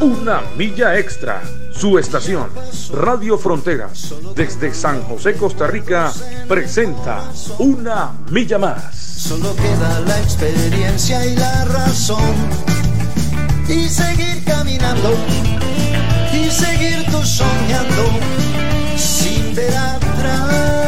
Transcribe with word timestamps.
una 0.00 0.40
milla 0.56 0.98
extra. 0.98 1.42
Su 1.72 1.98
estación, 1.98 2.48
Radio 2.92 3.38
Fronteras, 3.38 4.14
desde 4.34 4.74
San 4.74 5.02
José, 5.02 5.34
Costa 5.34 5.66
Rica, 5.66 6.12
presenta 6.48 7.24
Una 7.58 8.12
Milla 8.30 8.58
Más. 8.58 8.94
Solo 8.94 9.54
queda 9.56 10.00
la 10.00 10.18
experiencia 10.20 11.24
y 11.24 11.36
la 11.36 11.64
razón. 11.66 12.34
Y 13.68 13.88
seguir 13.88 14.44
caminando, 14.44 15.14
y 16.32 16.50
seguir 16.50 17.06
tú 17.10 17.22
soñando, 17.24 18.04
sin 18.96 19.54
ver 19.54 19.76
atrás. 19.76 20.79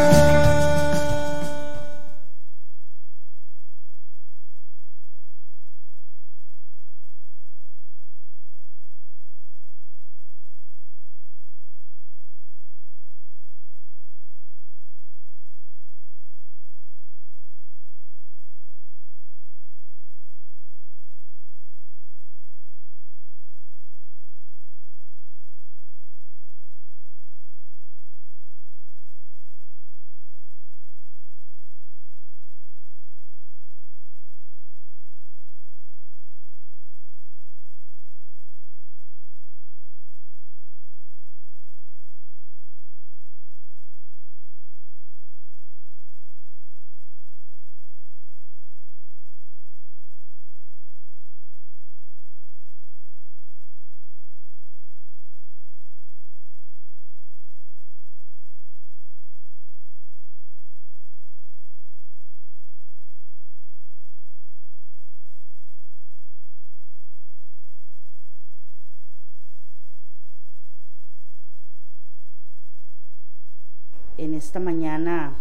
Esta 74.42 74.58
mañana 74.58 75.34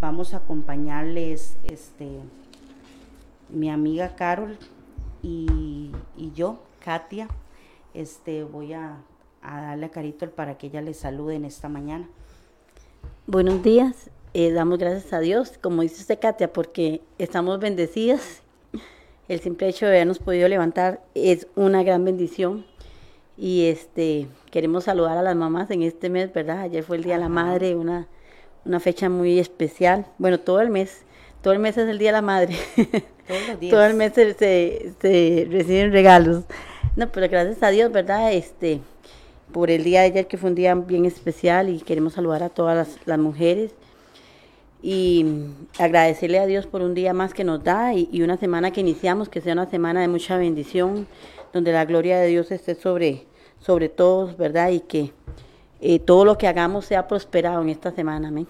vamos 0.00 0.32
a 0.32 0.38
acompañarles 0.38 1.56
este, 1.64 2.08
mi 3.50 3.70
amiga 3.70 4.16
Carol 4.16 4.56
y, 5.22 5.90
y 6.16 6.32
yo, 6.34 6.58
Katia. 6.82 7.28
Este, 7.92 8.42
voy 8.42 8.72
a, 8.72 8.96
a, 9.42 9.60
darle 9.60 9.86
a 9.86 9.90
Carito 9.90 10.28
para 10.30 10.56
que 10.56 10.68
ella 10.68 10.80
les 10.80 10.96
salude 10.96 11.34
en 11.36 11.44
esta 11.44 11.68
mañana. 11.68 12.08
Buenos 13.26 13.62
días, 13.62 14.10
eh, 14.32 14.52
damos 14.52 14.78
gracias 14.78 15.12
a 15.12 15.20
Dios, 15.20 15.58
como 15.60 15.82
dice 15.82 16.00
usted 16.00 16.18
Katia, 16.18 16.52
porque 16.52 17.02
estamos 17.18 17.60
bendecidas. 17.60 18.42
El 19.28 19.40
simple 19.40 19.68
hecho 19.68 19.84
de 19.86 19.92
habernos 19.92 20.18
podido 20.18 20.48
levantar 20.48 21.04
es 21.14 21.46
una 21.56 21.82
gran 21.82 22.04
bendición. 22.04 22.64
Y 23.36 23.66
este 23.66 24.28
queremos 24.50 24.84
saludar 24.84 25.18
a 25.18 25.22
las 25.22 25.36
mamás 25.36 25.70
en 25.70 25.82
este 25.82 26.08
mes, 26.08 26.32
¿verdad? 26.32 26.60
Ayer 26.60 26.82
fue 26.84 26.96
el 26.96 27.04
Día 27.04 27.14
de 27.14 27.20
la 27.20 27.28
Madre, 27.28 27.74
una, 27.74 28.06
una 28.64 28.80
fecha 28.80 29.08
muy 29.08 29.38
especial. 29.38 30.06
Bueno, 30.18 30.40
todo 30.40 30.60
el 30.60 30.70
mes, 30.70 31.02
todo 31.42 31.52
el 31.52 31.58
mes 31.58 31.76
es 31.76 31.88
el 31.88 31.98
Día 31.98 32.08
de 32.08 32.12
la 32.12 32.22
Madre. 32.22 32.56
Todos 33.26 33.48
los 33.48 33.60
días. 33.60 33.70
todo 33.72 33.84
el 33.86 33.94
mes 33.94 34.12
se, 34.12 34.34
se, 34.34 34.92
se, 35.00 35.48
reciben 35.50 35.92
regalos. 35.92 36.44
No, 36.94 37.10
pero 37.10 37.28
gracias 37.28 37.62
a 37.62 37.70
Dios, 37.70 37.90
¿verdad? 37.90 38.32
Este, 38.32 38.80
por 39.52 39.70
el 39.70 39.82
día 39.82 40.00
de 40.00 40.06
ayer 40.06 40.26
que 40.26 40.36
fue 40.36 40.50
un 40.50 40.56
día 40.56 40.74
bien 40.74 41.06
especial 41.06 41.68
y 41.68 41.80
queremos 41.80 42.14
saludar 42.14 42.42
a 42.42 42.50
todas 42.50 42.76
las, 42.76 43.06
las 43.06 43.18
mujeres 43.18 43.72
y 44.82 45.24
agradecerle 45.78 46.38
a 46.38 46.46
Dios 46.46 46.66
por 46.66 46.82
un 46.82 46.92
día 46.92 47.14
más 47.14 47.32
que 47.32 47.44
nos 47.44 47.64
da 47.64 47.94
y, 47.94 48.08
y, 48.12 48.22
una 48.22 48.36
semana 48.36 48.70
que 48.70 48.82
iniciamos, 48.82 49.30
que 49.30 49.40
sea 49.40 49.54
una 49.54 49.70
semana 49.70 50.02
de 50.02 50.08
mucha 50.08 50.36
bendición, 50.36 51.06
donde 51.54 51.72
la 51.72 51.86
gloria 51.86 52.18
de 52.18 52.26
Dios 52.26 52.50
esté 52.50 52.74
sobre, 52.74 53.24
sobre 53.60 53.88
todos, 53.88 54.36
¿verdad? 54.36 54.70
Y 54.70 54.80
que 54.80 55.12
eh, 55.86 55.98
todo 55.98 56.24
lo 56.24 56.38
que 56.38 56.48
hagamos 56.48 56.86
sea 56.86 57.06
prosperado 57.06 57.60
en 57.60 57.68
esta 57.68 57.90
semana, 57.90 58.28
amén. 58.28 58.48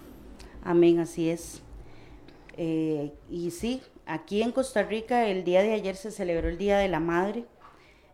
Amén, 0.63 1.01
así 1.01 1.29
es. 1.29 1.63
Eh, 2.57 3.13
y 3.29 3.51
sí, 3.51 3.83
aquí 4.07 4.41
en 4.41 4.53
Costa 4.53 4.85
Rica 4.85 5.27
el 5.27 5.43
día 5.43 5.61
de 5.61 5.73
ayer 5.73 5.97
se 5.97 6.13
celebró 6.13 6.49
el 6.49 6.59
Día 6.59 6.79
de 6.79 6.87
la 6.87 7.01
Madre, 7.01 7.45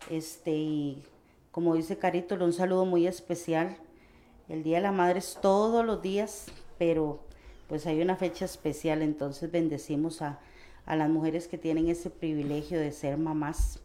este, 0.08 0.52
y 0.52 1.02
como 1.50 1.74
dice 1.74 1.98
Carito, 1.98 2.34
un 2.36 2.54
saludo 2.54 2.86
muy 2.86 3.06
especial. 3.06 3.76
El 4.48 4.62
Día 4.62 4.78
de 4.78 4.84
la 4.84 4.92
Madre 4.92 5.18
es 5.18 5.36
todos 5.42 5.84
los 5.84 6.00
días, 6.00 6.46
pero 6.78 7.20
pues 7.68 7.86
hay 7.86 8.00
una 8.00 8.16
fecha 8.16 8.46
especial, 8.46 9.02
entonces 9.02 9.52
bendecimos 9.52 10.22
a, 10.22 10.40
a 10.86 10.96
las 10.96 11.10
mujeres 11.10 11.46
que 11.46 11.58
tienen 11.58 11.88
ese 11.88 12.08
privilegio 12.08 12.80
de 12.80 12.90
ser 12.90 13.18
mamás. 13.18 13.80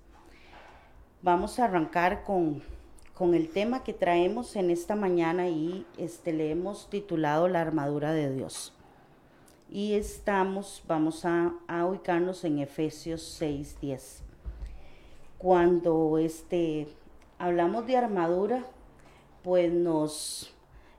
Vamos 1.21 1.59
a 1.59 1.65
arrancar 1.65 2.23
con, 2.23 2.63
con 3.15 3.33
el 3.33 3.49
tema 3.49 3.83
que 3.83 3.93
traemos 3.93 4.55
en 4.57 4.69
esta 4.69 4.95
mañana 4.95 5.47
y 5.47 5.85
este, 5.97 6.33
le 6.33 6.51
hemos 6.51 6.89
titulado 6.89 7.47
La 7.47 7.61
armadura 7.61 8.11
de 8.11 8.31
Dios. 8.33 8.73
Y 9.71 9.93
estamos, 9.93 10.83
vamos 10.87 11.25
a, 11.25 11.53
a 11.67 11.85
ubicarnos 11.85 12.43
en 12.43 12.59
Efesios 12.59 13.21
6, 13.23 13.77
10. 13.81 14.21
Cuando 15.37 16.17
este, 16.17 16.87
hablamos 17.39 17.87
de 17.87 17.97
armadura, 17.97 18.65
pues 19.43 19.71
nos 19.71 20.53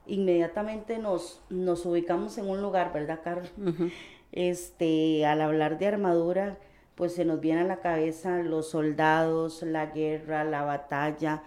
inmediatamente 0.07 0.97
nos, 0.97 1.41
nos 1.49 1.85
ubicamos 1.85 2.37
en 2.37 2.49
un 2.49 2.61
lugar, 2.61 2.93
¿verdad, 2.93 3.19
Carlos? 3.23 3.51
Uh 3.57 3.65
-huh. 3.65 3.91
Este, 4.31 5.25
al 5.25 5.41
hablar 5.41 5.77
de 5.77 5.87
armadura, 5.87 6.57
pues 6.95 7.13
se 7.13 7.25
nos 7.25 7.39
viene 7.39 7.61
a 7.61 7.65
la 7.65 7.79
cabeza 7.79 8.39
los 8.39 8.69
soldados, 8.69 9.61
la 9.61 9.87
guerra, 9.87 10.43
la 10.43 10.63
batalla, 10.63 11.43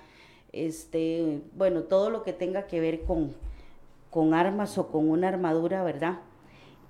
este, 0.53 1.43
bueno, 1.55 1.83
todo 1.83 2.11
lo 2.11 2.23
que 2.23 2.33
tenga 2.33 2.67
que 2.67 2.81
ver 2.81 3.03
con, 3.03 3.35
con 4.11 4.35
armas 4.35 4.79
o 4.79 4.89
con 4.89 5.09
una 5.09 5.29
armadura, 5.29 5.83
¿verdad? 5.83 6.21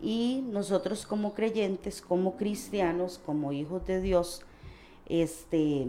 Y 0.00 0.44
nosotros 0.50 1.06
como 1.06 1.34
creyentes, 1.34 2.00
como 2.00 2.36
cristianos, 2.36 3.18
como 3.24 3.52
hijos 3.52 3.86
de 3.86 4.00
Dios, 4.00 4.42
este, 5.06 5.88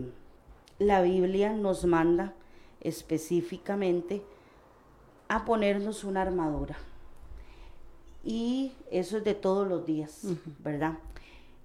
la 0.80 1.02
Biblia 1.02 1.54
nos 1.54 1.86
manda 1.86 2.34
específicamente 2.82 4.22
a 5.30 5.46
ponernos 5.46 6.04
una 6.04 6.24
armadura. 6.24 6.78
Y 8.24 8.74
eso 8.92 9.18
es 9.18 9.24
de 9.24 9.34
todos 9.34 9.68
los 9.68 9.86
días, 9.86 10.24
uh 10.24 10.32
-huh. 10.32 10.56
¿verdad? 10.60 10.98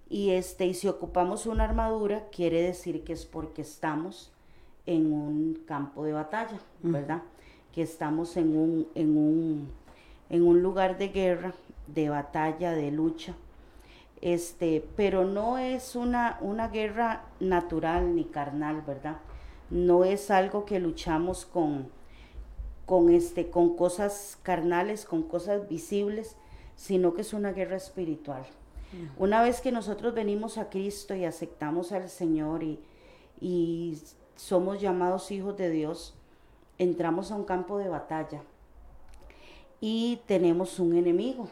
Y 0.08 0.30
este, 0.30 0.66
y 0.66 0.74
si 0.74 0.86
ocupamos 0.86 1.46
una 1.46 1.64
armadura, 1.64 2.28
quiere 2.30 2.62
decir 2.62 3.02
que 3.02 3.12
es 3.12 3.26
porque 3.26 3.62
estamos 3.62 4.30
en 4.86 5.12
un 5.12 5.62
campo 5.66 6.04
de 6.04 6.12
batalla, 6.12 6.58
¿verdad? 6.82 7.22
Que 7.72 7.82
estamos 7.82 8.36
en 8.36 8.56
un, 8.56 8.88
en 8.94 9.16
un, 9.16 9.68
en 10.30 10.42
un 10.46 10.62
lugar 10.62 10.96
de 10.96 11.08
guerra, 11.08 11.54
de 11.88 12.08
batalla, 12.08 12.72
de 12.72 12.90
lucha. 12.90 13.34
Este, 14.22 14.88
pero 14.96 15.24
no 15.24 15.58
es 15.58 15.94
una, 15.94 16.38
una 16.40 16.68
guerra 16.68 17.26
natural 17.38 18.14
ni 18.14 18.24
carnal, 18.24 18.82
¿verdad? 18.86 19.18
No 19.68 20.04
es 20.04 20.30
algo 20.30 20.64
que 20.64 20.78
luchamos 20.78 21.44
con, 21.44 21.88
con, 22.86 23.10
este, 23.10 23.50
con 23.50 23.76
cosas 23.76 24.38
carnales, 24.42 25.04
con 25.04 25.22
cosas 25.22 25.68
visibles, 25.68 26.36
sino 26.76 27.14
que 27.14 27.22
es 27.22 27.34
una 27.34 27.52
guerra 27.52 27.76
espiritual. 27.76 28.42
Uh 28.42 28.96
-huh. 28.96 29.08
Una 29.18 29.42
vez 29.42 29.60
que 29.60 29.72
nosotros 29.72 30.14
venimos 30.14 30.56
a 30.56 30.70
Cristo 30.70 31.14
y 31.14 31.24
aceptamos 31.24 31.92
al 31.92 32.08
Señor 32.08 32.62
y, 32.62 32.78
y 33.40 33.98
somos 34.36 34.80
llamados 34.80 35.30
hijos 35.30 35.56
de 35.56 35.70
Dios, 35.70 36.14
entramos 36.78 37.30
a 37.30 37.36
un 37.36 37.44
campo 37.44 37.78
de 37.78 37.88
batalla. 37.88 38.42
y 39.80 40.20
tenemos 40.26 40.78
un 40.78 40.96
enemigo. 40.96 41.48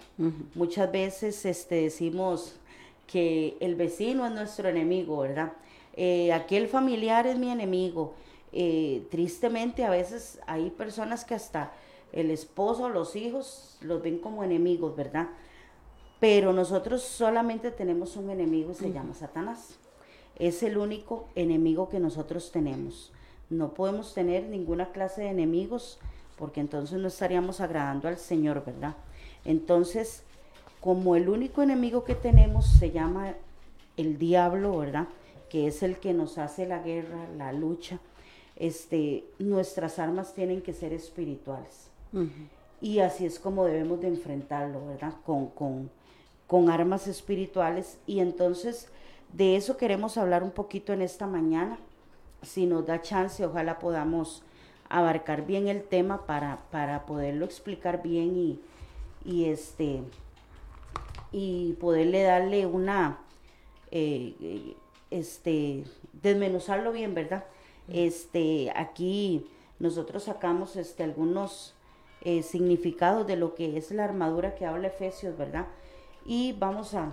Muchas 0.54 0.90
veces 0.90 1.44
este, 1.44 1.74
decimos 1.82 2.56
que 3.06 3.56
el 3.60 3.74
vecino 3.74 4.26
es 4.26 4.32
nuestro 4.32 4.68
enemigo, 4.68 5.18
¿verdad? 5.18 5.52
Eh, 5.94 6.32
aquel 6.32 6.68
familiar 6.68 7.26
es 7.26 7.38
mi 7.38 7.50
enemigo. 7.50 8.14
Eh, 8.52 9.06
tristemente 9.10 9.84
a 9.84 9.90
veces 9.90 10.40
hay 10.46 10.70
personas 10.70 11.24
que 11.24 11.34
hasta 11.34 11.72
el 12.12 12.30
esposo 12.30 12.88
los 12.88 13.14
hijos 13.16 13.76
los 13.80 14.02
ven 14.02 14.18
como 14.18 14.42
enemigos, 14.42 14.96
¿verdad? 14.96 15.28
Pero 16.20 16.52
nosotros 16.52 17.02
solamente 17.02 17.70
tenemos 17.70 18.16
un 18.16 18.30
enemigo 18.30 18.70
y 18.72 18.74
se 18.74 18.92
llama 18.92 19.14
Satanás. 19.14 19.78
Es 20.38 20.62
el 20.62 20.78
único 20.78 21.28
enemigo 21.34 21.88
que 21.88 22.00
nosotros 22.00 22.50
tenemos. 22.50 23.12
No 23.50 23.74
podemos 23.74 24.14
tener 24.14 24.44
ninguna 24.44 24.90
clase 24.92 25.22
de 25.22 25.28
enemigos 25.28 25.98
porque 26.36 26.60
entonces 26.60 26.98
no 26.98 27.08
estaríamos 27.08 27.60
agradando 27.60 28.08
al 28.08 28.18
Señor, 28.18 28.64
¿verdad? 28.64 28.96
Entonces, 29.44 30.22
como 30.80 31.16
el 31.16 31.28
único 31.28 31.62
enemigo 31.62 32.04
que 32.04 32.14
tenemos 32.14 32.66
se 32.66 32.90
llama 32.90 33.34
el 33.96 34.18
diablo, 34.18 34.78
¿verdad? 34.78 35.08
Que 35.48 35.66
es 35.66 35.82
el 35.82 35.98
que 35.98 36.12
nos 36.12 36.38
hace 36.38 36.66
la 36.66 36.80
guerra, 36.80 37.28
la 37.36 37.52
lucha. 37.52 38.00
Este, 38.56 39.24
nuestras 39.38 39.98
armas 39.98 40.34
tienen 40.34 40.62
que 40.62 40.72
ser 40.72 40.92
espirituales. 40.92 41.90
Y 42.80 43.00
así 43.00 43.26
es 43.26 43.38
como 43.38 43.64
debemos 43.64 44.00
de 44.00 44.08
enfrentarlo, 44.08 44.86
¿verdad? 44.86 45.14
Con, 45.24 45.48
con, 45.48 45.90
con 46.46 46.70
armas 46.70 47.06
espirituales. 47.06 47.98
Y 48.06 48.20
entonces 48.20 48.88
de 49.32 49.56
eso 49.56 49.76
queremos 49.76 50.16
hablar 50.16 50.42
un 50.42 50.50
poquito 50.50 50.92
en 50.92 51.02
esta 51.02 51.26
mañana. 51.26 51.78
Si 52.42 52.66
nos 52.66 52.86
da 52.86 53.02
chance, 53.02 53.44
ojalá 53.44 53.78
podamos 53.78 54.42
abarcar 54.88 55.46
bien 55.46 55.68
el 55.68 55.82
tema 55.82 56.26
para, 56.26 56.58
para 56.70 57.06
poderlo 57.06 57.44
explicar 57.44 58.02
bien 58.02 58.36
y, 58.36 58.60
y, 59.24 59.46
este, 59.46 60.02
y 61.32 61.72
poderle 61.80 62.22
darle 62.22 62.66
una, 62.66 63.18
eh, 63.90 64.76
este, 65.10 65.84
desmenuzarlo 66.12 66.92
bien, 66.92 67.14
¿verdad? 67.14 67.44
Este, 67.88 68.72
aquí 68.76 69.46
nosotros 69.78 70.24
sacamos 70.24 70.76
este, 70.76 71.02
algunos 71.02 71.74
eh, 72.22 72.42
significados 72.42 73.26
de 73.26 73.36
lo 73.36 73.54
que 73.54 73.76
es 73.76 73.90
la 73.90 74.04
armadura 74.04 74.54
que 74.54 74.64
habla 74.64 74.88
Efesios, 74.88 75.36
¿verdad? 75.36 75.66
Y 76.24 76.52
vamos 76.52 76.94
a, 76.94 77.12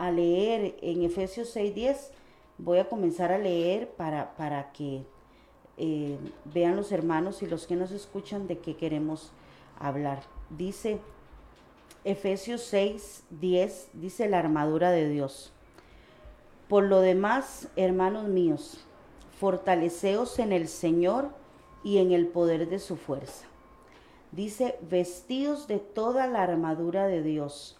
a 0.00 0.10
leer 0.10 0.76
en 0.80 1.02
Efesios 1.02 1.54
6.10, 1.54 2.08
voy 2.56 2.78
a 2.78 2.88
comenzar 2.88 3.32
a 3.32 3.38
leer 3.38 3.90
para, 3.90 4.34
para 4.34 4.72
que 4.72 5.02
eh, 5.76 6.16
vean 6.46 6.74
los 6.74 6.90
hermanos 6.90 7.42
y 7.42 7.46
los 7.46 7.66
que 7.66 7.76
nos 7.76 7.90
escuchan 7.90 8.46
de 8.46 8.58
qué 8.58 8.76
queremos 8.76 9.30
hablar. 9.78 10.22
Dice 10.48 11.00
Efesios 12.04 12.62
6, 12.62 13.24
10, 13.28 13.90
dice 13.92 14.26
la 14.30 14.38
armadura 14.38 14.90
de 14.90 15.06
Dios. 15.06 15.52
Por 16.66 16.84
lo 16.84 17.00
demás, 17.00 17.68
hermanos 17.76 18.26
míos, 18.26 18.82
fortaleceos 19.38 20.38
en 20.38 20.52
el 20.52 20.68
Señor 20.68 21.28
y 21.84 21.98
en 21.98 22.12
el 22.12 22.26
poder 22.26 22.70
de 22.70 22.78
su 22.78 22.96
fuerza. 22.96 23.44
Dice, 24.32 24.78
vestidos 24.80 25.66
de 25.66 25.78
toda 25.78 26.26
la 26.26 26.42
armadura 26.42 27.06
de 27.06 27.22
Dios, 27.22 27.79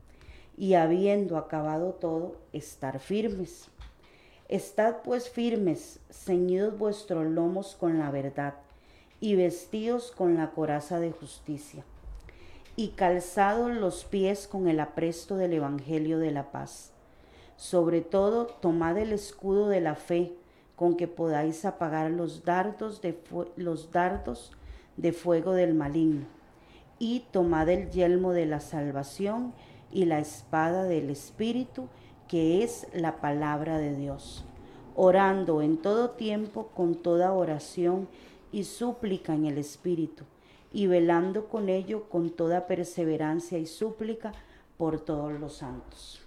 y 0.57 0.73
habiendo 0.73 1.37
acabado 1.37 1.93
todo, 1.93 2.35
estar 2.53 2.99
firmes. 2.99 3.67
Estad 4.49 4.97
pues 5.03 5.29
firmes, 5.29 5.99
ceñidos 6.09 6.77
vuestros 6.77 7.25
lomos 7.25 7.75
con 7.79 7.99
la 7.99 8.11
verdad, 8.11 8.55
y 9.21 9.35
vestidos 9.35 10.11
con 10.11 10.35
la 10.35 10.51
coraza 10.51 10.99
de 10.99 11.11
justicia, 11.11 11.85
y 12.75 12.89
calzados 12.89 13.71
los 13.71 14.03
pies 14.03 14.47
con 14.47 14.67
el 14.67 14.79
apresto 14.79 15.37
del 15.37 15.53
Evangelio 15.53 16.19
de 16.19 16.31
la 16.31 16.51
paz. 16.51 16.91
Sobre 17.55 18.01
todo, 18.01 18.47
tomad 18.47 18.97
el 18.97 19.13
escudo 19.13 19.69
de 19.69 19.79
la 19.79 19.95
fe, 19.95 20.33
con 20.75 20.97
que 20.97 21.07
podáis 21.07 21.63
apagar 21.63 22.11
los 22.11 22.43
dardos 22.43 23.01
de, 23.01 23.17
los 23.55 23.91
dardos 23.91 24.51
de 24.97 25.13
fuego 25.13 25.53
del 25.53 25.75
maligno, 25.75 26.25
y 26.99 27.25
tomad 27.31 27.69
el 27.69 27.89
yelmo 27.89 28.33
de 28.33 28.47
la 28.47 28.59
salvación 28.59 29.53
y 29.91 30.05
la 30.05 30.19
espada 30.19 30.83
del 30.83 31.09
Espíritu, 31.09 31.87
que 32.27 32.63
es 32.63 32.87
la 32.93 33.19
palabra 33.19 33.77
de 33.77 33.95
Dios, 33.95 34.45
orando 34.95 35.61
en 35.61 35.77
todo 35.77 36.11
tiempo 36.11 36.67
con 36.73 36.95
toda 36.95 37.33
oración 37.33 38.07
y 38.51 38.63
súplica 38.63 39.33
en 39.33 39.45
el 39.45 39.57
Espíritu, 39.57 40.23
y 40.73 40.87
velando 40.87 41.47
con 41.47 41.67
ello 41.67 42.07
con 42.09 42.29
toda 42.29 42.67
perseverancia 42.67 43.57
y 43.57 43.65
súplica 43.65 44.31
por 44.77 45.01
todos 45.01 45.33
los 45.33 45.57
santos. 45.57 46.21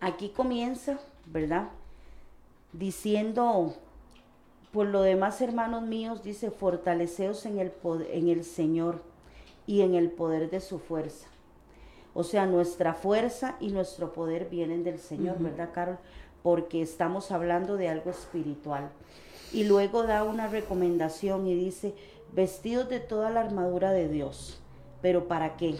Aquí 0.00 0.28
comienza, 0.28 0.98
¿verdad? 1.24 1.70
Diciendo, 2.72 3.74
por 4.72 4.86
lo 4.86 5.00
demás, 5.00 5.40
hermanos 5.40 5.82
míos, 5.82 6.22
dice, 6.22 6.50
fortaleceos 6.50 7.46
en 7.46 7.58
el, 7.58 7.72
en 8.12 8.28
el 8.28 8.44
Señor 8.44 9.02
y 9.66 9.80
en 9.80 9.94
el 9.94 10.10
poder 10.10 10.50
de 10.50 10.60
su 10.60 10.78
fuerza 10.78 11.28
o 12.16 12.24
sea, 12.24 12.46
nuestra 12.46 12.94
fuerza 12.94 13.56
y 13.60 13.68
nuestro 13.68 14.14
poder 14.14 14.48
vienen 14.48 14.84
del 14.84 14.98
Señor, 14.98 15.38
¿verdad, 15.38 15.68
Carol? 15.74 15.98
Porque 16.42 16.80
estamos 16.80 17.30
hablando 17.30 17.76
de 17.76 17.90
algo 17.90 18.08
espiritual. 18.08 18.88
Y 19.52 19.64
luego 19.64 20.04
da 20.04 20.24
una 20.24 20.48
recomendación 20.48 21.46
y 21.46 21.54
dice, 21.54 21.94
vestidos 22.32 22.88
de 22.88 23.00
toda 23.00 23.28
la 23.28 23.40
armadura 23.40 23.92
de 23.92 24.08
Dios. 24.08 24.62
¿Pero 25.02 25.28
para 25.28 25.58
qué? 25.58 25.78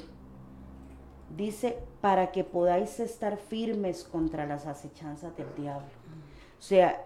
Dice, 1.34 1.78
para 2.02 2.32
que 2.32 2.44
podáis 2.44 3.00
estar 3.00 3.38
firmes 3.38 4.04
contra 4.04 4.44
las 4.44 4.66
acechanzas 4.66 5.34
del 5.38 5.48
diablo. 5.56 5.88
O 6.58 6.62
sea, 6.62 7.02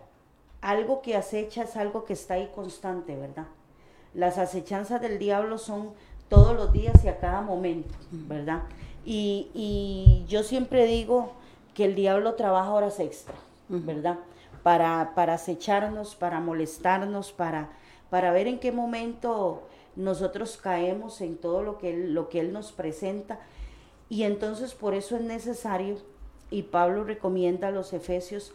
algo 0.60 1.02
que 1.02 1.14
acecha 1.14 1.62
es 1.62 1.76
algo 1.76 2.04
que 2.04 2.14
está 2.14 2.34
ahí 2.34 2.50
constante, 2.52 3.14
¿verdad? 3.14 3.46
Las 4.12 4.38
acechanzas 4.38 5.00
del 5.00 5.20
diablo 5.20 5.56
son 5.56 5.92
todos 6.28 6.56
los 6.56 6.72
días 6.72 7.04
y 7.04 7.08
a 7.08 7.18
cada 7.18 7.42
momento, 7.42 7.94
¿verdad? 8.10 8.62
Y, 9.04 10.25
yo 10.28 10.42
siempre 10.42 10.87
digo 10.87 11.33
que 11.75 11.85
el 11.85 11.95
diablo 11.95 12.35
trabaja 12.35 12.73
horas 12.73 13.00
extra, 13.00 13.35
¿verdad? 13.69 14.19
Para, 14.62 15.12
para 15.14 15.35
acecharnos, 15.35 16.14
para 16.14 16.40
molestarnos, 16.40 17.33
para, 17.33 17.71
para 18.11 18.30
ver 18.30 18.47
en 18.47 18.59
qué 18.59 18.73
momento 18.73 19.62
nosotros 19.97 20.57
caemos 20.57 21.21
en 21.21 21.37
todo 21.37 21.62
lo 21.62 21.78
que, 21.78 21.90
él, 21.90 22.14
lo 22.14 22.28
que 22.28 22.40
Él 22.40 22.52
nos 22.52 22.73
presenta. 22.73 23.40
Y 24.09 24.25
entonces 24.25 24.75
por 24.75 24.95
eso 24.95 25.16
es 25.16 25.23
necesario, 25.23 25.97
y 26.50 26.62
Pablo 26.62 27.04
recomienda 27.04 27.69
a 27.69 27.73
los 27.73 27.92
efesios, 27.92 28.52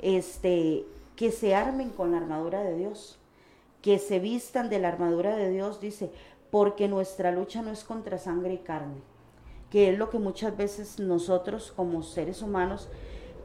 este, 0.00 0.84
que 1.16 1.32
se 1.32 1.54
armen 1.54 1.90
con 1.90 2.12
la 2.12 2.18
armadura 2.18 2.62
de 2.62 2.76
Dios, 2.76 3.18
que 3.82 3.98
se 3.98 4.18
vistan 4.18 4.68
de 4.68 4.78
la 4.78 4.88
armadura 4.88 5.34
de 5.36 5.50
Dios, 5.50 5.80
dice, 5.80 6.10
porque 6.50 6.88
nuestra 6.88 7.32
lucha 7.32 7.62
no 7.62 7.70
es 7.70 7.84
contra 7.84 8.18
sangre 8.18 8.54
y 8.54 8.58
carne, 8.58 8.96
que 9.70 9.90
es 9.90 9.98
lo 9.98 10.10
que 10.10 10.18
muchas 10.18 10.56
veces 10.56 10.98
nosotros 10.98 11.72
como 11.74 12.02
seres 12.02 12.42
humanos 12.42 12.88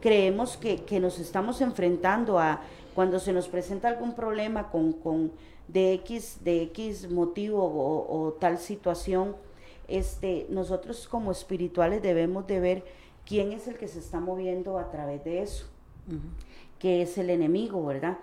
creemos 0.00 0.56
que, 0.56 1.00
nos 1.00 1.18
estamos 1.18 1.60
enfrentando 1.60 2.38
a 2.38 2.60
cuando 2.94 3.18
se 3.18 3.32
nos 3.32 3.48
presenta 3.48 3.88
algún 3.88 4.14
problema 4.14 4.70
con, 4.70 4.92
con 4.92 5.32
de 5.68 5.94
X, 5.94 6.38
de 6.44 6.62
X 6.64 7.10
motivo 7.10 7.62
o, 7.62 8.32
tal 8.34 8.58
situación, 8.58 9.34
este, 9.88 10.46
nosotros 10.50 11.08
como 11.08 11.32
espirituales 11.32 12.02
debemos 12.02 12.46
de 12.46 12.60
ver 12.60 12.84
quién 13.26 13.52
es 13.52 13.66
el 13.66 13.76
que 13.76 13.88
se 13.88 13.98
está 13.98 14.20
moviendo 14.20 14.78
a 14.78 14.90
través 14.90 15.24
de 15.24 15.42
eso, 15.42 15.66
que 16.78 17.02
es 17.02 17.16
el 17.18 17.30
enemigo, 17.30 17.84
¿verdad? 17.84 18.18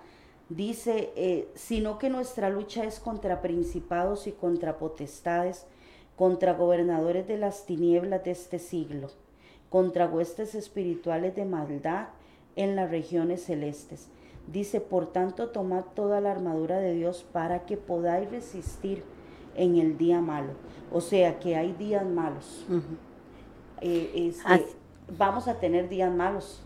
Dice, 0.48 1.12
eh, 1.16 1.48
sino 1.54 1.98
que 1.98 2.10
nuestra 2.10 2.50
lucha 2.50 2.84
es 2.84 3.00
contra 3.00 3.40
principados 3.40 4.26
y 4.26 4.32
contra 4.32 4.78
potestades, 4.78 5.66
contra 6.22 6.52
gobernadores 6.52 7.26
de 7.26 7.36
las 7.36 7.66
tinieblas 7.66 8.22
de 8.22 8.30
este 8.30 8.60
siglo, 8.60 9.08
contra 9.70 10.06
huestes 10.06 10.54
espirituales 10.54 11.34
de 11.34 11.44
maldad 11.44 12.10
en 12.54 12.76
las 12.76 12.92
regiones 12.92 13.42
celestes. 13.42 14.06
Dice, 14.46 14.80
por 14.80 15.10
tanto, 15.10 15.48
tomad 15.48 15.82
toda 15.96 16.20
la 16.20 16.30
armadura 16.30 16.78
de 16.78 16.94
Dios 16.94 17.26
para 17.32 17.66
que 17.66 17.76
podáis 17.76 18.30
resistir 18.30 19.02
en 19.56 19.78
el 19.78 19.98
día 19.98 20.20
malo. 20.20 20.52
O 20.92 21.00
sea 21.00 21.40
que 21.40 21.56
hay 21.56 21.72
días 21.72 22.06
malos. 22.06 22.66
Eh, 23.80 24.28
este, 24.28 24.76
vamos 25.18 25.48
a 25.48 25.58
tener 25.58 25.88
días 25.88 26.14
malos. 26.14 26.62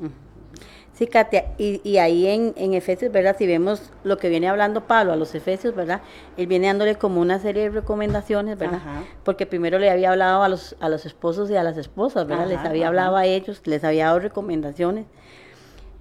Sí, 0.96 1.06
Katia, 1.06 1.44
y, 1.58 1.82
y 1.84 1.98
ahí 1.98 2.26
en, 2.26 2.54
en 2.56 2.72
Efesios, 2.72 3.12
¿verdad? 3.12 3.36
Si 3.38 3.46
vemos 3.46 3.92
lo 4.02 4.16
que 4.16 4.30
viene 4.30 4.48
hablando 4.48 4.86
Pablo 4.86 5.12
a 5.12 5.16
los 5.16 5.34
Efesios, 5.34 5.74
¿verdad? 5.74 6.00
Él 6.38 6.46
viene 6.46 6.68
dándole 6.68 6.94
como 6.94 7.20
una 7.20 7.38
serie 7.38 7.64
de 7.64 7.68
recomendaciones, 7.68 8.56
¿verdad? 8.56 8.76
Ajá. 8.76 9.04
Porque 9.22 9.44
primero 9.44 9.78
le 9.78 9.90
había 9.90 10.10
hablado 10.10 10.42
a 10.42 10.48
los, 10.48 10.74
a 10.80 10.88
los 10.88 11.04
esposos 11.04 11.50
y 11.50 11.56
a 11.56 11.62
las 11.62 11.76
esposas, 11.76 12.26
¿verdad? 12.26 12.46
les 12.48 12.58
había 12.60 12.84
ajá. 12.84 12.88
hablado 12.88 13.16
a 13.16 13.26
ellos, 13.26 13.60
les 13.66 13.84
había 13.84 14.06
dado 14.06 14.20
recomendaciones. 14.20 15.04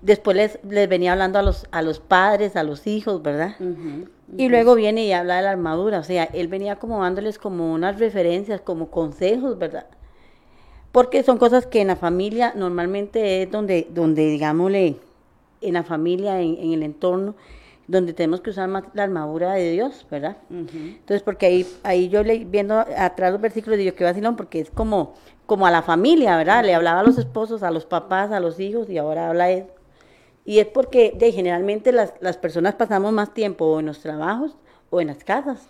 Después 0.02 0.38
les, 0.38 0.60
les 0.64 0.88
venía 0.88 1.12
hablando 1.12 1.40
a 1.40 1.42
los, 1.42 1.68
a 1.72 1.82
los 1.82 2.00
padres, 2.00 2.56
a 2.56 2.64
los 2.64 2.88
hijos, 2.88 3.22
¿verdad? 3.22 3.56
Y 4.38 4.48
luego 4.48 4.76
viene 4.76 5.04
y 5.04 5.12
habla 5.12 5.36
de 5.38 5.42
la 5.42 5.52
armadura, 5.52 6.00
o 6.00 6.04
sea, 6.04 6.24
él 6.24 6.48
venía 6.48 6.78
como 6.78 7.02
dándoles 7.02 7.38
como 7.38 7.74
unas 7.74 8.00
referencias, 8.00 8.62
como 8.62 8.92
consejos, 8.92 9.58
¿verdad? 9.58 9.88
Porque 10.96 11.24
son 11.24 11.38
cosas 11.38 11.68
que 11.68 11.82
en 11.82 11.88
la 11.88 11.98
familia 11.98 12.54
normalmente 12.56 13.42
es 13.44 13.52
donde, 13.52 13.86
donde 13.94 14.28
digámosle, 14.28 14.96
en 15.60 15.74
la 15.74 15.84
familia, 15.84 16.40
en, 16.40 16.56
en 16.58 16.72
el 16.72 16.84
entorno, 16.84 17.36
donde 17.86 18.14
tenemos 18.14 18.40
que 18.40 18.52
usar 18.52 18.70
más 18.70 18.86
la 18.94 19.04
armadura 19.04 19.56
de 19.56 19.72
Dios, 19.72 20.08
¿verdad? 20.10 20.38
Entonces, 20.50 21.22
porque 21.22 21.48
ahí, 21.48 21.68
ahí 21.84 22.08
yo 22.08 22.24
le, 22.24 22.46
viendo 22.46 22.80
atrás 22.80 23.34
los 23.34 23.42
versículos, 23.42 23.78
digo 23.78 23.94
que 23.94 24.06
vacilón, 24.06 24.38
porque 24.38 24.62
es 24.62 24.72
como, 24.72 25.16
como 25.46 25.68
a 25.68 25.72
la 25.72 25.82
familia, 25.82 26.38
¿verdad? 26.38 26.64
Le 26.64 26.74
hablaba 26.74 27.02
a 27.02 27.04
los 27.04 27.18
esposos, 27.18 27.62
a 27.62 27.72
los 27.72 27.86
papás, 27.86 28.32
a 28.32 28.40
los 28.40 28.58
hijos, 28.62 28.90
y 28.90 28.98
ahora 28.98 29.28
habla 29.28 29.52
él. 29.52 29.66
Y 30.46 30.60
es 30.60 30.68
porque 30.68 31.14
de, 31.20 31.30
generalmente 31.34 31.92
las, 31.92 32.14
las 32.22 32.38
personas 32.38 32.76
pasamos 32.76 33.12
más 33.12 33.34
tiempo 33.34 33.66
o 33.66 33.82
en 33.82 33.88
los 33.88 34.00
trabajos 34.00 34.56
o 34.92 35.02
en 35.02 35.08
las 35.08 35.26
casas. 35.26 35.68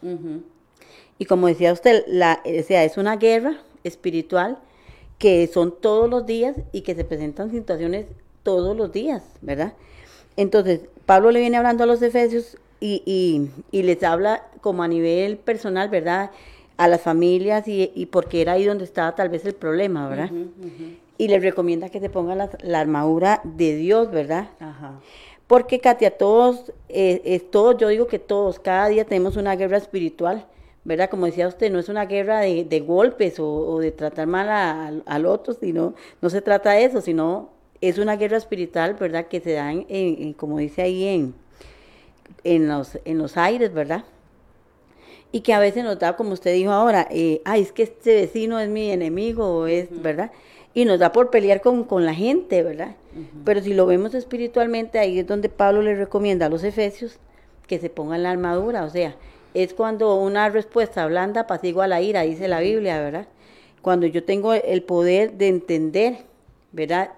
Y 1.18 1.26
como 1.26 1.48
decía 1.48 1.74
usted, 1.74 2.04
la, 2.06 2.44
o 2.46 2.62
sea, 2.62 2.84
es 2.84 3.00
una 3.00 3.16
guerra 3.16 3.56
espiritual 3.84 4.60
que 5.18 5.48
son 5.48 5.74
todos 5.80 6.10
los 6.10 6.26
días 6.26 6.56
y 6.72 6.82
que 6.82 6.96
se 6.96 7.04
presentan 7.04 7.52
situaciones 7.52 8.06
todos 8.44 8.76
los 8.76 8.92
días, 8.92 9.24
¿verdad? 9.42 9.74
Entonces, 10.38 10.82
Pablo 11.06 11.32
le 11.32 11.40
viene 11.40 11.58
hablando 11.58 11.84
a 11.84 11.88
los 11.88 12.02
efesios 12.02 12.58
y, 12.80 13.02
y- 13.06 13.50
y 13.72 13.84
les 13.84 14.04
habla 14.04 14.44
como 14.62 14.84
a 14.84 14.88
nivel 14.88 15.38
personal, 15.38 15.90
¿verdad? 15.90 16.32
A 16.78 16.88
las 16.90 17.02
familias 17.02 17.68
y, 17.68 17.92
y 17.96 18.08
porque 18.08 18.42
era 18.42 18.54
ahí 18.54 18.66
donde 18.66 18.84
estaba 18.84 19.16
tal 19.16 19.30
vez 19.30 19.46
el 19.46 19.54
problema, 19.56 20.10
¿verdad? 20.10 20.30
Y 21.18 21.30
les 21.30 21.42
recomienda 21.42 21.90
que 21.90 22.02
se 22.02 22.10
pongan 22.10 22.38
la, 22.40 22.50
la 22.62 22.82
armadura 22.82 23.40
de 23.46 23.76
Dios, 23.78 24.12
¿verdad? 24.12 24.50
Ajá. 24.60 25.00
Porque, 25.48 25.80
Katia, 25.80 26.12
todos, 26.18 26.74
eh, 26.90 27.22
es 27.24 27.50
todos, 27.50 27.78
yo 27.78 27.88
digo 27.88 28.08
que 28.08 28.20
todos, 28.20 28.60
cada 28.60 28.90
día 28.90 29.06
tenemos 29.06 29.38
una 29.38 29.56
guerra 29.56 29.78
espiritual, 29.78 30.46
¿verdad? 30.86 31.10
Como 31.10 31.26
decía 31.26 31.48
usted, 31.48 31.72
no 31.72 31.80
es 31.80 31.90
una 31.90 32.06
guerra 32.06 32.40
de, 32.40 32.64
de 32.64 32.80
golpes 32.80 33.40
o, 33.40 33.48
o 33.48 33.80
de 33.80 33.92
tratar 33.92 34.28
mal 34.28 34.48
a- 34.50 34.88
al- 35.06 35.26
otro, 35.26 35.54
sino, 35.54 35.96
no 36.22 36.30
se 36.30 36.42
trata 36.42 36.72
de 36.72 36.86
eso, 36.86 37.02
sino 37.02 37.50
es 37.82 37.98
una 37.98 38.16
guerra 38.16 38.38
espiritual, 38.38 38.94
¿verdad? 38.94 39.26
Que 39.28 39.42
se 39.42 39.52
da, 39.54 39.72
en, 39.72 40.34
como 40.34 40.60
dice 40.60 40.84
ahí, 40.84 41.04
en, 41.08 41.34
en, 42.44 42.68
los, 42.68 42.98
en 43.04 43.18
los 43.18 43.36
aires, 43.36 43.74
¿verdad? 43.74 44.06
Y 45.32 45.42
que 45.42 45.54
a 45.54 45.60
veces 45.60 45.84
nos 45.84 46.00
da, 46.00 46.16
como 46.16 46.32
usted 46.34 46.54
dijo 46.54 46.72
ahora, 46.72 47.08
eh, 47.12 47.42
ay, 47.44 47.62
es 47.62 47.72
que 47.72 47.84
este 47.84 48.16
vecino 48.16 48.60
es 48.60 48.70
mi 48.70 48.92
enemigo, 48.92 49.68
es, 49.68 49.88
¿verdad? 50.02 50.32
Y 50.74 50.86
nos 50.86 51.00
da 51.00 51.12
por 51.12 51.30
pelear 51.30 51.62
con, 51.62 51.84
con 51.84 52.06
la 52.06 52.14
gente, 52.14 52.64
¿verdad? 52.64 52.96
Pero 53.44 53.62
si 53.62 53.74
lo 53.74 53.86
vemos 53.86 54.14
espiritualmente, 54.14 55.00
ahí 55.00 55.20
es 55.20 55.28
donde 55.28 55.50
Pablo 55.50 55.82
le 55.82 55.96
recomienda 55.96 56.46
a 56.46 56.50
los 56.50 56.64
efesios 56.64 57.18
que 57.68 57.80
se 57.80 57.90
pongan 57.90 58.24
la 58.24 58.32
armadura, 58.32 58.84
o 58.84 58.90
sea, 58.90 59.16
es 59.56 59.74
cuando 59.74 60.16
una 60.16 60.50
respuesta 60.50 61.08
blanda 61.08 61.42
apacigua 61.42 61.88
la 61.88 62.02
ira, 62.02 62.22
dice 62.22 62.48
la 62.50 62.60
Biblia, 62.60 63.02
¿verdad? 63.02 63.28
Cuando 63.82 64.06
yo 64.06 64.24
tengo 64.24 64.54
el 64.54 64.84
poder 64.84 65.34
de 65.34 65.48
entender, 65.48 66.18
¿verdad? 66.74 67.12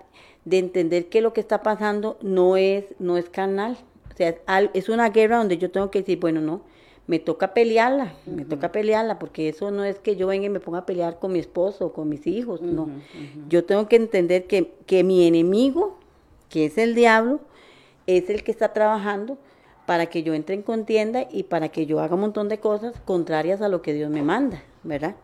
De 0.46 0.60
entender 0.60 1.10
que 1.10 1.22
lo 1.22 1.34
que 1.34 1.41
está 1.41 1.63
pasando 1.63 2.17
no 2.22 2.56
es, 2.56 2.86
no 3.00 3.17
es 3.17 3.29
carnal, 3.29 3.75
o 4.13 4.15
sea, 4.15 4.36
es, 4.74 4.88
una 4.88 5.10
guerra 5.10 5.38
donde 5.38 5.58
yo 5.58 5.72
tengo 5.72 5.89
que 5.89 6.00
decir, 6.00 6.20
bueno, 6.20 6.39
no, 6.39 6.62
me 7.08 7.17
toca 7.17 7.56
pelearla, 7.56 8.13
me 8.27 8.46
toca 8.46 8.72
pelearla, 8.72 9.17
porque 9.17 9.50
eso 9.50 9.72
no 9.72 9.84
es 9.84 9.98
que 9.98 10.15
yo 10.15 10.27
venga 10.27 10.46
y 10.46 10.50
me 10.50 10.60
ponga 10.60 10.79
a 10.79 10.86
pelear 10.86 11.17
con 11.17 11.32
mi 11.34 11.39
esposo 11.39 11.88
o 11.88 11.94
con 11.94 12.08
mis 12.08 12.27
hijos, 12.27 12.62
no. 12.62 12.88
Yo 13.50 13.65
tengo 13.65 13.88
que 13.88 13.96
entender 13.96 14.46
que, 14.46 14.74
que 14.86 15.03
mi 15.03 15.27
enemigo, 15.27 15.98
que 16.50 16.65
es 16.65 16.77
el 16.77 16.94
diablo, 16.94 17.39
es 18.06 18.29
el 18.29 18.44
que 18.44 18.51
está 18.51 18.74
trabajando 18.74 19.39
para 19.88 20.06
que 20.06 20.22
yo 20.22 20.36
entre 20.36 20.53
en 20.53 20.62
contienda 20.62 21.25
y 21.32 21.44
para 21.44 21.70
que 21.70 21.88
yo 21.88 22.00
haga 22.00 22.13
un 22.13 22.22
montón 22.22 22.50
de 22.50 22.60
cosas 22.60 22.94
contrarias 23.06 23.62
a 23.62 23.70
lo 23.70 23.82
que 23.82 23.94
Dios 23.94 24.12
me 24.12 24.22
manda, 24.22 24.62
¿verdad? 24.84 25.15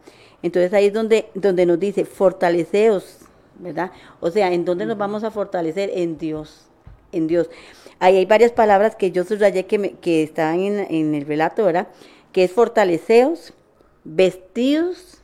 Entonces 0.41 0.73
ahí 0.73 0.87
es 0.87 0.93
donde, 0.93 1.29
donde 1.35 1.67
nos 1.67 1.79
dice, 1.79 2.05
fortaleceos, 2.05 3.19
¿verdad? 3.59 3.91
O 4.19 4.31
sea, 4.31 4.51
¿en 4.51 4.65
dónde 4.65 4.85
nos 4.87 4.97
vamos 4.97 5.23
a 5.23 5.29
fortalecer? 5.31 5.91
En 5.93 6.17
Dios, 6.17 6.65
en 7.11 7.27
Dios. 7.27 7.49
Ahí 7.99 8.17
hay 8.17 8.25
varias 8.25 8.51
palabras 8.51 8.95
que 8.95 9.11
yo 9.11 9.23
subrayé 9.23 9.65
que, 9.67 9.77
me- 9.77 9.91
que 9.93 10.23
están 10.23 10.59
en, 10.59 10.79
en 10.89 11.13
el 11.13 11.25
relato, 11.25 11.63
¿verdad? 11.65 11.87
Que 12.31 12.45
es 12.45 12.51
fortaleceos, 12.51 13.53
vestidos, 14.05 15.19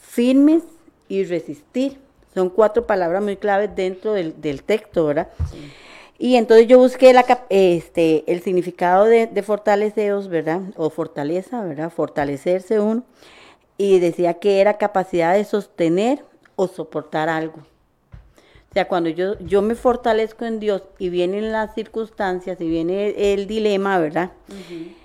firmes 0.00 0.62
y 1.08 1.24
resistir. 1.24 1.98
Son 2.34 2.50
cuatro 2.50 2.86
palabras 2.86 3.22
muy 3.22 3.36
claves 3.36 3.70
dentro 3.76 4.12
del, 4.12 4.40
del 4.40 4.62
texto, 4.64 5.06
¿verdad? 5.06 5.28
Y 6.18 6.36
entonces 6.36 6.68
yo 6.68 6.78
busqué 6.78 7.12
la, 7.12 7.24
este, 7.48 8.30
el 8.30 8.42
significado 8.42 9.04
de, 9.04 9.26
de 9.26 9.42
fortaleceos, 9.42 10.28
¿verdad? 10.28 10.62
O 10.76 10.90
fortaleza, 10.90 11.62
¿verdad? 11.64 11.90
Fortalecerse 11.90 12.80
uno. 12.80 13.02
Y 13.76 13.98
decía 13.98 14.34
que 14.34 14.60
era 14.60 14.78
capacidad 14.78 15.34
de 15.34 15.44
sostener 15.44 16.24
o 16.56 16.68
soportar 16.68 17.28
algo. 17.28 17.58
O 18.70 18.74
sea, 18.74 18.88
cuando 18.88 19.08
yo, 19.08 19.38
yo 19.38 19.62
me 19.62 19.76
fortalezco 19.76 20.44
en 20.44 20.58
Dios 20.58 20.82
y 20.98 21.08
vienen 21.08 21.52
las 21.52 21.74
circunstancias 21.74 22.60
y 22.60 22.68
viene 22.68 23.32
el, 23.32 23.46
dilema, 23.46 24.00
¿verdad? 24.00 24.32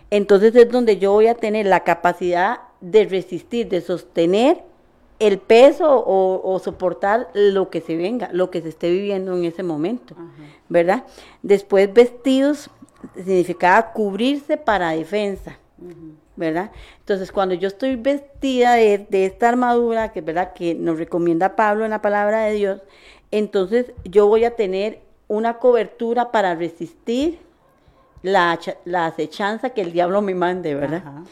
Entonces 0.10 0.56
es 0.56 0.72
donde 0.72 0.98
yo 0.98 1.12
voy 1.12 1.28
a 1.28 1.36
tener 1.36 1.68
la 1.68 1.84
capacidad 1.84 2.62
de 2.82 3.06
resistir, 3.06 3.70
de 3.70 3.82
sostener 3.82 4.64
el 5.20 5.38
peso 5.38 5.94
o, 5.98 6.42
o 6.44 6.60
soportar 6.60 7.30
lo 7.34 7.70
que 7.70 7.82
se 7.82 7.98
venga, 7.98 8.30
lo 8.32 8.50
que 8.50 8.62
se 8.62 8.70
esté 8.70 8.90
viviendo 8.90 9.36
en 9.36 9.44
ese 9.44 9.64
momento, 9.64 10.16
¿verdad? 10.70 11.04
Después 11.44 11.94
vestidos 11.94 12.70
significaba 13.16 13.92
cubrirse 13.92 14.58
para 14.58 14.92
defensa, 14.92 15.58
¿verdad? 16.38 16.72
Entonces 17.00 17.32
cuando 17.32 17.54
yo 17.54 17.68
estoy 17.68 17.98
vestida 17.98 18.74
de, 18.76 19.06
de 19.10 19.26
esta 19.26 19.50
armadura, 19.50 20.12
que 20.14 20.20
es 20.20 20.26
verdad 20.26 20.54
que 20.54 20.74
nos 20.74 20.98
recomienda 20.98 21.56
Pablo 21.56 21.84
en 21.84 21.92
la 21.92 22.02
palabra 22.02 22.46
de 22.46 22.54
Dios, 22.54 22.82
entonces 23.32 23.92
yo 24.06 24.28
voy 24.28 24.46
a 24.46 24.56
tener 24.56 25.02
una 25.28 25.60
cobertura 25.60 26.32
para 26.32 26.56
resistir 26.56 27.40
la, 28.24 28.58
la 28.86 29.06
acechanza 29.06 29.70
que 29.72 29.82
el 29.82 29.92
diablo 29.92 30.22
me 30.22 30.34
mande, 30.34 30.76
¿verdad? 30.76 31.04
Ajá. 31.06 31.24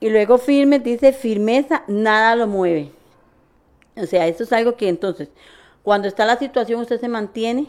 Y 0.00 0.10
luego 0.10 0.36
firme, 0.36 0.80
dice 0.80 1.12
firmeza, 1.12 1.84
nada 1.86 2.34
lo 2.34 2.48
mueve. 2.48 2.90
O 3.96 4.06
sea, 4.06 4.26
eso 4.26 4.44
es 4.44 4.52
algo 4.52 4.76
que 4.76 4.88
entonces, 4.88 5.28
cuando 5.82 6.08
está 6.08 6.24
la 6.24 6.38
situación, 6.38 6.80
usted 6.80 7.00
se 7.00 7.08
mantiene, 7.08 7.66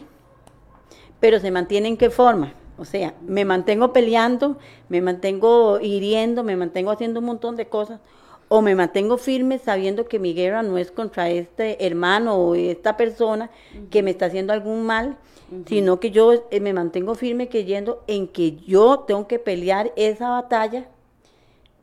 pero 1.20 1.38
se 1.38 1.50
mantiene 1.50 1.88
en 1.88 1.96
qué 1.96 2.10
forma. 2.10 2.54
O 2.76 2.84
sea, 2.84 3.14
me 3.26 3.44
mantengo 3.44 3.92
peleando, 3.92 4.58
me 4.88 5.00
mantengo 5.00 5.78
hiriendo, 5.80 6.42
me 6.42 6.56
mantengo 6.56 6.90
haciendo 6.90 7.20
un 7.20 7.26
montón 7.26 7.56
de 7.56 7.66
cosas, 7.66 8.00
o 8.48 8.62
me 8.62 8.74
mantengo 8.74 9.16
firme 9.16 9.58
sabiendo 9.58 10.06
que 10.06 10.18
mi 10.18 10.34
guerra 10.34 10.62
no 10.62 10.76
es 10.76 10.90
contra 10.90 11.30
este 11.30 11.86
hermano 11.86 12.36
o 12.36 12.54
esta 12.54 12.96
persona 12.96 13.50
que 13.90 14.02
me 14.02 14.10
está 14.10 14.26
haciendo 14.26 14.52
algún 14.52 14.84
mal, 14.84 15.16
sino 15.66 16.00
que 16.00 16.10
yo 16.10 16.32
eh, 16.50 16.60
me 16.60 16.72
mantengo 16.72 17.14
firme 17.14 17.48
creyendo 17.48 18.02
en 18.06 18.28
que 18.28 18.56
yo 18.56 19.00
tengo 19.06 19.26
que 19.28 19.38
pelear 19.38 19.92
esa 19.96 20.30
batalla 20.30 20.88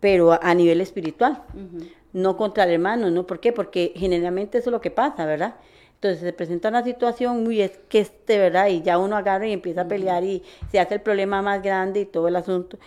pero 0.02 0.34
a, 0.34 0.40
a 0.42 0.54
nivel 0.54 0.82
espiritual, 0.82 1.44
no 2.14 2.38
contra 2.38 2.64
el 2.66 2.72
hermano, 2.72 3.10
¿no? 3.12 3.26
¿Por 3.28 3.40
qué? 3.40 3.54
Porque 3.54 3.94
generalmente 3.96 4.58
eso 4.58 4.70
es 4.70 4.72
lo 4.72 4.82
que 4.82 4.92
pasa, 4.92 5.26
¿verdad? 5.26 5.56
Entonces 5.96 6.22
se 6.22 6.34
presenta 6.34 6.70
una 6.70 6.84
situación 6.84 7.44
muy 7.44 7.62
es 7.62 7.80
que 7.90 8.00
este, 8.00 8.38
¿verdad? 8.40 8.68
Y 8.68 8.82
ya 8.82 8.98
uno 8.98 9.16
agarra 9.16 9.48
y 9.48 9.54
empieza 9.54 9.82
a 9.82 9.88
pelear 9.88 10.24
y 10.24 10.44
se 10.72 10.80
hace 10.80 10.96
el 10.96 11.02
problema 11.02 11.42
más 11.42 11.62
grande 11.62 12.02
y 12.02 12.06
todo 12.06 12.28
el 12.28 12.36
asunto. 12.36 12.78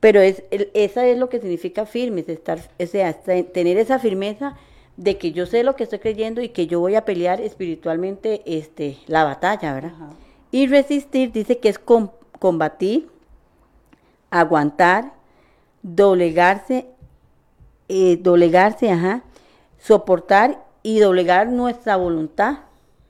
Pero 0.00 0.20
es, 0.20 0.44
el- 0.50 0.70
esa 0.74 1.06
es 1.06 1.18
lo 1.18 1.28
que 1.28 1.40
significa 1.40 1.86
firmes, 1.86 2.28
estar, 2.28 2.60
o 2.78 2.86
sea, 2.86 3.12
tener 3.14 3.78
esa 3.78 3.98
firmeza 3.98 4.56
de 4.96 5.18
que 5.18 5.32
yo 5.32 5.46
sé 5.46 5.62
lo 5.64 5.76
que 5.76 5.84
estoy 5.84 5.98
creyendo 6.00 6.42
y 6.42 6.50
que 6.50 6.66
yo 6.66 6.80
voy 6.80 6.94
a 6.94 7.04
pelear 7.04 7.40
espiritualmente 7.40 8.42
este, 8.46 8.98
la 9.06 9.24
batalla, 9.24 9.74
¿verdad? 9.74 9.92
Ajá. 9.94 10.10
Y 10.50 10.66
resistir 10.66 11.32
dice 11.32 11.58
que 11.58 11.68
es 11.68 11.78
com- 11.78 12.10
combatir, 12.38 13.08
aguantar, 14.30 15.12
doblegarse, 15.82 16.86
eh, 17.88 18.18
doblegarse, 18.20 18.90
ajá, 18.90 19.22
soportar 19.78 20.64
y 20.82 21.00
doblegar 21.00 21.48
nuestra 21.48 21.96
voluntad, 21.96 22.58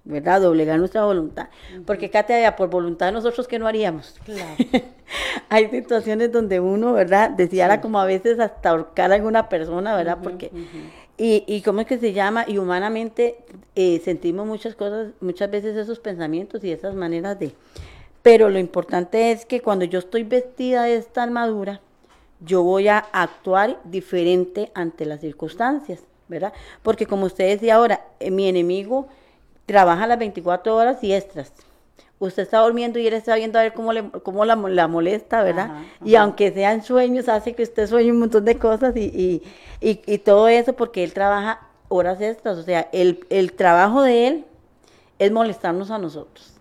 ¿verdad? 0.04 0.40
Doblegar 0.40 0.78
nuestra 0.78 1.04
voluntad. 1.04 1.48
Porque, 1.86 2.10
Katia, 2.10 2.56
por 2.56 2.70
voluntad 2.70 3.12
nosotros, 3.12 3.46
¿qué 3.46 3.58
no 3.58 3.66
haríamos? 3.66 4.16
Claro. 4.24 4.56
Hay 5.48 5.68
situaciones 5.68 6.32
donde 6.32 6.60
uno, 6.60 6.92
¿verdad? 6.92 7.30
Deseara 7.30 7.80
como 7.80 8.00
a 8.00 8.06
veces 8.06 8.40
hasta 8.40 8.70
ahorcar 8.70 9.12
a 9.12 9.16
alguna 9.16 9.48
persona, 9.48 9.96
¿verdad? 9.96 10.18
Porque, 10.22 10.50
y, 11.16 11.44
y 11.46 11.62
cómo 11.62 11.80
es 11.80 11.86
que 11.86 11.98
se 11.98 12.12
llama, 12.12 12.44
y 12.46 12.58
humanamente 12.58 13.38
eh, 13.74 14.00
sentimos 14.04 14.46
muchas 14.46 14.74
cosas, 14.74 15.12
muchas 15.20 15.50
veces 15.50 15.76
esos 15.76 15.98
pensamientos 15.98 16.62
y 16.64 16.72
esas 16.72 16.94
maneras 16.94 17.38
de... 17.38 17.52
Pero 18.22 18.48
lo 18.50 18.58
importante 18.58 19.30
es 19.30 19.46
que 19.46 19.60
cuando 19.60 19.84
yo 19.84 19.98
estoy 19.98 20.24
vestida 20.24 20.84
de 20.84 20.96
esta 20.96 21.22
armadura, 21.22 21.80
yo 22.40 22.62
voy 22.62 22.88
a 22.88 22.98
actuar 22.98 23.80
diferente 23.84 24.70
ante 24.74 25.04
las 25.06 25.20
circunstancias, 25.20 26.00
¿verdad? 26.28 26.52
Porque 26.82 27.06
como 27.06 27.26
usted 27.26 27.48
decía 27.48 27.76
ahora, 27.76 28.04
eh, 28.20 28.30
mi 28.30 28.48
enemigo 28.48 29.08
trabaja 29.66 30.06
las 30.06 30.18
24 30.18 30.74
horas 30.74 31.02
y 31.02 31.12
extras. 31.12 31.52
Usted 32.20 32.42
está 32.42 32.58
durmiendo 32.60 32.98
y 32.98 33.06
él 33.06 33.14
está 33.14 33.36
viendo 33.36 33.58
a 33.58 33.62
ver 33.62 33.74
cómo, 33.74 33.92
le, 33.92 34.10
cómo 34.10 34.44
la, 34.44 34.56
la 34.56 34.88
molesta, 34.88 35.42
¿verdad? 35.44 35.82
Y 36.04 36.16
aunque 36.16 36.52
sean 36.52 36.82
sueños, 36.82 37.28
hace 37.28 37.54
que 37.54 37.62
usted 37.62 37.86
sueñe 37.86 38.10
un 38.10 38.18
montón 38.18 38.44
de 38.44 38.58
cosas 38.58 38.96
y, 38.96 39.04
y, 39.04 39.42
y, 39.80 40.00
y 40.04 40.18
todo 40.18 40.48
eso 40.48 40.72
porque 40.72 41.04
él 41.04 41.12
trabaja 41.12 41.60
horas 41.88 42.20
extras. 42.20 42.58
O 42.58 42.62
sea, 42.64 42.88
el, 42.92 43.24
el 43.30 43.52
trabajo 43.52 44.02
de 44.02 44.26
él 44.26 44.44
es 45.20 45.30
molestarnos 45.30 45.92
a 45.92 45.98
nosotros, 45.98 46.54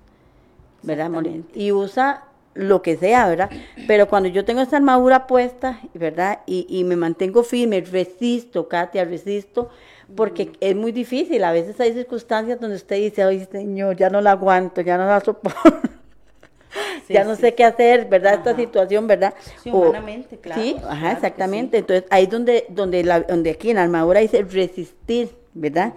¿verdad? 0.83 1.09
Y 1.55 1.71
usa 1.71 2.26
lo 2.57 2.81
que 2.81 2.97
sea, 2.97 3.27
¿verdad? 3.27 3.49
Pero 3.87 4.07
cuando 4.07 4.29
yo 4.29 4.43
tengo 4.43 4.61
esta 4.61 4.77
armadura 4.77 5.27
puesta, 5.27 5.79
¿verdad? 5.93 6.39
Y, 6.45 6.65
y 6.69 6.83
me 6.83 6.95
mantengo 6.95 7.43
firme, 7.43 7.81
resisto, 7.81 8.67
Katia, 8.67 9.05
resisto, 9.05 9.69
porque 10.15 10.51
es 10.59 10.75
muy 10.75 10.91
difícil. 10.91 11.43
A 11.43 11.51
veces 11.51 11.79
hay 11.79 11.93
circunstancias 11.93 12.59
donde 12.59 12.75
usted 12.75 12.97
dice, 12.97 13.23
ay, 13.23 13.47
señor, 13.51 13.95
ya 13.95 14.09
no 14.09 14.21
la 14.21 14.31
aguanto, 14.31 14.81
ya 14.81 14.97
no 14.97 15.05
la 15.05 15.19
soporto. 15.19 15.59
ya 17.09 17.23
no 17.23 17.35
sé 17.35 17.53
qué 17.53 17.63
hacer, 17.63 18.05
¿verdad? 18.05 18.35
Esta 18.35 18.55
situación, 18.55 19.07
¿verdad? 19.07 19.33
Sí, 19.63 19.69
humanamente, 19.71 20.37
claro. 20.37 20.61
Sí, 20.61 20.75
ajá, 20.87 21.11
exactamente. 21.11 21.77
Entonces, 21.77 22.05
ahí 22.09 22.23
es 22.23 22.29
donde, 22.29 22.65
donde, 22.69 23.03
la, 23.03 23.21
donde 23.21 23.51
aquí 23.51 23.69
en 23.69 23.75
la 23.75 23.83
armadura 23.83 24.19
dice 24.19 24.43
resistir, 24.43 25.29
¿verdad? 25.53 25.93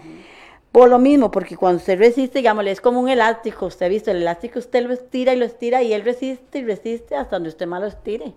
Por 0.73 0.89
lo 0.89 0.99
mismo, 0.99 1.33
porque 1.33 1.57
cuando 1.57 1.79
usted 1.79 1.99
resiste, 1.99 2.39
digamos, 2.39 2.65
es 2.67 2.81
como 2.81 3.01
un 3.01 3.09
elástico, 3.09 3.67
usted 3.67 3.87
ha 3.87 3.89
visto, 3.89 4.11
el 4.13 4.19
elástico 4.19 4.61
usted 4.61 4.87
lo 4.87 4.93
estira 4.93 5.33
y 5.35 5.37
lo 5.37 5.45
estira 5.45 5.83
y 5.83 5.93
él 5.93 6.05
resiste 6.05 6.61
y 6.61 6.65
resiste 6.65 7.17
hasta 7.17 7.37
donde 7.37 7.49
usted 7.49 7.67
más 7.67 7.81
lo 7.81 7.89
estire. 7.89 8.35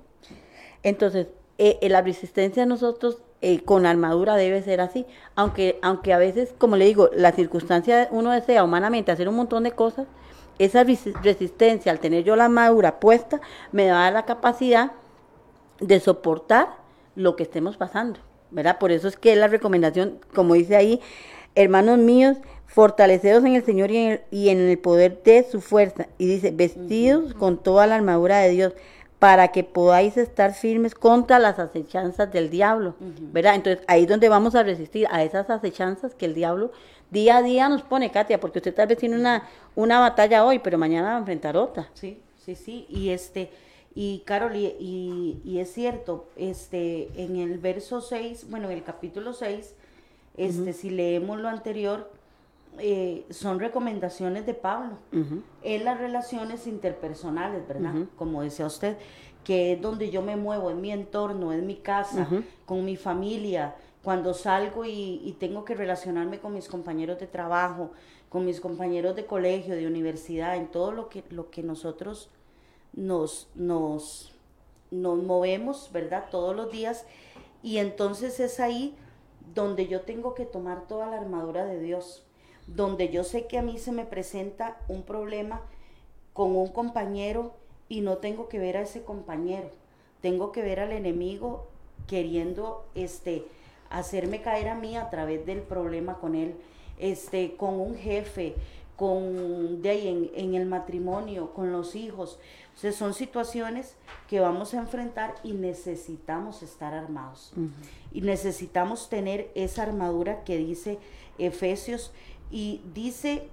Entonces, 0.82 1.28
eh, 1.60 1.78
la 1.90 2.02
resistencia 2.02 2.64
de 2.64 2.70
nosotros 2.70 3.20
eh, 3.42 3.62
con 3.64 3.86
armadura 3.86 4.36
debe 4.36 4.64
ser 4.64 4.82
así, 4.82 5.06
aunque, 5.36 5.78
aunque 5.84 6.12
a 6.12 6.18
veces, 6.18 6.56
como 6.58 6.76
le 6.76 6.86
digo, 6.86 7.10
la 7.14 7.34
circunstancia 7.34 8.08
uno 8.10 8.32
desea 8.32 8.64
humanamente 8.64 9.12
hacer 9.12 9.30
un 9.30 9.36
montón 9.36 9.64
de 9.64 9.74
cosas, 9.74 10.08
esa 10.60 10.84
resistencia 10.84 11.92
al 11.92 12.00
tener 12.00 12.24
yo 12.24 12.36
la 12.36 12.46
armadura 12.46 13.00
puesta 13.00 13.42
me 13.72 13.86
da 13.86 14.10
la 14.12 14.26
capacidad 14.26 14.94
de 15.80 16.00
soportar 16.00 16.70
lo 17.16 17.36
que 17.36 17.44
estemos 17.44 17.78
pasando, 17.78 18.20
¿verdad? 18.50 18.80
Por 18.80 18.92
eso 18.92 19.08
es 19.08 19.18
que 19.18 19.36
la 19.36 19.48
recomendación, 19.48 20.20
como 20.34 20.54
dice 20.54 20.76
ahí, 20.76 21.02
hermanos 21.56 22.00
míos, 22.00 22.38
fortalecedos 22.66 23.44
en 23.46 23.56
el 23.56 23.64
Señor 23.64 23.92
y 23.92 23.98
en 23.98 24.12
el, 24.12 24.22
y 24.32 24.50
en 24.50 24.60
el 24.60 24.80
poder 24.80 25.22
de 25.24 25.44
su 25.44 25.62
fuerza. 25.62 26.08
Y 26.18 26.26
dice, 26.26 26.52
vestidos 26.52 27.34
con 27.34 27.62
toda 27.62 27.88
la 27.88 27.96
armadura 27.96 28.40
de 28.40 28.50
Dios 28.50 28.74
para 29.20 29.50
que 29.50 29.64
podáis 29.64 30.18
estar 30.18 30.54
firmes 30.54 30.96
contra 30.96 31.40
las 31.40 31.58
acechanzas 31.58 32.30
del 32.34 32.50
diablo, 32.50 32.96
¿verdad? 33.00 33.56
Entonces 33.56 33.82
ahí 33.88 34.02
es 34.04 34.10
donde 34.10 34.28
vamos 34.28 34.54
a 34.54 34.64
resistir 34.64 35.08
a 35.12 35.24
esas 35.24 35.50
acechanzas 35.50 36.14
que 36.14 36.26
el 36.26 36.34
diablo 36.34 36.74
día 37.14 37.38
a 37.38 37.42
día 37.42 37.70
nos 37.70 37.84
pone, 37.84 38.12
Katia, 38.12 38.40
porque 38.40 38.60
usted 38.60 38.74
tal 38.74 38.88
vez 38.88 38.98
tiene 38.98 39.16
una, 39.16 39.48
una 39.76 40.00
batalla 40.00 40.44
hoy, 40.44 40.60
pero 40.60 40.78
mañana 40.78 41.10
va 41.10 41.16
a 41.16 41.20
enfrentar 41.20 41.56
otra. 41.56 41.90
Sí, 41.94 42.20
sí, 42.44 42.56
sí, 42.56 42.86
y 42.90 43.12
este, 43.12 43.50
y 43.96 44.24
Carol, 44.26 44.56
y, 44.56 45.40
y, 45.46 45.60
es 45.60 45.72
cierto, 45.72 46.28
este, 46.36 47.10
en 47.16 47.38
el 47.38 47.60
verso 47.60 48.02
6, 48.02 48.48
bueno, 48.50 48.70
en 48.70 48.78
el 48.78 48.84
capítulo 48.84 49.34
6, 49.34 49.76
este, 50.36 50.74
si 50.74 50.90
leemos 50.90 51.40
lo 51.40 51.50
anterior, 51.50 52.10
eh, 52.80 53.26
son 53.30 53.60
recomendaciones 53.60 54.48
de 54.48 54.56
Pablo 54.56 54.98
en 55.62 55.86
las 55.86 56.00
relaciones 56.00 56.66
interpersonales, 56.66 57.68
¿verdad? 57.68 57.94
Como 58.16 58.42
decía 58.42 58.66
usted, 58.66 58.98
que 59.44 59.74
es 59.74 59.82
donde 59.82 60.10
yo 60.10 60.22
me 60.22 60.36
muevo, 60.36 60.72
en 60.72 60.82
mi 60.82 60.92
entorno, 60.92 61.54
en 61.54 61.68
mi 61.68 61.76
casa, 61.76 62.28
con 62.66 62.84
mi 62.84 62.96
familia, 62.96 63.76
cuando 64.04 64.34
salgo 64.34 64.86
y, 64.86 65.36
tengo 65.40 65.66
que 65.66 65.76
relacionarme 65.76 66.40
con 66.40 66.54
mis 66.54 66.68
compañeros 66.68 67.20
de 67.20 67.28
trabajo, 67.28 67.92
con 68.30 68.46
mis 68.46 68.60
compañeros 68.60 69.16
de 69.16 69.26
colegio, 69.26 69.76
de 69.76 69.86
universidad, 69.86 70.58
en 70.58 70.68
todo 70.68 70.92
lo 70.92 71.10
que, 71.10 71.24
lo 71.30 71.52
que 71.52 71.62
nosotros 71.62 72.32
nos, 72.94 73.50
nos, 73.54 74.32
nos 74.90 75.22
movemos, 75.22 75.92
¿verdad? 75.94 76.26
Todos 76.32 76.56
los 76.56 76.72
días. 76.72 77.06
Y 77.62 77.78
entonces 77.78 78.40
es 78.40 78.60
ahí 78.60 78.96
donde 79.54 79.88
yo 79.88 80.02
tengo 80.02 80.34
que 80.34 80.46
tomar 80.46 80.88
toda 80.88 81.08
la 81.08 81.18
armadura 81.18 81.66
de 81.66 81.80
Dios 81.80 82.24
donde 82.68 83.10
yo 83.10 83.24
sé 83.24 83.48
que 83.48 83.58
a 83.58 83.62
mí 83.62 83.78
se 83.78 83.92
me 83.92 84.06
presenta 84.06 84.78
un 84.88 85.04
problema 85.04 85.62
con 86.34 86.56
un 86.56 86.68
compañero 86.68 87.54
y 87.90 88.02
no 88.02 88.18
tengo 88.18 88.48
que 88.48 88.60
ver 88.60 88.78
a 88.78 88.82
ese 88.82 89.04
compañero, 89.04 89.70
tengo 90.22 90.52
que 90.52 90.62
ver 90.62 90.80
al 90.80 90.92
enemigo 90.92 91.68
queriendo 92.08 92.86
este 92.96 93.46
hacerme 93.90 94.42
caer 94.42 94.70
a 94.70 94.76
mí 94.76 94.98
a 94.98 95.10
través 95.10 95.46
del 95.46 95.62
problema 95.62 96.20
con 96.20 96.36
él, 96.36 96.56
este 96.98 97.56
con 97.56 97.80
un 97.80 97.96
jefe, 97.96 98.56
con 98.96 99.82
de 99.82 99.90
ahí 99.90 100.32
en, 100.34 100.56
el 100.56 100.66
matrimonio, 100.66 101.54
con 101.54 101.72
los 101.72 101.96
hijos. 101.96 102.40
Son 102.76 103.14
situaciones 103.14 103.96
que 104.28 104.40
vamos 104.40 104.74
a 104.74 104.80
enfrentar 104.80 105.36
y 105.44 105.52
necesitamos 105.52 106.64
estar 106.64 106.94
armados. 106.94 107.54
Y 108.14 108.22
necesitamos 108.22 109.10
tener 109.10 109.52
esa 109.56 109.84
armadura 109.84 110.44
que 110.44 110.58
dice 110.58 111.00
Efesios 111.38 112.12
y 112.52 112.82
dice 112.94 113.50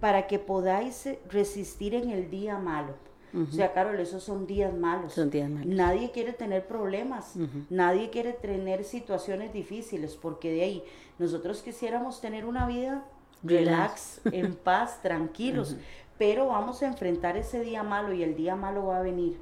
para 0.00 0.26
que 0.26 0.38
podáis 0.38 1.08
resistir 1.28 1.94
en 1.94 2.10
el 2.10 2.30
día 2.30 2.58
malo. 2.58 2.94
O 3.34 3.52
sea, 3.52 3.74
Carol, 3.74 4.00
esos 4.00 4.24
son 4.24 4.46
días 4.46 4.72
malos. 4.74 5.12
Son 5.12 5.28
días 5.28 5.50
malos. 5.50 5.68
Nadie 5.68 6.10
quiere 6.10 6.32
tener 6.32 6.66
problemas, 6.66 7.34
nadie 7.68 8.08
quiere 8.08 8.32
tener 8.32 8.84
situaciones 8.84 9.52
difíciles, 9.52 10.16
porque 10.16 10.50
de 10.50 10.62
ahí 10.62 10.84
nosotros 11.18 11.60
quisiéramos 11.60 12.20
tener 12.22 12.46
una 12.46 12.66
vida 12.66 13.04
relax, 13.42 14.20
en 14.32 14.54
paz, 14.64 15.02
tranquilos, 15.02 15.76
pero 16.16 16.46
vamos 16.46 16.82
a 16.82 16.86
enfrentar 16.86 17.36
ese 17.36 17.60
día 17.60 17.82
malo 17.82 18.12
y 18.14 18.22
el 18.22 18.34
día 18.34 18.56
malo 18.56 18.86
va 18.86 18.98
a 18.98 19.02
venir. 19.02 19.38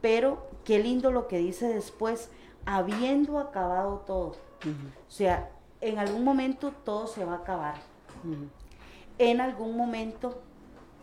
Pero 0.00 0.48
qué 0.64 0.78
lindo 0.78 1.12
lo 1.12 1.28
que 1.28 1.38
dice 1.38 1.68
después, 1.68 2.30
habiendo 2.66 3.38
acabado 3.38 4.04
todo. 4.06 4.28
O 4.28 5.10
sea, 5.10 5.50
en 5.80 5.98
algún 5.98 6.24
momento 6.24 6.72
todo 6.84 7.06
se 7.06 7.24
va 7.24 7.34
a 7.34 7.36
acabar 7.36 7.74
en 9.20 9.42
algún 9.42 9.76
momento, 9.76 10.40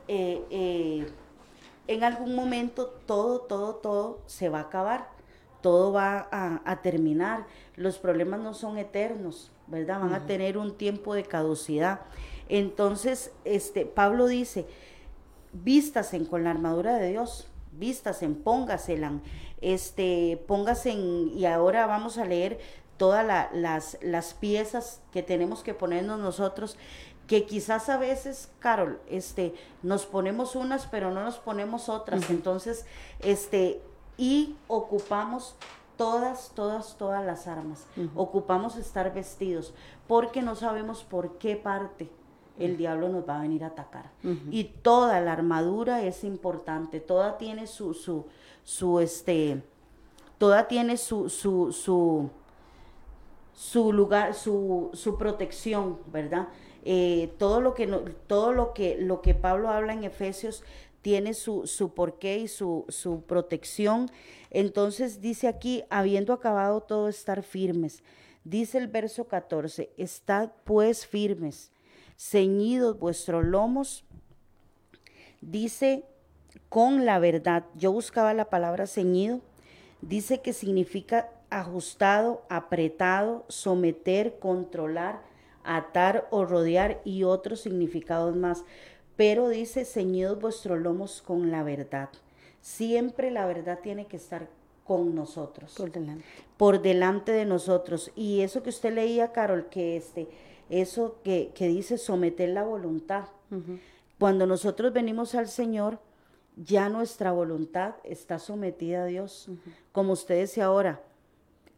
eh, 0.08 0.44
eh, 0.50 1.08
en 1.86 2.04
algún 2.04 2.34
momento 2.34 2.88
todo, 3.06 3.42
todo, 3.42 3.76
todo 3.76 4.22
se 4.26 4.50
va 4.50 4.58
a 4.58 4.62
acabar, 4.64 5.10
todo 5.62 5.94
va 5.94 6.28
a, 6.32 6.82
terminar. 6.82 7.46
Los 7.76 8.00
problemas 8.00 8.40
no 8.40 8.56
son 8.56 8.80
eternos, 8.80 9.52
¿verdad? 9.68 10.00
Van 10.00 10.16
a 10.16 10.26
tener 10.26 10.58
un 10.58 10.76
tiempo 10.76 11.14
de 11.14 11.26
caducidad. 11.26 12.02
Entonces, 12.50 13.32
este, 13.46 13.86
Pablo 13.86 14.26
dice, 14.26 14.66
vístasen 15.54 16.26
con 16.26 16.44
la 16.44 16.50
armadura 16.50 16.98
de 16.98 17.12
Dios, 17.12 17.48
vístasen, 17.72 18.34
póngasela, 18.34 19.12
este, 19.62 20.44
póngasen, 20.48 21.30
y 21.36 21.46
ahora 21.46 21.86
vamos 21.86 22.18
a 22.18 22.26
leer 22.26 22.60
todas 22.98 23.26
las, 23.54 23.98
las 24.02 24.34
piezas 24.34 25.02
que 25.12 25.24
tenemos 25.24 25.64
que 25.64 25.74
ponernos 25.74 26.20
nosotros 26.20 26.78
que 27.28 27.46
quizás 27.46 27.90
a 27.90 27.98
veces, 27.98 28.50
Carol, 28.60 29.00
este, 29.10 29.54
nos 29.84 30.06
ponemos 30.06 30.56
unas, 30.56 30.88
pero 30.88 31.12
no 31.12 31.24
nos 31.24 31.38
ponemos 31.38 31.90
otras. 31.90 32.30
Entonces, 32.30 32.86
este, 33.20 33.82
y 34.18 34.56
ocupamos 34.68 35.56
todas, 35.98 36.52
todas, 36.56 36.98
todas 36.98 37.26
las 37.26 37.48
armas. 37.48 37.86
Ocupamos 38.16 38.78
estar 38.78 39.14
vestidos, 39.14 39.74
porque 40.08 40.42
no 40.42 40.56
sabemos 40.56 41.04
por 41.04 41.38
qué 41.38 41.58
parte 41.58 42.10
el 42.58 42.78
diablo 42.78 43.10
nos 43.10 43.28
va 43.28 43.38
a 43.38 43.42
venir 43.42 43.64
a 43.64 43.68
atacar. 43.68 44.10
Y 44.50 44.64
toda 44.82 45.20
la 45.20 45.34
armadura 45.34 46.04
es 46.04 46.24
importante, 46.24 47.00
toda 47.02 47.38
tiene 47.38 47.68
su, 47.68 47.94
su, 47.94 48.26
su, 48.68 49.00
este, 49.00 49.62
toda 50.38 50.68
tiene 50.68 50.98
su, 50.98 51.30
su, 51.30 51.72
su, 51.72 52.30
su 53.54 53.94
lugar, 53.94 54.34
su, 54.34 54.90
su 54.92 55.18
protección, 55.18 56.00
¿verdad? 56.08 56.50
Eh, 56.84 57.32
todo 57.38 57.62
lo 57.62 57.74
que 57.74 57.88
todo 58.28 58.52
lo 58.52 58.74
que 58.74 58.98
lo 58.98 59.22
que 59.22 59.34
Pablo 59.34 59.70
habla 59.70 59.94
en 59.94 60.04
Efesios 60.04 60.66
tiene 61.02 61.34
su, 61.34 61.66
su 61.66 61.94
porqué 61.94 62.40
y 62.40 62.50
su, 62.50 62.84
su 62.90 63.22
protección. 63.22 64.12
Entonces 64.50 65.22
dice 65.22 65.48
aquí, 65.48 65.86
habiendo 65.90 66.34
acabado 66.34 66.82
todo, 66.82 67.08
estar 67.08 67.44
firmes. 67.44 68.04
Dice 68.44 68.80
el 68.80 68.90
verso 68.90 69.30
14, 69.30 69.92
estad 69.96 70.52
pues 70.66 71.08
firmes, 71.08 71.72
ceñidos 72.18 73.00
vuestros 73.00 73.46
lomos, 73.46 74.04
dice 75.40 76.04
con 76.70 77.06
la 77.06 77.20
verdad. 77.20 77.66
Yo 77.76 77.92
buscaba 77.92 78.34
la 78.34 78.50
palabra 78.50 78.88
ceñido, 78.88 79.42
dice 80.02 80.42
que 80.42 80.54
significa 80.54 81.30
ajustado, 81.50 82.44
apretado, 82.50 83.46
someter, 83.48 84.40
controlar, 84.40 85.22
atar 85.64 86.28
o 86.32 86.46
rodear 86.46 87.02
y 87.04 87.24
otros 87.24 87.62
significados 87.62 88.36
más. 88.36 88.64
Pero 89.16 89.50
dice, 89.50 89.86
ceñidos 89.86 90.40
vuestros 90.40 90.80
lomos 90.80 91.22
con 91.22 91.52
la 91.52 91.64
verdad. 91.64 92.10
Siempre 92.62 93.32
la 93.32 93.46
verdad 93.46 93.80
tiene 93.82 94.06
que 94.06 94.18
estar 94.18 94.48
con 94.84 95.16
nosotros. 95.16 95.74
Por 95.76 95.92
delante. 95.92 96.24
Por 96.58 96.82
delante 96.82 97.32
de 97.32 97.46
nosotros. 97.46 98.12
Y 98.16 98.42
eso 98.42 98.64
que 98.64 98.70
usted 98.70 98.94
leía, 98.94 99.32
Carol, 99.32 99.68
que 99.70 99.98
este, 99.98 100.28
eso 100.70 101.18
que, 101.24 101.52
que 101.54 101.68
dice 101.68 101.98
someter 101.98 102.50
la 102.50 102.64
voluntad. 102.64 103.26
Cuando 104.20 104.46
nosotros 104.46 104.94
venimos 104.94 105.36
al 105.36 105.48
Señor, 105.48 106.00
ya 106.58 106.90
nuestra 106.90 107.32
voluntad 107.32 107.96
está 108.04 108.40
sometida 108.40 109.04
a 109.04 109.06
Dios. 109.06 109.50
Como 109.92 110.14
usted 110.14 110.40
decía 110.40 110.66
ahora, 110.66 111.02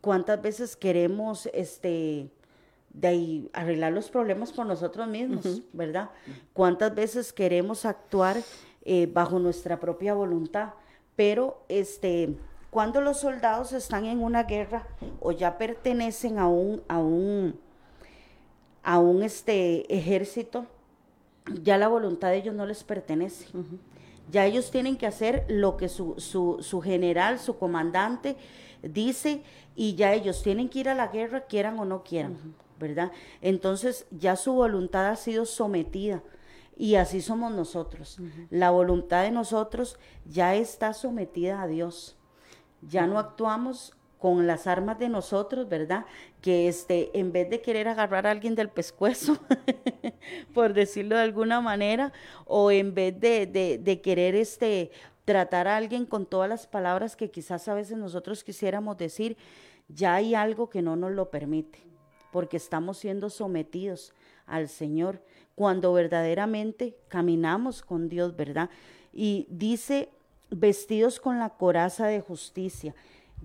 ¿cuántas 0.02 0.42
veces 0.42 0.76
queremos 0.76 1.48
este 1.54 2.30
de 2.94 3.08
ahí, 3.08 3.50
arreglar 3.54 3.94
los 3.94 4.10
problemas 4.10 4.52
por 4.52 4.66
nosotros 4.66 5.08
mismos, 5.08 5.62
verdad? 5.74 6.10
¿Cuántas 6.54 6.94
veces 6.96 7.32
queremos 7.32 7.86
actuar 7.86 8.38
eh, 8.84 9.08
bajo 9.12 9.40
nuestra 9.40 9.80
propia 9.80 10.14
voluntad? 10.14 10.74
Pero 11.16 11.62
este, 11.68 12.36
cuando 12.72 13.02
los 13.02 13.20
soldados 13.20 13.74
están 13.74 14.06
en 14.06 14.24
una 14.24 14.44
guerra 14.44 14.88
o 15.20 15.32
ya 15.32 15.58
pertenecen 15.58 16.40
a 16.40 16.48
un, 16.48 16.82
a 16.88 17.00
un, 17.00 17.60
a 18.84 19.00
un 19.00 19.24
este, 19.24 19.94
ejército, 19.94 20.66
ya 21.62 21.78
la 21.78 21.88
voluntad 21.88 22.30
de 22.30 22.38
ellos 22.38 22.56
no 22.56 22.66
les 22.66 22.84
pertenece. 22.84 23.48
Ya 24.32 24.46
ellos 24.46 24.72
tienen 24.72 24.98
que 24.98 25.08
hacer 25.08 25.46
lo 25.48 25.78
que 25.78 25.90
su, 25.90 26.16
su, 26.18 26.58
su, 26.62 26.82
general, 26.82 27.40
su 27.40 27.58
comandante 27.58 28.36
dice 28.84 29.44
y 29.76 29.96
ya 29.96 30.14
ellos 30.14 30.44
tienen 30.44 30.70
que 30.70 30.80
ir 30.80 30.90
a 30.90 30.96
la 30.96 31.08
guerra, 31.08 31.46
quieran 31.46 31.80
o 31.80 31.86
no 31.86 32.04
quieran, 32.04 32.38
¿verdad? 32.80 33.12
Entonces 33.42 34.06
ya 34.12 34.36
su 34.36 34.54
voluntad 34.54 35.08
ha 35.08 35.16
sido 35.16 35.46
sometida 35.46 36.22
y 36.80 36.96
así 36.96 37.22
somos 37.22 37.52
nosotros. 37.52 38.18
La 38.50 38.72
voluntad 38.72 39.24
de 39.24 39.32
nosotros 39.32 40.00
ya 40.26 40.56
está 40.56 40.94
sometida 40.94 41.62
a 41.62 41.68
Dios. 41.68 42.16
Ya 42.82 43.06
no 43.06 43.20
actuamos 43.20 43.94
con 44.18 44.48
las 44.48 44.66
armas 44.66 44.98
de 44.98 45.10
nosotros, 45.10 45.68
¿verdad? 45.68 46.06
Que 46.42 46.68
este, 46.68 47.10
en 47.18 47.32
vez 47.32 47.50
de 47.50 47.62
querer 47.62 47.88
agarrar 47.88 48.26
a 48.26 48.32
alguien 48.32 48.56
del 48.56 48.70
pescuezo, 48.70 49.38
por 50.54 50.74
decirlo 50.74 51.16
de 51.16 51.24
alguna 51.24 51.60
manera, 51.62 52.14
o 52.46 52.72
en 52.72 52.94
vez 52.94 53.20
de, 53.20 53.46
de, 53.46 54.02
querer 54.02 54.36
este, 54.36 54.92
tratar 55.26 55.68
a 55.68 55.76
alguien 55.76 56.06
con 56.06 56.26
todas 56.26 56.48
las 56.48 56.66
palabras 56.66 57.16
que 57.16 57.30
quizás 57.30 57.68
a 57.68 57.74
veces 57.74 57.98
nosotros 57.98 58.44
quisiéramos 58.44 58.98
decir, 58.98 59.38
ya 59.90 60.16
hay 60.16 60.34
algo 60.34 60.70
que 60.70 60.82
no 60.82 60.96
nos 60.96 61.12
lo 61.12 61.30
permite, 61.30 61.80
porque 62.32 62.58
estamos 62.58 62.98
siendo 62.98 63.30
sometidos 63.30 64.14
al 64.46 64.70
Señor 64.70 65.22
cuando 65.56 65.92
verdaderamente 65.92 66.96
caminamos 67.10 67.82
con 67.82 68.08
Dios, 68.08 68.36
¿verdad? 68.36 68.70
Y 69.12 69.46
dice, 69.50 70.10
vestidos 70.50 71.20
con 71.20 71.38
la 71.38 71.50
coraza 71.50 72.08
de 72.08 72.22
justicia 72.22 72.96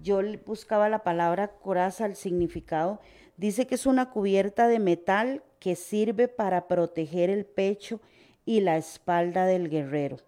yo 0.03 0.21
buscaba 0.45 0.89
la 0.89 1.03
palabra 1.03 1.49
coraza, 1.49 2.07
el 2.07 2.17
significado. 2.17 3.01
Dice 3.37 3.67
que 3.67 3.75
es 3.75 3.87
una 3.87 4.11
cubierta 4.11 4.69
de 4.69 4.79
metal 4.79 5.43
que 5.59 5.77
sirve 5.77 6.29
para 6.29 6.69
proteger 6.69 7.31
el 7.31 7.47
pecho 7.47 8.01
y 8.45 8.61
la 8.61 8.77
espalda 8.77 9.47
del 9.47 9.69
guerrero. 9.69 10.19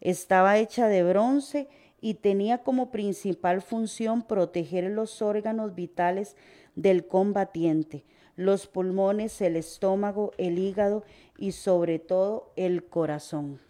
Estaba 0.00 0.58
hecha 0.58 0.88
de 0.88 1.02
bronce 1.02 1.68
y 2.00 2.14
tenía 2.14 2.58
como 2.58 2.90
principal 2.90 3.62
función 3.62 4.22
proteger 4.22 4.84
los 4.90 5.22
órganos 5.22 5.74
vitales 5.74 6.36
del 6.74 7.06
combatiente, 7.06 8.04
los 8.36 8.66
pulmones, 8.66 9.40
el 9.40 9.56
estómago, 9.56 10.32
el 10.38 10.58
hígado 10.58 11.04
y 11.38 11.52
sobre 11.52 11.98
todo 11.98 12.52
el 12.56 12.84
corazón. 12.84 13.60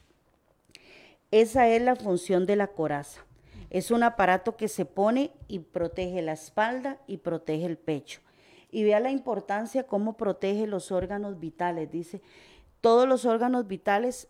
Esa 1.31 1.69
es 1.69 1.83
la 1.83 1.97
función 1.97 2.47
de 2.47 2.57
la 2.57 2.69
coraza. 2.69 3.26
Es 3.71 3.91
un 3.91 4.03
aparato 4.03 4.57
que 4.57 4.69
se 4.69 4.85
pone 4.85 5.33
y 5.49 5.61
protege 5.61 6.23
la 6.23 6.33
espalda 6.33 6.99
y 7.07 7.19
protege 7.19 7.67
el 7.67 7.79
pecho. 7.79 8.21
Y 8.71 8.85
vea 8.85 9.01
la 9.01 9.11
importancia 9.11 9.87
cómo 9.87 10.17
protege 10.17 10.67
los 10.67 10.93
órganos 10.93 11.39
vitales. 11.39 11.91
Dice, 11.91 12.21
todos 12.81 13.09
los 13.09 13.25
órganos 13.25 13.67
vitales 13.67 14.29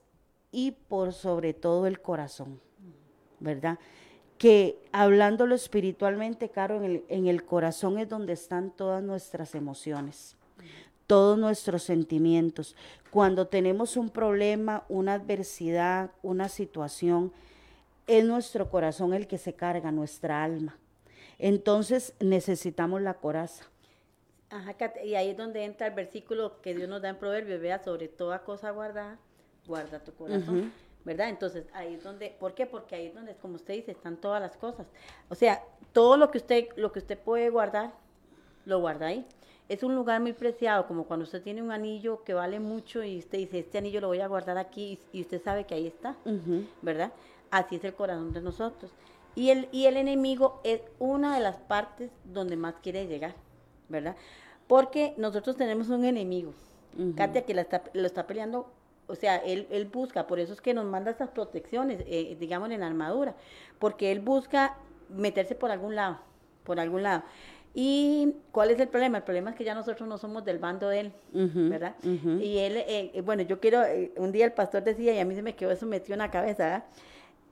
y 0.52 0.72
por 0.72 1.12
sobre 1.12 1.52
todo 1.52 1.86
el 1.86 2.00
corazón, 2.00 2.60
¿verdad? 3.40 3.78
Que 4.38 4.78
hablándolo 4.92 5.54
espiritualmente, 5.54 6.48
Caro, 6.48 6.76
en 6.76 6.84
el, 6.84 7.04
en 7.08 7.26
el 7.26 7.44
corazón 7.44 7.98
es 7.98 8.08
donde 8.08 8.32
están 8.32 8.70
todas 8.70 9.02
nuestras 9.02 9.54
emociones, 9.54 10.36
todos 11.06 11.38
nuestros 11.38 11.82
sentimientos. 11.82 12.76
Cuando 13.10 13.48
tenemos 13.48 13.96
un 13.96 14.10
problema, 14.10 14.84
una 14.88 15.14
adversidad, 15.14 16.10
una 16.22 16.48
situación, 16.48 17.32
es 18.06 18.24
nuestro 18.24 18.70
corazón 18.70 19.14
el 19.14 19.26
que 19.26 19.38
se 19.38 19.54
carga, 19.54 19.90
nuestra 19.90 20.42
alma. 20.42 20.78
Entonces 21.38 22.14
necesitamos 22.20 23.02
la 23.02 23.14
coraza. 23.14 23.64
Ajá, 24.50 24.74
y 25.04 25.14
ahí 25.16 25.30
es 25.30 25.36
donde 25.36 25.64
entra 25.64 25.88
el 25.88 25.94
versículo 25.94 26.60
que 26.60 26.74
Dios 26.74 26.88
nos 26.88 27.02
da 27.02 27.08
en 27.08 27.16
Proverbios, 27.16 27.60
vea, 27.60 27.82
sobre 27.82 28.08
toda 28.08 28.44
cosa 28.44 28.70
guardada, 28.70 29.18
guarda 29.66 29.98
tu 29.98 30.12
corazón, 30.14 30.72
¿verdad? 31.04 31.30
Entonces, 31.30 31.64
ahí 31.72 31.94
es 31.94 32.04
donde, 32.04 32.34
¿por 32.38 32.54
qué? 32.54 32.64
Porque 32.64 32.94
ahí 32.94 33.06
es 33.06 33.14
donde, 33.14 33.34
como 33.34 33.56
usted 33.56 33.74
dice, 33.74 33.90
están 33.90 34.16
todas 34.16 34.40
las 34.40 34.56
cosas. 34.56 34.86
O 35.28 35.34
sea, 35.34 35.62
todo 35.92 36.16
lo 36.16 36.30
que 36.30 36.38
usted, 36.38 36.68
lo 36.76 36.92
que 36.92 37.00
usted 37.00 37.18
puede 37.18 37.50
guardar, 37.50 37.92
lo 38.66 38.78
guarda 38.78 39.06
ahí. 39.06 39.26
Es 39.68 39.82
un 39.82 39.96
lugar 39.96 40.20
muy 40.20 40.32
preciado, 40.32 40.86
como 40.86 41.06
cuando 41.06 41.24
usted 41.24 41.42
tiene 41.42 41.60
un 41.60 41.72
anillo 41.72 42.22
que 42.22 42.32
vale 42.32 42.60
mucho 42.60 43.02
y 43.02 43.18
usted 43.18 43.38
dice, 43.38 43.58
este 43.58 43.78
anillo 43.78 44.00
lo 44.00 44.06
voy 44.06 44.20
a 44.20 44.28
guardar 44.28 44.58
aquí 44.58 45.00
y, 45.12 45.22
usted 45.22 45.42
sabe 45.42 45.64
que 45.64 45.74
ahí 45.74 45.88
está, 45.88 46.14
¿verdad? 46.82 47.12
Así 47.50 47.76
es 47.76 47.84
el 47.84 47.94
corazón 47.94 48.32
de 48.32 48.40
nosotros. 48.40 48.90
Y 49.34 49.50
el, 49.50 49.68
y 49.70 49.86
el 49.86 49.96
enemigo 49.96 50.60
es 50.64 50.80
una 50.98 51.34
de 51.34 51.42
las 51.42 51.58
partes 51.58 52.10
donde 52.24 52.56
más 52.56 52.74
quiere 52.82 53.06
llegar, 53.06 53.34
¿verdad? 53.88 54.16
Porque 54.66 55.14
nosotros 55.18 55.56
tenemos 55.56 55.88
un 55.90 56.04
enemigo, 56.04 56.54
Katia, 57.14 57.44
que 57.44 57.54
lo 57.54 58.06
está 58.06 58.26
peleando, 58.26 58.70
o 59.06 59.14
sea, 59.14 59.36
él, 59.36 59.66
él 59.70 59.84
busca, 59.84 60.26
por 60.26 60.40
eso 60.40 60.54
es 60.54 60.62
que 60.62 60.72
nos 60.72 60.86
manda 60.86 61.10
estas 61.10 61.28
protecciones, 61.28 62.02
eh, 62.06 62.36
digamos, 62.40 62.70
en 62.70 62.80
la 62.80 62.86
armadura, 62.86 63.34
porque 63.78 64.10
él 64.10 64.20
busca 64.20 64.76
meterse 65.10 65.54
por 65.54 65.70
algún 65.70 65.94
lado, 65.94 66.18
por 66.64 66.80
algún 66.80 67.02
lado. 67.02 67.22
¿Y 67.74 68.34
cuál 68.52 68.70
es 68.70 68.80
el 68.80 68.88
problema? 68.88 69.18
El 69.18 69.24
problema 69.24 69.50
es 69.50 69.56
que 69.56 69.64
ya 69.64 69.74
nosotros 69.74 70.08
no 70.08 70.16
somos 70.16 70.46
del 70.46 70.58
bando 70.58 70.88
de 70.88 71.00
él, 71.00 71.12
¿verdad? 71.32 71.94
Y 72.02 72.56
él, 72.58 72.78
eh, 72.78 73.22
bueno, 73.22 73.42
yo 73.42 73.60
quiero, 73.60 73.84
eh, 73.84 74.12
un 74.16 74.32
día 74.32 74.46
el 74.46 74.52
pastor 74.52 74.82
decía, 74.82 75.12
y 75.14 75.18
a 75.18 75.26
mí 75.26 75.34
se 75.34 75.42
me 75.42 75.54
quedó 75.54 75.70
eso 75.70 75.84
metido 75.84 76.14
en 76.14 76.20
la 76.20 76.30
cabeza, 76.30 76.64
¿verdad? 76.64 76.84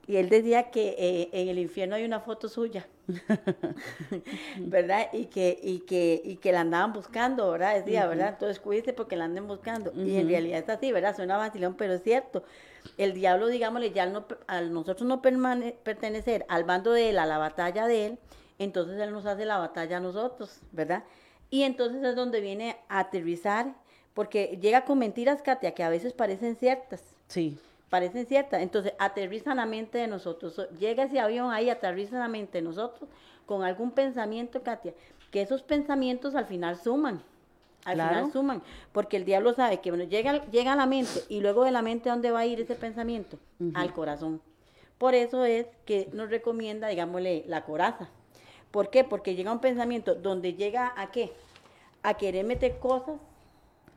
Y 0.07 0.17
él 0.17 0.29
decía 0.29 0.71
que 0.71 0.95
eh, 0.99 1.31
en 1.33 1.49
el 1.49 1.59
infierno 1.59 1.97
hay 1.97 2.05
una 2.05 2.21
foto 2.21 2.49
suya, 2.49 2.87
¿verdad? 4.59 5.09
Y 5.13 5.27
que, 5.27 5.59
y, 5.63 5.81
que, 5.81 6.21
y 6.23 6.37
que 6.37 6.53
la 6.53 6.61
andaban 6.61 6.93
buscando, 6.93 7.51
¿verdad? 7.51 7.77
Decía, 7.77 8.07
¿verdad? 8.07 8.31
Entonces 8.31 8.61
cuídese 8.61 8.93
porque 8.93 9.17
la 9.17 9.25
anden 9.25 9.47
buscando. 9.47 9.93
Y 9.95 10.17
en 10.17 10.29
realidad 10.29 10.59
es 10.59 10.69
así, 10.69 10.93
¿verdad? 10.93 11.17
Suena 11.17 11.39
vacilón, 11.39 11.75
pero 11.75 11.95
es 11.95 12.03
cierto. 12.03 12.45
El 12.99 13.15
diablo, 13.15 13.47
digámosle, 13.47 13.93
ya 13.93 14.03
al, 14.03 14.13
no, 14.13 14.27
al 14.47 14.75
nosotros 14.75 15.09
no 15.09 15.23
pertenecer 15.23 16.45
al 16.49 16.65
bando 16.65 16.93
de 16.93 17.11
él, 17.11 17.19
a 17.19 17.25
la 17.25 17.39
batalla 17.39 17.87
de 17.87 18.07
él, 18.07 18.19
entonces 18.59 19.01
él 19.01 19.11
nos 19.11 19.25
hace 19.25 19.47
la 19.47 19.57
batalla 19.57 19.97
a 19.97 20.01
nosotros, 20.01 20.61
¿verdad? 20.73 21.05
Y 21.49 21.63
entonces 21.63 22.03
es 22.05 22.15
donde 22.15 22.41
viene 22.41 22.77
a 22.89 22.99
aterrizar, 22.99 23.75
porque 24.13 24.59
llega 24.61 24.85
con 24.85 24.99
mentiras, 24.99 25.41
Katia, 25.41 25.73
que 25.73 25.83
a 25.83 25.89
veces 25.89 26.13
parecen 26.13 26.57
ciertas. 26.57 27.03
Sí 27.29 27.59
parecen 27.95 28.27
ciertas. 28.27 28.61
Entonces, 28.61 28.93
aterriza 28.99 29.55
la 29.55 29.67
mente 29.67 29.99
de 29.99 30.09
nosotros. 30.09 30.61
Llega 30.81 31.05
ese 31.05 31.21
avión 31.21 31.53
ahí, 31.53 31.71
aterriza 31.71 32.19
la 32.19 32.27
mente 32.27 32.59
de 32.59 32.63
nosotros 32.63 33.09
con 33.47 33.63
algún 33.63 33.93
pensamiento, 33.93 34.65
Katia, 34.65 34.95
que 35.31 35.43
esos 35.43 35.63
pensamientos 35.63 36.35
al 36.35 36.47
final 36.47 36.77
suman. 36.77 37.23
Al 37.85 37.93
final 38.01 38.33
suman, 38.33 38.63
porque 38.91 39.17
el 39.17 39.25
diablo 39.25 39.53
sabe 39.53 39.79
que 39.79 39.93
bueno, 39.93 40.07
llega, 40.07 40.45
llega 40.47 40.73
a 40.73 40.77
la 40.77 40.87
mente 40.87 41.21
y 41.29 41.39
luego 41.39 41.63
de 41.65 41.71
la 41.71 41.83
mente, 41.83 42.11
¿a 42.11 42.15
dónde 42.15 42.33
va 42.33 42.41
a 42.41 42.47
ir 42.47 42.61
ese 42.61 42.75
pensamiento? 42.75 43.39
Al 43.75 43.93
corazón. 43.93 44.43
Por 44.99 45.15
eso 45.15 45.45
es 45.45 45.69
que 45.85 46.09
nos 46.13 46.31
recomienda, 46.31 46.89
digámosle, 46.89 47.45
la 47.47 47.65
coraza. 47.65 48.09
¿Por 48.73 48.91
qué? 48.91 49.05
Porque 49.05 49.37
llega 49.37 49.53
un 49.53 49.61
pensamiento 49.61 50.17
donde 50.17 50.55
llega 50.55 50.93
a 50.97 51.13
qué? 51.13 51.33
A 52.03 52.15
querer 52.15 52.45
meter 52.45 52.81
cosas 52.81 53.21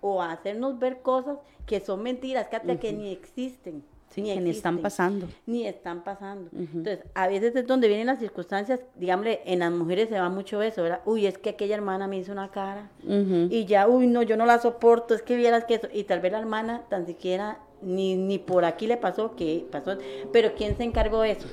o 0.02 0.22
a 0.22 0.32
hacernos 0.32 0.80
ver 0.80 1.02
cosas 1.02 1.38
que 1.66 1.80
son 1.80 2.04
mentiras, 2.04 2.48
que, 2.48 2.78
que 2.78 2.94
ni 2.94 3.12
existen, 3.12 3.84
Sí, 4.10 4.24
que 4.24 4.40
ni 4.40 4.52
están 4.52 4.80
pasando. 4.80 5.28
Ni 5.46 5.68
están 5.68 6.04
pasando. 6.04 6.50
Entonces, 6.54 7.00
a 7.14 7.28
veces 7.28 7.56
es 7.56 7.68
donde 7.68 7.88
vienen 7.88 8.08
las 8.08 8.20
circunstancias, 8.20 8.80
digámosle, 8.96 9.42
en 9.46 9.60
las 9.60 9.72
mujeres 9.72 10.10
se 10.10 10.20
va 10.20 10.30
mucho 10.30 10.62
eso, 10.62 10.82
¿verdad? 10.82 11.02
Uy, 11.06 11.28
es 11.28 11.38
que 11.38 11.50
aquella 11.50 11.76
hermana 11.76 12.08
me 12.08 12.18
hizo 12.18 12.32
una 12.32 12.50
cara 12.50 12.90
y 13.06 13.66
ya, 13.66 13.88
uy, 13.88 14.08
no, 14.08 14.24
yo 14.24 14.38
no 14.38 14.46
la 14.46 14.60
soporto, 14.60 15.14
es 15.14 15.22
que 15.22 15.36
vieras 15.36 15.66
que 15.66 15.76
eso, 15.76 15.88
y 15.94 16.06
tal 16.06 16.22
vez 16.22 16.32
la 16.32 16.40
hermana 16.40 16.84
tan 16.90 17.06
siquiera 17.06 17.60
ni, 17.82 18.16
ni 18.16 18.40
por 18.40 18.66
aquí 18.66 18.88
le 18.88 18.98
pasó, 18.98 19.36
que 19.36 19.66
pasó, 19.72 19.98
pero 20.32 20.54
¿quién 20.56 20.78
se 20.78 20.84
encargó 20.84 21.22
de 21.22 21.32
eso? 21.32 21.48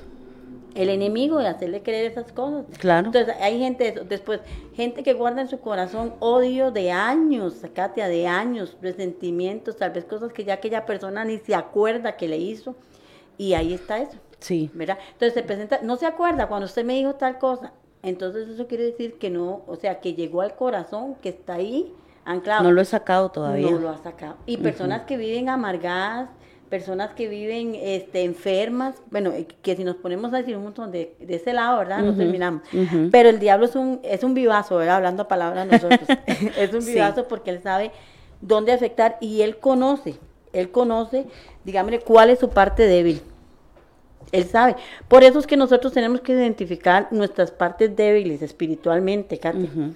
El 0.75 0.89
enemigo 0.89 1.39
de 1.39 1.49
hacerle 1.49 1.83
creer 1.83 2.11
esas 2.11 2.33
cosas. 2.33 2.65
Claro. 2.79 3.07
Entonces 3.07 3.35
hay 3.41 3.59
gente, 3.59 3.95
después, 4.09 4.41
gente 4.75 5.03
que 5.03 5.13
guarda 5.13 5.43
en 5.43 5.49
su 5.49 5.61
corazón 5.61 6.15
odio 6.21 6.71
de 6.71 6.91
años, 6.91 7.63
Katia, 7.75 8.09
de 8.09 8.27
años, 8.27 8.77
resentimientos, 8.83 9.77
tal 9.77 9.93
vez 9.93 10.05
cosas 10.05 10.33
que 10.33 10.45
ya 10.45 10.55
aquella 10.55 10.85
persona 10.85 11.25
ni 11.25 11.39
se 11.39 11.55
acuerda 11.55 12.17
que 12.17 12.29
le 12.29 12.39
hizo. 12.39 12.75
Y 13.39 13.55
ahí 13.55 13.75
está 13.75 13.99
eso. 13.99 14.19
Sí. 14.39 14.71
¿Verdad? 14.75 14.99
Entonces 15.13 15.35
se 15.35 15.43
presenta, 15.43 15.81
no 15.83 15.97
se 15.97 16.07
acuerda 16.07 16.49
cuando 16.49 16.67
usted 16.67 16.85
me 16.85 16.95
dijo 16.95 17.15
tal 17.15 17.39
cosa. 17.39 17.73
Entonces 18.03 18.49
eso 18.49 18.67
quiere 18.67 18.85
decir 18.85 19.19
que 19.19 19.31
no, 19.31 19.63
o 19.67 19.77
sea, 19.77 20.01
que 20.01 20.15
llegó 20.15 20.43
al 20.43 20.55
corazón, 20.57 21.15
que 21.17 21.31
está 21.31 21.55
ahí 21.55 21.93
anclado. 22.25 22.65
No 22.65 22.73
lo 22.73 22.83
he 22.83 22.85
sacado 22.85 23.31
todavía. 23.31 23.71
No 23.71 23.79
lo 23.79 23.89
ha 23.89 23.99
sacado. 23.99 24.37
Y 24.45 24.59
personas 24.59 25.03
que 25.03 25.17
viven 25.17 25.49
amargadas, 25.49 26.29
personas 26.75 27.15
que 27.15 27.29
viven 27.29 27.77
este, 27.77 28.25
enfermas, 28.25 28.97
bueno, 29.09 29.31
eh, 29.31 29.47
que 29.63 29.77
si 29.77 29.85
nos 29.85 29.95
ponemos 29.95 30.35
a 30.35 30.39
decir 30.39 30.57
un 30.57 30.65
montón 30.65 30.91
de, 30.91 31.15
de 31.21 31.37
ese 31.37 31.53
lado, 31.53 31.79
¿verdad? 31.79 32.01
Nos 32.01 32.17
terminamos. 32.17 32.63
Pero 33.13 33.29
el 33.29 33.39
diablo 33.39 33.67
es 33.67 33.77
un, 33.77 34.01
es 34.03 34.25
un 34.25 34.35
vivazo, 34.35 34.79
¿verdad? 34.79 34.97
Hablando 34.97 35.23
a 35.23 35.29
palabras 35.29 35.69
nosotros. 35.69 36.01
es 36.59 36.75
un 36.75 36.85
vivazo 36.85 37.29
porque 37.29 37.51
él 37.51 37.63
sabe 37.63 37.93
dónde 38.41 38.73
afectar 38.73 39.19
y 39.21 39.43
él 39.43 39.59
conoce, 39.59 40.17
él 40.53 40.73
conoce, 40.73 41.27
digámosle, 41.63 42.01
cuál 42.01 42.31
es 42.31 42.41
su 42.41 42.49
parte 42.49 42.89
débil. 42.89 43.23
Él 44.33 44.45
sabe. 44.47 44.75
Por 45.07 45.23
eso 45.23 45.39
es 45.39 45.47
que 45.47 45.57
nosotros 45.57 45.93
tenemos 45.93 46.23
que 46.23 46.33
identificar 46.33 47.07
nuestras 47.13 47.53
partes 47.53 47.95
débiles 47.95 48.43
espiritualmente, 48.43 49.39
Katy. 49.39 49.95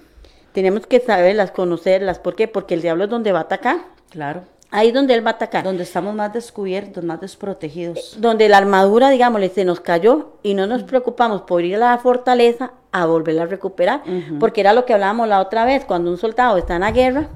Tenemos 0.53 0.87
que 0.87 1.01
saberlas, 1.01 1.51
conocerlas. 1.51 2.19
¿Por 2.19 2.37
qué? 2.37 2.47
Porque 2.47 2.75
el 2.75 2.81
diablo 2.81 3.03
es 3.03 3.09
donde 3.09 3.33
va 3.33 3.39
a 3.39 3.43
atacar. 3.43 3.79
Claro. 4.11 4.43
Ahí 4.71 4.89
es 4.89 4.93
donde 4.93 5.15
él 5.15 5.25
va 5.25 5.31
a 5.31 5.33
atacar. 5.33 5.63
Donde 5.63 5.83
estamos 5.83 6.13
más 6.13 6.31
descubiertos, 6.31 7.03
más 7.03 7.19
desprotegidos. 7.19 7.97
Eh, 7.97 8.17
donde 8.19 8.47
la 8.49 8.57
armadura, 8.57 9.09
digámosle, 9.09 9.49
se 9.49 9.65
nos 9.65 9.79
cayó 9.79 10.33
y 10.43 10.53
no 10.53 10.67
nos 10.67 10.83
preocupamos 10.83 11.41
por 11.41 11.63
ir 11.63 11.75
a 11.75 11.79
la 11.79 11.97
fortaleza 11.97 12.71
a 12.91 13.05
volverla 13.05 13.43
a 13.43 13.45
recuperar. 13.47 14.03
Porque 14.39 14.61
era 14.61 14.73
lo 14.73 14.85
que 14.85 14.93
hablábamos 14.93 15.27
la 15.27 15.41
otra 15.41 15.65
vez, 15.65 15.85
cuando 15.85 16.11
un 16.11 16.17
soldado 16.17 16.57
está 16.57 16.75
en 16.75 16.81
la 16.81 16.91
guerra 16.91 17.29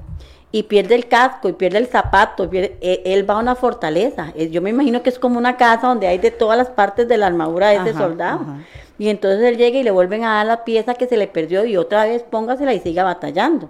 y 0.52 0.64
pierde 0.64 0.94
el 0.94 1.08
casco 1.08 1.48
y 1.48 1.52
pierde 1.52 1.78
el 1.78 1.88
zapato, 1.88 2.48
e, 2.52 3.02
él 3.04 3.28
va 3.28 3.34
a 3.34 3.38
una 3.38 3.56
fortaleza. 3.56 4.32
Yo 4.36 4.62
me 4.62 4.70
imagino 4.70 5.02
que 5.02 5.10
es 5.10 5.18
como 5.18 5.36
una 5.36 5.56
casa 5.56 5.88
donde 5.88 6.06
hay 6.06 6.18
de 6.18 6.30
todas 6.30 6.56
las 6.56 6.68
partes 6.68 7.08
de 7.08 7.16
la 7.16 7.26
armadura 7.26 7.70
de 7.70 7.76
ese 7.76 7.98
soldado. 7.98 8.46
Y 8.96 9.08
entonces 9.08 9.42
él 9.42 9.56
llega 9.56 9.78
y 9.78 9.82
le 9.82 9.90
vuelven 9.90 10.22
a 10.22 10.34
dar 10.34 10.46
la 10.46 10.64
pieza 10.64 10.94
que 10.94 11.08
se 11.08 11.16
le 11.16 11.26
perdió 11.26 11.64
y 11.64 11.76
otra 11.76 12.04
vez 12.04 12.22
póngasela 12.22 12.72
y 12.72 12.78
siga 12.78 13.02
batallando. 13.02 13.68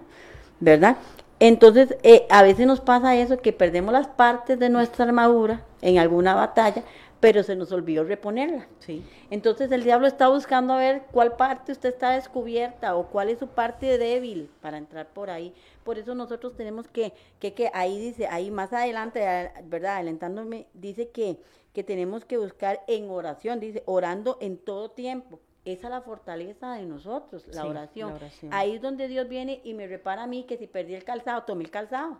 ¿Verdad? 0.60 0.96
Entonces, 1.40 1.96
eh, 2.02 2.26
a 2.30 2.42
veces 2.42 2.66
nos 2.66 2.80
pasa 2.80 3.16
eso, 3.16 3.38
que 3.38 3.52
perdemos 3.52 3.92
las 3.92 4.06
partes 4.06 4.58
de 4.58 4.68
nuestra 4.68 5.04
armadura 5.04 5.64
en 5.82 5.98
alguna 5.98 6.34
batalla, 6.34 6.84
pero 7.20 7.42
se 7.42 7.56
nos 7.56 7.72
olvidó 7.72 8.04
reponerla. 8.04 8.68
Sí. 8.80 9.02
Entonces 9.30 9.72
el 9.72 9.82
diablo 9.82 10.06
está 10.06 10.28
buscando 10.28 10.74
a 10.74 10.78
ver 10.78 11.04
cuál 11.10 11.36
parte 11.36 11.72
usted 11.72 11.88
está 11.88 12.10
descubierta 12.10 12.94
o 12.96 13.06
cuál 13.08 13.30
es 13.30 13.38
su 13.38 13.48
parte 13.48 13.98
débil 13.98 14.50
para 14.60 14.76
entrar 14.76 15.08
por 15.08 15.30
ahí. 15.30 15.54
Por 15.84 15.98
eso 15.98 16.14
nosotros 16.14 16.54
tenemos 16.54 16.86
que, 16.86 17.14
que, 17.40 17.54
que 17.54 17.70
ahí 17.72 17.98
dice, 17.98 18.26
ahí 18.26 18.50
más 18.50 18.72
adelante, 18.72 19.20
¿verdad? 19.64 19.96
Adelantándome, 19.96 20.66
dice 20.74 21.08
que, 21.08 21.38
que 21.72 21.82
tenemos 21.82 22.24
que 22.24 22.36
buscar 22.36 22.82
en 22.86 23.10
oración, 23.10 23.58
dice, 23.58 23.82
orando 23.86 24.36
en 24.40 24.58
todo 24.58 24.90
tiempo 24.90 25.40
esa 25.64 25.86
es 25.86 25.90
la 25.90 26.02
fortaleza 26.02 26.74
de 26.74 26.84
nosotros, 26.84 27.46
la, 27.48 27.66
oración. 27.66 28.18
Ahí 28.50 28.74
es 28.76 28.82
donde 28.82 29.08
Dios 29.08 29.28
viene 29.28 29.60
y 29.64 29.74
me 29.74 29.86
repara 29.86 30.24
a 30.24 30.26
mí 30.26 30.44
que 30.44 30.58
si 30.58 30.66
perdí 30.66 30.94
el 30.94 31.04
calzado, 31.04 31.44
tomé 31.44 31.64
el 31.64 31.70
calzado. 31.70 32.18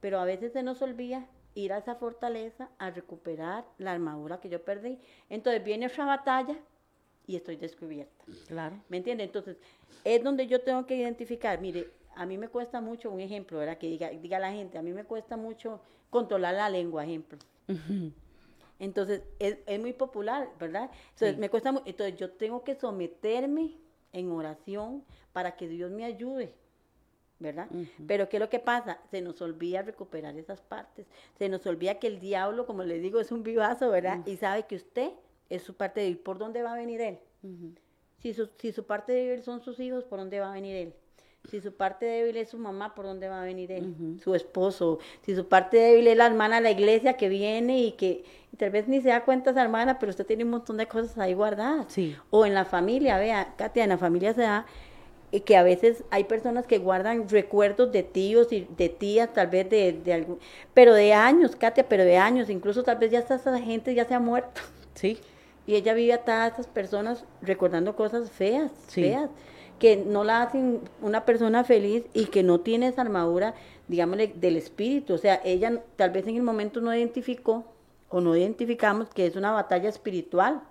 Pero 0.00 0.20
a 0.20 0.24
veces 0.24 0.52
se 0.52 0.62
nos 0.62 0.80
olvida 0.80 1.26
ir 1.54 1.72
a 1.72 1.78
esa 1.78 1.96
fortaleza 1.96 2.70
a 2.78 2.90
recuperar 2.90 3.64
la 3.78 3.92
armadura 3.92 4.40
que 4.40 4.48
yo 4.48 4.64
perdí. 4.64 4.98
Entonces 5.28 5.62
viene 5.62 5.86
otra 5.86 6.06
batalla 6.06 6.56
y 7.26 7.36
estoy 7.36 7.56
descubierta. 7.56 8.24
Claro. 8.46 8.80
¿Me 8.88 8.96
entiende? 8.96 9.24
Entonces, 9.24 9.58
es 10.04 10.22
donde 10.24 10.46
yo 10.46 10.62
tengo 10.62 10.86
que 10.86 10.96
identificar, 10.96 11.60
mire, 11.60 11.90
a 12.14 12.24
mí 12.26 12.38
me 12.38 12.48
cuesta 12.48 12.80
mucho, 12.80 13.10
un 13.10 13.20
ejemplo, 13.20 13.58
¿verdad? 13.58 13.76
Que 13.76 13.88
diga, 13.88 14.10
diga 14.10 14.38
la 14.38 14.50
gente, 14.50 14.78
a 14.78 14.82
mí 14.82 14.92
me 14.92 15.04
cuesta 15.04 15.36
mucho 15.36 15.80
controlar 16.10 16.54
la 16.54 16.70
lengua, 16.70 17.04
ejemplo. 17.04 17.38
Entonces, 18.78 19.22
es, 19.38 19.58
es 19.66 19.80
muy 19.80 19.92
popular, 19.92 20.48
¿verdad? 20.58 20.90
Entonces, 21.10 21.38
me 21.38 21.50
cuesta 21.50 21.70
Entonces, 21.84 22.16
yo 22.16 22.30
tengo 22.30 22.62
que 22.64 22.74
someterme 22.74 23.76
en 24.12 24.30
oración 24.30 25.04
para 25.32 25.56
que 25.56 25.68
Dios 25.68 25.90
me 25.90 26.04
ayude, 26.04 26.54
¿verdad? 27.38 27.68
Pero 28.06 28.28
¿qué 28.28 28.36
es 28.36 28.40
lo 28.40 28.48
que 28.48 28.60
pasa? 28.60 28.98
Se 29.10 29.20
nos 29.20 29.40
olvida 29.42 29.82
recuperar 29.82 30.36
esas 30.36 30.60
partes. 30.60 31.06
Se 31.38 31.48
nos 31.48 31.66
olvida 31.66 31.98
que 31.98 32.06
el 32.06 32.20
diablo, 32.20 32.66
como 32.66 32.84
le 32.84 32.98
digo, 32.98 33.20
es 33.20 33.32
un 33.32 33.42
vivazo, 33.42 33.90
¿verdad? 33.90 34.24
Y 34.26 34.36
sabe 34.36 34.64
que 34.64 34.76
usted 34.76 35.10
es 35.48 35.62
su 35.62 35.74
parte 35.74 36.00
débil. 36.00 36.18
¿Por 36.18 36.38
dónde 36.38 36.62
va 36.62 36.72
a 36.72 36.76
venir 36.76 37.00
él? 37.00 37.18
si, 38.18 38.34
su, 38.34 38.48
si 38.58 38.72
su 38.72 38.84
parte 38.84 39.12
débil 39.12 39.42
son 39.42 39.60
sus 39.60 39.78
hijos, 39.80 40.04
¿por 40.04 40.18
dónde 40.18 40.40
va 40.40 40.50
a 40.50 40.54
venir 40.54 40.76
él? 40.76 40.94
Si 41.50 41.60
su 41.60 41.72
parte 41.72 42.04
débil 42.04 42.36
es 42.36 42.50
su 42.50 42.58
mamá, 42.58 42.94
¿por 42.94 43.06
dónde 43.06 43.28
va 43.28 43.40
a 43.40 43.44
venir 43.44 43.72
él? 43.72 44.18
Su 44.22 44.34
esposo. 44.34 44.98
Si 45.22 45.34
su 45.34 45.46
parte 45.46 45.78
débil 45.78 46.08
es 46.08 46.16
la 46.16 46.26
hermana 46.26 46.56
de 46.56 46.62
la 46.62 46.70
iglesia 46.70 47.14
que 47.16 47.28
viene 47.28 47.78
y 47.78 47.92
que 47.92 48.24
tal 48.58 48.70
vez 48.70 48.86
ni 48.86 49.00
se 49.00 49.08
da 49.08 49.24
cuenta 49.24 49.50
esa 49.50 49.62
hermana, 49.62 49.98
pero 49.98 50.10
usted 50.10 50.26
tiene 50.26 50.44
un 50.44 50.50
montón 50.50 50.76
de 50.76 50.86
cosas 50.86 51.16
ahí 51.16 51.32
guardadas. 51.32 51.86
Sí. 51.88 52.16
O 52.30 52.44
en 52.44 52.52
la 52.54 52.66
familia, 52.66 53.18
vea, 53.18 53.54
Katia, 53.56 53.84
en 53.84 53.90
la 53.90 53.98
familia 53.98 54.34
se 54.34 54.42
da 54.42 54.66
y 55.30 55.40
que 55.40 55.56
a 55.56 55.62
veces 55.62 56.04
hay 56.10 56.24
personas 56.24 56.66
que 56.66 56.78
guardan 56.78 57.28
recuerdos 57.28 57.92
de 57.92 58.02
tíos 58.02 58.52
y 58.52 58.66
de 58.76 58.88
tías, 58.88 59.32
tal 59.32 59.48
vez 59.48 59.68
de, 59.68 59.92
de 59.92 60.12
algún, 60.12 60.38
pero 60.74 60.94
de 60.94 61.12
años, 61.12 61.54
Katia, 61.56 61.88
pero 61.88 62.04
de 62.04 62.16
años, 62.16 62.48
incluso 62.50 62.82
tal 62.82 62.98
vez 62.98 63.10
ya 63.10 63.20
esa 63.20 63.58
gente 63.58 63.94
ya 63.94 64.04
se 64.06 64.14
ha 64.14 64.20
muerto. 64.20 64.60
Sí. 64.94 65.18
Y 65.66 65.74
ella 65.74 65.92
vive 65.92 66.14
a 66.14 66.24
todas 66.24 66.54
esas 66.54 66.66
personas 66.66 67.24
recordando 67.42 67.94
cosas 67.94 68.30
feas, 68.30 68.72
feas 68.88 69.28
que 69.78 69.96
no 69.96 70.24
la 70.24 70.42
hacen 70.42 70.80
una 71.02 71.24
persona 71.24 71.64
feliz 71.64 72.04
y 72.14 72.26
que 72.26 72.42
no 72.42 72.60
tiene 72.60 72.88
esa 72.88 73.02
armadura, 73.02 73.54
digámosle, 73.88 74.32
del 74.36 74.56
espíritu. 74.56 75.14
O 75.14 75.18
sea, 75.18 75.40
ella 75.44 75.82
tal 75.96 76.10
vez 76.10 76.26
en 76.26 76.36
el 76.36 76.42
momento 76.42 76.80
no 76.80 76.94
identificó 76.94 77.64
o 78.08 78.20
no 78.20 78.36
identificamos 78.36 79.08
que 79.10 79.26
es 79.26 79.36
una 79.36 79.52
batalla 79.52 79.88
espiritual. 79.88 80.62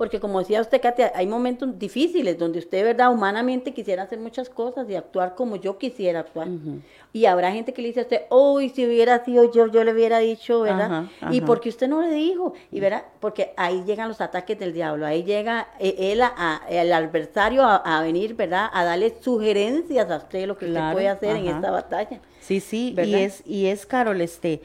Porque 0.00 0.18
como 0.18 0.38
decía 0.38 0.62
usted, 0.62 0.80
Katia, 0.80 1.12
hay 1.14 1.26
momentos 1.26 1.78
difíciles 1.78 2.38
donde 2.38 2.58
usted, 2.58 2.82
¿verdad? 2.82 3.12
Humanamente 3.12 3.74
quisiera 3.74 4.04
hacer 4.04 4.18
muchas 4.18 4.48
cosas 4.48 4.88
y 4.88 4.94
actuar 4.94 5.34
como 5.34 5.56
yo 5.56 5.76
quisiera 5.76 6.20
actuar. 6.20 6.48
Y 7.12 7.26
habrá 7.26 7.52
gente 7.52 7.74
que 7.74 7.82
le 7.82 7.88
dice 7.88 8.00
a 8.00 8.02
usted, 8.04 8.22
uy, 8.30 8.70
si 8.70 8.86
hubiera 8.86 9.22
sido 9.26 9.52
yo, 9.52 9.66
yo 9.66 9.84
le 9.84 9.92
hubiera 9.92 10.18
dicho, 10.18 10.62
¿verdad? 10.62 11.04
Y 11.30 11.42
porque 11.42 11.68
usted 11.68 11.86
no 11.86 12.00
le 12.00 12.14
dijo, 12.14 12.54
y 12.72 12.80
verá, 12.80 13.10
porque 13.20 13.52
ahí 13.58 13.84
llegan 13.84 14.08
los 14.08 14.22
ataques 14.22 14.58
del 14.58 14.72
diablo, 14.72 15.04
ahí 15.04 15.22
llega 15.22 15.68
eh, 15.78 15.94
él, 15.98 16.22
a, 16.22 16.62
el 16.70 16.94
adversario 16.94 17.62
a, 17.62 18.00
venir, 18.00 18.34
¿verdad? 18.36 18.70
A 18.72 18.84
darle 18.84 19.14
sugerencias 19.20 20.10
a 20.10 20.16
usted 20.16 20.46
lo 20.46 20.56
que 20.56 20.64
usted 20.64 20.92
puede 20.92 21.08
hacer 21.08 21.36
en 21.36 21.48
esta 21.48 21.70
batalla. 21.70 22.22
Sí, 22.40 22.60
sí, 22.60 22.96
y 22.96 23.14
es, 23.16 23.42
y 23.44 23.66
es, 23.66 23.84
Carol, 23.84 24.22
este... 24.22 24.62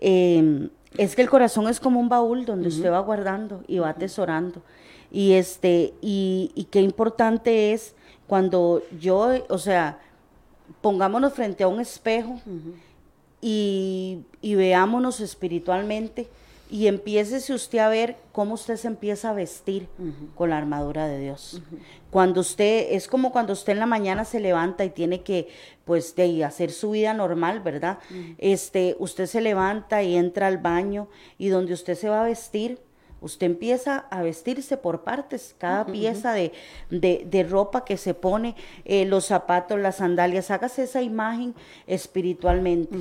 Eh, 0.00 0.70
es 0.98 1.16
que 1.16 1.22
el 1.22 1.30
corazón 1.30 1.68
es 1.68 1.80
como 1.80 2.00
un 2.00 2.08
baúl 2.08 2.44
donde 2.44 2.68
usted 2.68 2.90
va 2.90 3.00
guardando 3.00 3.62
y 3.66 3.78
va 3.78 3.90
atesorando. 3.90 4.62
Y 5.10 5.32
este, 5.32 5.94
y, 6.00 6.68
qué 6.70 6.80
importante 6.80 7.72
es 7.72 7.94
cuando 8.26 8.82
yo, 8.98 9.30
o 9.48 9.58
sea, 9.58 9.98
pongámonos 10.80 11.34
frente 11.34 11.64
a 11.64 11.68
un 11.68 11.80
espejo 11.80 12.40
y, 13.40 14.24
veámonos 14.42 15.20
espiritualmente 15.20 16.28
y 16.72 16.86
empiece 16.86 17.52
usted 17.52 17.80
a 17.80 17.90
ver 17.90 18.16
cómo 18.32 18.54
usted 18.54 18.76
se 18.76 18.88
empieza 18.88 19.28
a 19.28 19.34
vestir 19.34 19.90
con 20.34 20.48
la 20.48 20.56
armadura 20.56 21.06
de 21.06 21.18
Dios. 21.18 21.60
Cuando 22.10 22.40
usted, 22.40 22.86
es 22.92 23.08
como 23.08 23.30
cuando 23.30 23.52
usted 23.52 23.74
en 23.74 23.78
la 23.78 23.84
mañana 23.84 24.24
se 24.24 24.40
levanta 24.40 24.82
y 24.82 24.88
tiene 24.88 25.20
que, 25.20 25.48
pues, 25.84 26.16
de 26.16 26.42
hacer 26.46 26.72
su 26.72 26.92
vida 26.92 27.12
normal, 27.12 27.60
¿verdad? 27.60 27.98
Este, 28.38 28.96
usted 28.98 29.26
se 29.26 29.42
levanta 29.42 30.02
y 30.02 30.16
entra 30.16 30.46
al 30.46 30.56
baño 30.56 31.08
y 31.36 31.48
donde 31.48 31.74
usted 31.74 31.94
se 31.94 32.08
va 32.08 32.22
a 32.22 32.26
vestir, 32.26 32.78
usted 33.22 33.46
empieza 33.46 33.98
a 34.10 34.20
vestirse 34.22 34.76
por 34.76 35.02
partes, 35.02 35.54
cada 35.56 35.86
pieza 35.86 36.32
de, 36.32 36.52
de, 36.90 37.42
ropa 37.44 37.84
que 37.84 37.96
se 37.96 38.14
pone, 38.14 38.56
eh, 38.84 39.04
los 39.06 39.26
zapatos, 39.26 39.78
las 39.78 39.96
sandalias, 39.96 40.50
hágase 40.50 40.82
esa 40.82 41.02
imagen 41.02 41.54
espiritualmente. 41.86 42.98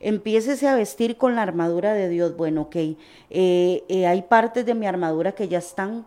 Empiécese 0.00 0.68
a 0.68 0.74
vestir 0.74 1.16
con 1.16 1.36
la 1.36 1.42
armadura 1.42 1.94
de 1.94 2.08
Dios. 2.08 2.36
Bueno, 2.36 2.62
ok, 2.62 2.76
eh, 2.76 2.96
eh, 3.30 4.06
hay 4.06 4.22
partes 4.22 4.66
de 4.66 4.74
mi 4.74 4.86
armadura 4.86 5.32
que 5.32 5.48
ya 5.48 5.58
están 5.58 6.04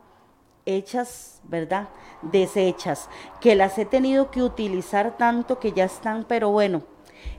hechas, 0.66 1.42
¿verdad? 1.46 1.90
Deshechas, 2.22 3.10
que 3.42 3.56
las 3.56 3.78
he 3.78 3.86
tenido 3.86 4.30
que 4.30 4.44
utilizar 4.44 5.18
tanto 5.18 5.60
que 5.60 5.72
ya 5.72 5.86
están, 5.86 6.26
pero 6.26 6.52
bueno, 6.52 6.84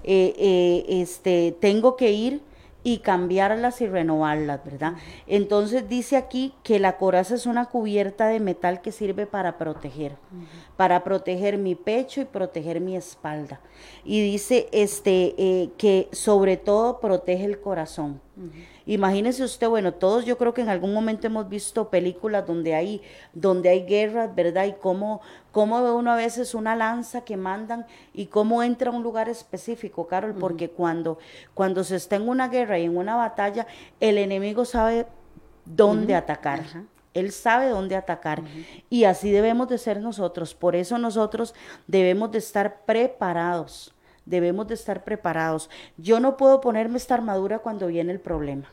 este, 0.02 1.56
tengo 1.60 1.96
que 1.96 2.12
ir 2.12 2.53
y 2.84 2.98
cambiarlas 2.98 3.80
y 3.80 3.88
renovarlas, 3.88 4.62
¿verdad? 4.64 4.92
Entonces 5.26 5.88
dice 5.88 6.16
aquí 6.16 6.52
que 6.62 6.78
la 6.78 6.98
coraza 6.98 7.34
es 7.34 7.46
una 7.46 7.64
cubierta 7.64 8.28
de 8.28 8.38
metal 8.38 8.82
que 8.82 8.92
sirve 8.92 9.26
para 9.26 9.56
proteger, 9.56 10.16
para 10.76 11.02
proteger 11.02 11.56
mi 11.56 11.74
pecho 11.74 12.20
y 12.20 12.26
proteger 12.26 12.80
mi 12.80 12.94
espalda. 12.94 13.58
Y 14.04 14.20
dice 14.20 14.68
este 14.70 15.34
eh, 15.38 15.70
que 15.78 16.08
sobre 16.12 16.58
todo 16.58 17.00
protege 17.00 17.46
el 17.46 17.58
corazón. 17.60 18.20
Imagínese 18.86 19.42
usted, 19.42 19.66
bueno, 19.66 19.94
todos 19.94 20.26
yo 20.26 20.36
creo 20.36 20.52
que 20.52 20.60
en 20.60 20.68
algún 20.68 20.92
momento 20.92 21.26
hemos 21.26 21.48
visto 21.48 21.88
películas 21.88 22.46
donde 22.46 22.74
hay, 22.74 23.00
donde 23.32 23.70
hay 23.70 23.86
guerras, 23.86 24.34
¿verdad? 24.34 24.66
Y 24.66 24.74
cómo, 24.74 25.22
cómo 25.52 25.82
ve 25.82 25.90
uno 25.90 26.12
a 26.12 26.16
veces 26.16 26.54
una 26.54 26.76
lanza 26.76 27.24
que 27.24 27.38
mandan 27.38 27.86
y 28.12 28.26
cómo 28.26 28.62
entra 28.62 28.90
a 28.90 28.94
un 28.94 29.02
lugar 29.02 29.30
específico, 29.30 30.06
Carol, 30.06 30.34
porque 30.34 30.68
cuando, 30.68 31.18
cuando 31.54 31.82
se 31.82 31.96
está 31.96 32.16
en 32.16 32.28
una 32.28 32.48
guerra 32.48 32.78
y 32.78 32.84
en 32.84 32.96
una 32.96 33.16
batalla, 33.16 33.66
el 34.00 34.18
enemigo 34.18 34.66
sabe 34.66 35.06
dónde 35.64 36.14
atacar. 36.14 36.62
Él 37.14 37.30
sabe 37.30 37.68
dónde 37.68 37.94
atacar 37.96 38.42
y 38.90 39.04
así 39.04 39.30
debemos 39.30 39.68
de 39.68 39.78
ser 39.78 40.00
nosotros. 40.00 40.54
Por 40.54 40.76
eso 40.76 40.98
nosotros 40.98 41.54
debemos 41.86 42.32
de 42.32 42.38
estar 42.38 42.84
preparados 42.84 43.93
debemos 44.26 44.68
de 44.68 44.74
estar 44.74 45.04
preparados. 45.04 45.70
Yo 45.96 46.20
no 46.20 46.36
puedo 46.36 46.60
ponerme 46.60 46.96
esta 46.96 47.14
armadura 47.14 47.58
cuando 47.58 47.86
viene 47.86 48.12
el 48.12 48.20
problema. 48.20 48.68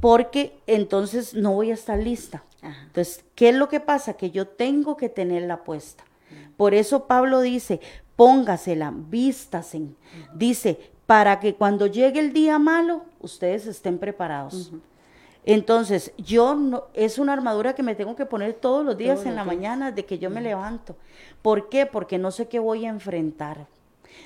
Porque 0.00 0.58
entonces 0.66 1.34
no 1.34 1.52
voy 1.52 1.70
a 1.70 1.74
estar 1.74 1.98
lista. 1.98 2.44
Entonces, 2.62 3.24
¿qué 3.34 3.50
es 3.50 3.54
lo 3.54 3.68
que 3.68 3.80
pasa? 3.80 4.14
Que 4.14 4.30
yo 4.30 4.46
tengo 4.46 4.96
que 4.96 5.08
tenerla 5.08 5.64
puesta. 5.64 6.04
Por 6.56 6.74
eso 6.74 7.06
Pablo 7.06 7.40
dice, 7.40 7.80
póngasela, 8.16 8.92
vístasen. 8.94 9.96
Dice, 10.34 10.78
para 11.06 11.40
que 11.40 11.54
cuando 11.54 11.86
llegue 11.86 12.20
el 12.20 12.32
día 12.32 12.58
malo, 12.58 13.04
ustedes 13.20 13.66
estén 13.66 13.98
preparados. 13.98 14.72
Entonces, 15.46 16.12
yo 16.16 16.54
no, 16.54 16.84
es 16.94 17.18
una 17.18 17.34
armadura 17.34 17.74
que 17.74 17.82
me 17.82 17.94
tengo 17.94 18.16
que 18.16 18.24
poner 18.24 18.54
todos 18.54 18.84
los 18.84 18.96
días 18.96 19.26
en 19.26 19.36
la 19.36 19.44
mañana 19.44 19.92
de 19.92 20.06
que 20.06 20.18
yo 20.18 20.30
me 20.30 20.40
levanto. 20.40 20.96
¿Por 21.42 21.68
qué? 21.68 21.84
Porque 21.84 22.16
no 22.16 22.30
sé 22.30 22.48
qué 22.48 22.58
voy 22.58 22.86
a 22.86 22.88
enfrentar 22.88 23.66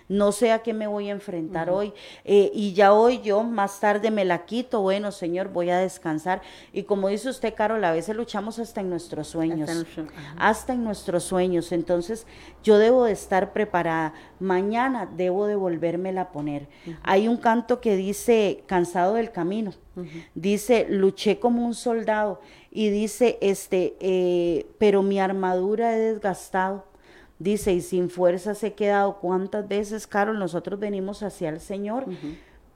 no 0.09 0.33
sé 0.33 0.53
a 0.53 0.61
qué 0.61 0.73
me 0.73 0.87
voy 0.87 1.09
a 1.09 1.13
enfrentar 1.13 1.71
hoy. 1.71 1.93
Eh, 2.25 2.51
y 2.55 2.73
ya 2.73 2.93
hoy 2.93 3.21
yo 3.21 3.43
más 3.43 3.81
tarde 3.81 4.11
me 4.11 4.25
la 4.25 4.45
quito, 4.45 4.81
bueno, 4.81 5.13
Señor, 5.13 5.49
voy 5.49 5.71
a 5.71 5.79
descansar. 5.79 6.41
Y 6.73 6.85
como 6.85 7.09
dice 7.09 7.29
usted, 7.29 7.55
Carol, 7.55 7.85
a 7.85 7.93
veces 7.93 8.17
luchamos 8.17 8.59
hasta 8.59 8.81
en 8.81 8.91
nuestros 8.91 9.29
sueños, 9.29 9.71
hasta, 10.37 10.73
en 10.73 10.85
nuestros 10.85 11.25
sueños. 11.25 11.73
Entonces 11.73 12.27
yo 12.63 12.79
debo 12.79 13.05
de 13.05 13.13
estar 13.13 13.53
preparada. 13.53 14.15
Mañana 14.41 15.09
debo 15.17 15.47
de 15.47 15.57
volvérmela 15.57 16.23
a 16.23 16.33
poner. 16.33 16.69
Hay 17.03 17.29
un 17.29 17.37
canto 17.37 17.81
que 17.81 17.97
dice, 17.97 18.65
cansado 18.67 19.15
del 19.15 19.31
camino. 19.31 19.73
Dice, 20.35 20.87
luché 20.89 21.39
como 21.39 21.67
un 21.67 21.75
soldado. 21.75 22.41
Y 22.71 22.91
dice, 22.91 23.39
este, 23.41 23.97
eh, 24.01 24.67
pero 24.79 25.03
mi 25.03 25.19
armadura 25.19 25.95
he 25.97 25.99
desgastado 25.99 26.85
Dice, 27.39 27.73
y 27.73 27.81
sin 27.81 28.11
fuerzas 28.11 28.63
he 28.65 28.75
quedado. 28.75 29.19
¿Cuántas 29.19 29.69
veces, 29.69 30.07
Carol, 30.07 30.39
nosotros 30.39 30.81
venimos 30.81 31.23
hacia 31.23 31.49
el 31.51 31.61
Señor? 31.61 32.07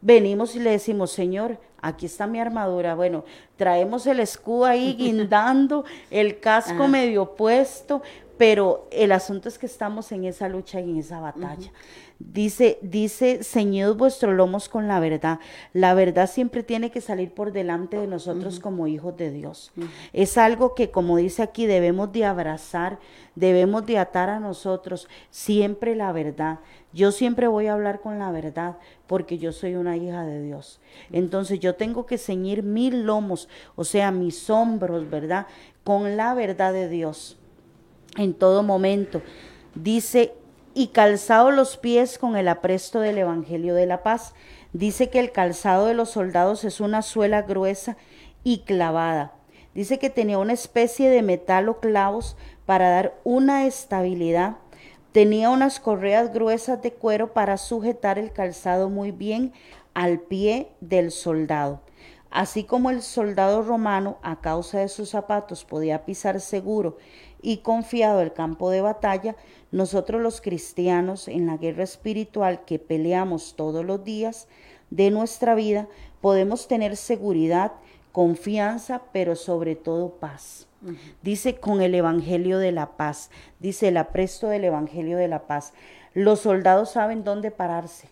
Venimos 0.00 0.56
y 0.56 0.60
le 0.60 0.70
decimos, 0.70 1.12
Señor, 1.12 1.58
aquí 1.80 2.06
está 2.06 2.26
mi 2.26 2.40
armadura. 2.40 2.94
Bueno, 2.94 3.24
traemos 3.56 4.06
el 4.06 4.20
escudo 4.20 4.64
ahí 4.64 4.94
guindando, 4.98 5.84
el 6.10 6.40
casco 6.40 6.88
medio 6.88 7.34
puesto, 7.34 8.02
pero 8.38 8.88
el 8.90 9.12
asunto 9.12 9.48
es 9.48 9.58
que 9.58 9.66
estamos 9.66 10.10
en 10.12 10.24
esa 10.24 10.48
lucha 10.48 10.80
y 10.80 10.90
en 10.90 10.96
esa 10.98 11.20
batalla. 11.20 11.70
Dice, 12.18 12.78
dice, 12.82 13.42
ceñid 13.42 13.94
vuestros 13.94 14.34
lomos 14.34 14.68
con 14.68 14.86
la 14.86 15.00
verdad. 15.00 15.40
La 15.72 15.92
verdad 15.94 16.30
siempre 16.30 16.62
tiene 16.62 16.90
que 16.90 17.00
salir 17.00 17.32
por 17.34 17.52
delante 17.52 17.96
de 17.96 18.06
nosotros 18.06 18.60
como 18.60 18.86
hijos 18.86 19.16
de 19.16 19.30
Dios. 19.30 19.72
Es 20.12 20.38
algo 20.38 20.74
que, 20.74 20.90
como 20.90 21.16
dice 21.16 21.42
aquí, 21.42 21.66
debemos 21.66 22.12
de 22.12 22.24
abrazar, 22.24 23.00
debemos 23.34 23.86
de 23.86 23.98
atar 23.98 24.28
a 24.28 24.40
nosotros 24.40 25.08
siempre 25.30 25.96
la 25.96 26.12
verdad. 26.12 26.60
Yo 26.92 27.10
siempre 27.10 27.48
voy 27.48 27.66
a 27.66 27.72
hablar 27.72 28.00
con 28.00 28.18
la 28.18 28.30
verdad 28.30 28.76
porque 29.06 29.38
yo 29.38 29.52
soy 29.52 29.74
una 29.74 29.96
hija 29.96 30.24
de 30.24 30.42
Dios. 30.42 30.80
Entonces 31.10 31.58
yo 31.58 31.74
tengo 31.74 32.06
que 32.06 32.18
ceñir 32.18 32.62
mil 32.62 33.04
lomos, 33.04 33.48
o 33.74 33.84
sea, 33.84 34.10
mis 34.10 34.48
hombros, 34.48 35.10
¿verdad? 35.10 35.46
Con 35.82 36.16
la 36.16 36.34
verdad 36.34 36.72
de 36.72 36.88
Dios 36.88 37.38
en 38.16 38.34
todo 38.34 38.62
momento. 38.62 39.22
Dice 39.74 40.34
y 40.74 40.88
calzado 40.88 41.50
los 41.50 41.76
pies 41.76 42.18
con 42.18 42.36
el 42.36 42.48
apresto 42.48 43.00
del 43.00 43.18
Evangelio 43.18 43.74
de 43.74 43.86
la 43.86 44.02
paz. 44.02 44.34
Dice 44.72 45.10
que 45.10 45.20
el 45.20 45.32
calzado 45.32 45.86
de 45.86 45.94
los 45.94 46.10
soldados 46.10 46.64
es 46.64 46.80
una 46.80 47.02
suela 47.02 47.42
gruesa 47.42 47.96
y 48.42 48.60
clavada. 48.60 49.34
Dice 49.74 49.98
que 49.98 50.10
tenía 50.10 50.38
una 50.38 50.52
especie 50.52 51.08
de 51.08 51.22
metal 51.22 51.68
o 51.68 51.80
clavos 51.80 52.36
para 52.66 52.90
dar 52.90 53.14
una 53.24 53.66
estabilidad. 53.66 54.56
Tenía 55.12 55.50
unas 55.50 55.80
correas 55.80 56.32
gruesas 56.32 56.80
de 56.82 56.92
cuero 56.92 57.32
para 57.32 57.56
sujetar 57.58 58.18
el 58.18 58.32
calzado 58.32 58.88
muy 58.88 59.12
bien 59.12 59.52
al 59.94 60.20
pie 60.20 60.68
del 60.80 61.10
soldado. 61.10 61.80
Así 62.30 62.64
como 62.64 62.88
el 62.88 63.02
soldado 63.02 63.62
romano, 63.62 64.16
a 64.22 64.40
causa 64.40 64.78
de 64.78 64.88
sus 64.88 65.10
zapatos, 65.10 65.66
podía 65.66 66.06
pisar 66.06 66.40
seguro 66.40 66.96
y 67.42 67.58
confiado 67.58 68.20
el 68.20 68.32
campo 68.32 68.70
de 68.70 68.80
batalla, 68.80 69.36
nosotros 69.72 70.22
los 70.22 70.40
cristianos 70.40 71.28
en 71.28 71.46
la 71.46 71.56
guerra 71.56 71.82
espiritual 71.82 72.64
que 72.64 72.78
peleamos 72.78 73.54
todos 73.56 73.84
los 73.84 74.04
días 74.04 74.48
de 74.90 75.10
nuestra 75.10 75.54
vida, 75.54 75.88
podemos 76.20 76.68
tener 76.68 76.96
seguridad, 76.96 77.72
confianza, 78.12 79.02
pero 79.12 79.34
sobre 79.36 79.74
todo 79.74 80.10
paz. 80.20 80.68
Dice 81.22 81.56
con 81.56 81.80
el 81.80 81.94
Evangelio 81.94 82.58
de 82.58 82.72
la 82.72 82.96
paz, 82.96 83.30
dice 83.60 83.88
el 83.88 83.96
apresto 83.96 84.48
del 84.48 84.64
Evangelio 84.64 85.16
de 85.16 85.28
la 85.28 85.46
paz. 85.46 85.72
Los 86.12 86.40
soldados 86.40 86.90
saben 86.90 87.24
dónde 87.24 87.50
pararse 87.50 88.11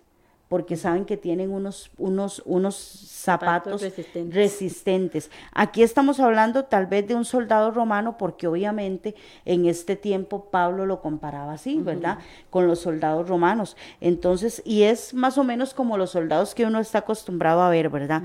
porque 0.50 0.76
saben 0.76 1.04
que 1.04 1.16
tienen 1.16 1.52
unos, 1.52 1.92
unos, 1.96 2.42
unos 2.44 2.74
zapatos, 2.74 3.84
resistentes. 4.30 5.30
Aquí 5.52 5.84
estamos 5.84 6.18
hablando 6.18 6.64
tal 6.64 6.86
vez 6.86 7.06
de 7.06 7.14
un 7.14 7.24
soldado 7.24 7.70
romano, 7.70 8.18
porque 8.18 8.48
obviamente 8.48 9.14
en 9.44 9.66
este 9.66 9.94
tiempo 9.94 10.46
Pablo 10.46 10.86
lo 10.86 11.00
comparaba 11.00 11.52
así, 11.52 11.78
¿verdad? 11.78 12.18
Con 12.50 12.66
los 12.66 12.80
soldados 12.80 13.28
romanos. 13.28 13.76
Entonces, 14.00 14.60
y 14.64 14.82
es 14.82 15.14
más 15.14 15.38
o 15.38 15.44
menos 15.44 15.72
como 15.72 15.96
los 15.96 16.10
soldados 16.10 16.52
que 16.56 16.66
uno 16.66 16.80
está 16.80 16.98
acostumbrado 16.98 17.62
a 17.62 17.70
ver, 17.70 17.88
¿verdad? 17.88 18.24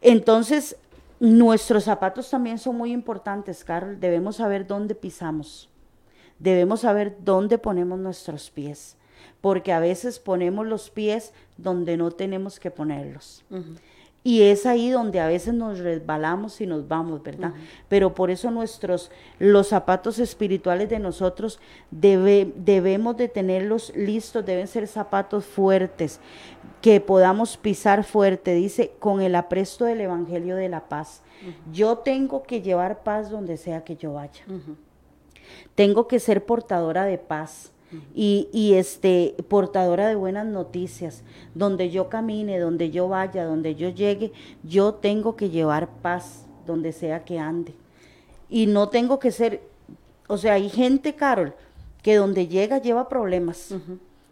Entonces, 0.00 0.78
nuestros 1.20 1.84
zapatos 1.84 2.30
también 2.30 2.56
son 2.56 2.78
muy 2.78 2.92
importantes, 2.92 3.62
Carol. 3.62 4.00
Debemos 4.00 4.36
saber 4.36 4.66
dónde 4.66 4.94
pisamos. 4.94 5.68
Debemos 6.38 6.80
saber 6.80 7.18
dónde 7.22 7.58
ponemos 7.58 7.98
nuestros 7.98 8.48
pies 8.50 8.96
porque 9.40 9.72
a 9.72 9.80
veces 9.80 10.18
ponemos 10.18 10.66
los 10.66 10.90
pies 10.90 11.32
donde 11.56 11.96
no 11.96 12.10
tenemos 12.10 12.58
que 12.60 12.70
ponerlos. 12.70 13.44
Y 14.24 14.42
es 14.42 14.66
ahí 14.66 14.90
donde 14.90 15.20
a 15.20 15.28
veces 15.28 15.54
nos 15.54 15.78
resbalamos 15.78 16.60
y 16.60 16.66
nos 16.66 16.88
vamos, 16.88 17.22
¿verdad? 17.22 17.54
Pero 17.88 18.12
por 18.12 18.32
eso 18.32 18.50
nuestros, 18.50 19.12
los 19.38 19.68
zapatos 19.68 20.18
espirituales 20.18 20.88
de 20.88 20.98
nosotros 20.98 21.60
debemos 21.92 23.16
de 23.16 23.28
tenerlos 23.28 23.92
listos, 23.94 24.44
deben 24.44 24.66
ser 24.66 24.88
zapatos 24.88 25.44
fuertes, 25.44 26.18
que 26.82 27.00
podamos 27.00 27.56
pisar 27.56 28.02
fuerte, 28.02 28.52
dice, 28.54 28.94
con 28.98 29.20
el 29.20 29.36
apresto 29.36 29.84
del 29.84 30.00
Evangelio 30.00 30.56
de 30.56 30.70
la 30.70 30.88
paz. 30.88 31.22
Yo 31.72 31.98
tengo 31.98 32.42
que 32.42 32.62
llevar 32.62 33.04
paz 33.04 33.30
donde 33.30 33.56
sea 33.56 33.84
que 33.84 33.94
yo 33.94 34.14
vaya. 34.14 34.42
Tengo 35.76 36.08
que 36.08 36.18
ser 36.18 36.44
portadora 36.44 37.04
de 37.04 37.18
paz 37.18 37.70
y, 38.14 38.48
y, 38.52 38.74
este, 38.74 39.34
portadora 39.48 40.08
de 40.08 40.14
buenas 40.14 40.46
noticias. 40.46 41.22
Donde 41.54 41.90
yo 41.90 42.08
camine, 42.08 42.58
donde 42.58 42.90
yo 42.90 43.08
vaya, 43.08 43.44
donde 43.44 43.74
yo 43.74 43.88
llegue, 43.88 44.32
yo 44.62 44.94
tengo 44.94 45.36
que 45.36 45.50
llevar 45.50 45.88
paz 46.02 46.46
donde 46.66 46.92
sea 46.92 47.24
que 47.24 47.38
ande. 47.38 47.74
Y 48.48 48.66
no 48.66 48.88
tengo 48.88 49.18
que 49.18 49.30
ser, 49.30 49.62
o 50.28 50.38
sea, 50.38 50.54
hay 50.54 50.68
gente, 50.68 51.14
Carol, 51.14 51.54
que 52.02 52.16
donde 52.16 52.48
llega 52.48 52.78
lleva 52.78 53.08
problemas. 53.08 53.74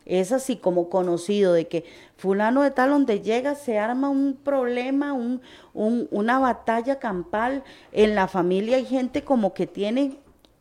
Es 0.05 0.33
así 0.33 0.57
como 0.57 0.91
conocido 0.91 1.55
de 1.55 1.67
que 1.67 1.85
fulano 2.17 2.63
de 2.63 2.71
tal 2.71 2.91
donde 2.91 3.21
llega 3.21 3.55
se 3.55 3.79
arma 3.79 4.11
un 4.11 4.35
problema, 4.35 5.13
un, 5.13 5.41
un, 5.73 6.07
una 6.11 6.39
batalla 6.39 6.99
campal. 6.99 7.65
En 7.91 8.15
la 8.15 8.29
familia 8.29 8.77
hay 8.77 8.85
gente 8.85 9.25
como 9.25 9.55
que 9.55 9.67
tiene 9.67 10.19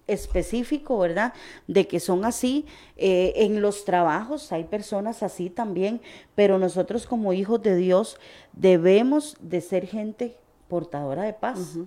específico, 0.08 0.98
¿verdad? 1.00 1.34
De 1.68 1.88
que 1.88 2.00
son 2.00 2.26
así. 2.26 2.66
Eh, 2.98 3.34
en 3.38 3.62
los 3.62 3.86
trabajos 3.86 4.52
hay 4.52 4.64
personas 4.66 5.24
así 5.24 5.50
también, 5.50 6.02
pero 6.36 6.60
nosotros 6.60 7.06
como 7.06 7.34
hijos 7.34 7.62
de 7.62 7.76
Dios 7.76 8.18
debemos 8.54 9.36
de 9.40 9.62
ser 9.62 9.86
gente 9.88 10.38
portadora 10.68 11.24
de 11.24 11.34
paz. 11.34 11.78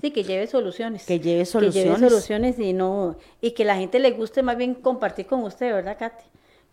Sí, 0.00 0.10
que 0.10 0.24
lleve 0.24 0.46
soluciones. 0.46 1.06
Que 1.06 1.18
lleve 1.20 1.44
soluciones. 1.46 1.94
Que 1.94 1.98
lleve 1.98 2.10
soluciones 2.10 2.58
y 2.58 2.72
no 2.72 3.16
y 3.40 3.52
que 3.52 3.64
la 3.64 3.76
gente 3.76 3.98
le 3.98 4.10
guste 4.10 4.42
más 4.42 4.56
bien 4.56 4.74
compartir 4.74 5.26
con 5.26 5.42
usted, 5.44 5.72
¿verdad, 5.72 5.96
Katy? 5.98 6.24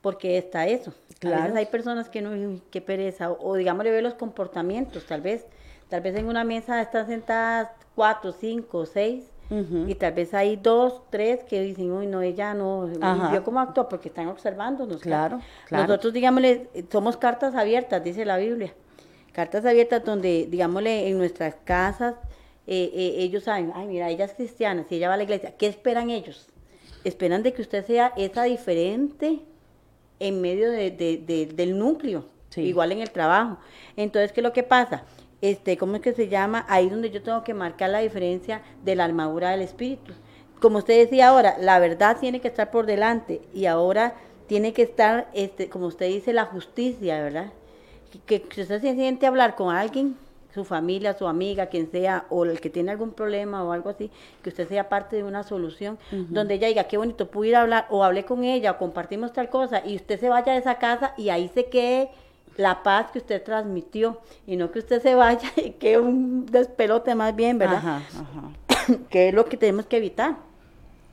porque 0.02 0.38
está 0.38 0.66
eso. 0.66 0.92
A 0.92 1.20
Claro. 1.20 1.42
veces 1.44 1.58
hay 1.58 1.66
personas 1.66 2.08
que 2.08 2.22
no, 2.22 2.32
"Uy, 2.32 2.62
qué 2.72 2.80
pereza, 2.80 3.32
o, 3.32 3.50
o 3.50 3.56
digamos 3.56 3.84
le 3.84 3.92
ve 3.92 4.02
los 4.02 4.14
comportamientos, 4.14 5.06
tal 5.06 5.20
vez, 5.20 5.46
tal 5.90 6.00
vez 6.00 6.16
en 6.16 6.28
una 6.28 6.46
mesa 6.46 6.82
están 6.82 7.06
sentadas 7.08 7.68
cuatro, 7.96 8.32
cinco, 8.32 8.86
seis, 8.86 9.26
Y 9.52 9.96
tal 9.96 10.14
vez 10.14 10.34
hay 10.36 10.58
dos, 10.58 11.02
tres 11.10 11.44
que 11.44 11.60
dicen, 11.62 11.92
uy, 11.92 12.06
no, 12.06 12.22
ella 12.22 12.54
no, 12.54 12.88
vio 13.32 13.44
cómo 13.44 13.60
actúa, 13.60 13.90
porque 13.90 14.10
están 14.10 14.28
observándonos. 14.28 15.02
Claro, 15.02 15.40
claro. 15.68 15.88
Nosotros, 15.88 16.14
digámosle, 16.14 16.70
somos 16.92 17.18
cartas 17.18 17.56
abiertas, 17.56 18.04
dice 18.04 18.26
la 18.26 18.38
Biblia. 18.38 18.74
Cartas 19.34 19.66
abiertas 19.66 20.04
donde, 20.06 20.46
digámosle, 20.50 21.08
en 21.10 21.18
nuestras 21.18 21.56
casas, 21.64 22.14
eh, 22.68 22.92
eh, 22.94 23.14
ellos 23.24 23.44
saben, 23.46 23.72
ay, 23.74 23.88
mira, 23.88 24.10
ella 24.10 24.26
es 24.26 24.34
cristiana, 24.36 24.86
si 24.88 24.96
ella 24.98 25.08
va 25.08 25.16
a 25.16 25.18
la 25.18 25.24
iglesia, 25.24 25.56
¿qué 25.58 25.66
esperan 25.66 26.12
ellos? 26.12 26.48
Esperan 27.04 27.42
de 27.42 27.52
que 27.54 27.64
usted 27.64 27.84
sea 27.86 28.14
esa 28.18 28.44
diferente 28.44 29.40
en 30.20 30.42
medio 30.42 30.70
de- 30.70 30.92
de- 30.92 31.18
de- 31.26 31.46
del 31.48 31.80
núcleo, 31.80 32.26
Sí. 32.50 32.62
igual 32.62 32.92
en 32.92 33.00
el 33.02 33.10
trabajo. 33.10 33.58
Entonces, 33.96 34.32
¿qué 34.32 34.42
es 34.42 34.44
lo 34.44 34.54
que 34.54 34.64
pasa? 34.64 35.04
Este, 35.42 35.78
¿Cómo 35.78 35.96
es 35.96 36.02
que 36.02 36.14
se 36.14 36.28
llama? 36.28 36.66
Ahí 36.68 36.86
es 36.86 36.92
donde 36.92 37.12
yo 37.12 37.22
tengo 37.24 37.44
que 37.44 37.54
marcar 37.54 37.90
la 37.90 38.00
diferencia 38.00 38.62
de 38.84 38.96
la 38.96 39.06
armadura 39.06 39.52
del 39.52 39.62
espíritu. 39.62 40.14
Como 40.60 40.80
usted 40.80 40.98
decía 40.98 41.30
ahora, 41.30 41.56
la 41.60 41.80
verdad 41.80 42.18
tiene 42.20 42.42
que 42.42 42.50
estar 42.50 42.72
por 42.72 42.86
delante 42.86 43.42
y 43.54 43.66
ahora 43.66 44.16
tiene 44.48 44.74
que 44.74 44.82
estar, 44.82 45.30
este, 45.34 45.70
como 45.70 45.88
usted 45.88 46.08
dice, 46.08 46.34
la 46.34 46.46
justicia, 46.46 47.22
¿verdad? 47.24 47.52
Que, 48.26 48.42
que 48.42 48.56
si 48.56 48.62
usted 48.62 48.82
se 48.82 48.96
siente 48.96 49.26
a 49.26 49.30
hablar 49.30 49.56
con 49.56 49.74
alguien, 49.74 50.18
su 50.54 50.66
familia, 50.66 51.14
su 51.14 51.28
amiga, 51.28 51.68
quien 51.68 51.92
sea, 51.92 52.26
o 52.30 52.44
el 52.44 52.60
que 52.60 52.70
tiene 52.70 52.92
algún 52.92 53.12
problema 53.12 53.64
o 53.64 53.72
algo 53.72 53.90
así, 53.90 54.10
que 54.42 54.50
usted 54.50 54.68
sea 54.68 54.90
parte 54.90 55.16
de 55.16 55.24
una 55.24 55.44
solución, 55.44 55.98
donde 56.12 56.56
ella 56.56 56.68
diga, 56.68 56.86
qué 56.86 56.98
bonito, 56.98 57.30
pude 57.30 57.50
ir 57.50 57.56
a 57.56 57.62
hablar, 57.62 57.88
o 57.90 58.04
hablé 58.04 58.26
con 58.26 58.44
ella, 58.44 58.72
o 58.72 58.78
compartimos 58.78 59.32
tal 59.32 59.50
cosa, 59.50 59.84
y 59.86 59.96
usted 59.96 60.20
se 60.20 60.30
vaya 60.30 60.54
de 60.54 60.60
esa 60.60 60.80
casa 60.80 61.14
y 61.18 61.30
ahí 61.30 61.50
se 61.54 61.66
quede 61.66 62.10
la 62.60 62.84
paz 62.84 63.10
que 63.12 63.20
usted 63.20 63.42
transmitió, 63.42 64.20
y 64.46 64.58
no 64.58 64.70
que 64.70 64.80
usted 64.80 65.02
se 65.02 65.16
vaya 65.16 65.50
y 65.56 65.72
quede 65.72 66.00
un 66.00 66.46
despelote 66.46 67.16
más 67.16 67.34
bien, 67.34 67.58
¿verdad? 67.58 67.78
Ajá, 67.78 68.02
ajá. 68.14 68.94
que 69.10 69.30
es 69.30 69.34
lo 69.34 69.46
que 69.46 69.56
tenemos 69.56 69.86
que 69.86 69.96
evitar, 69.96 70.36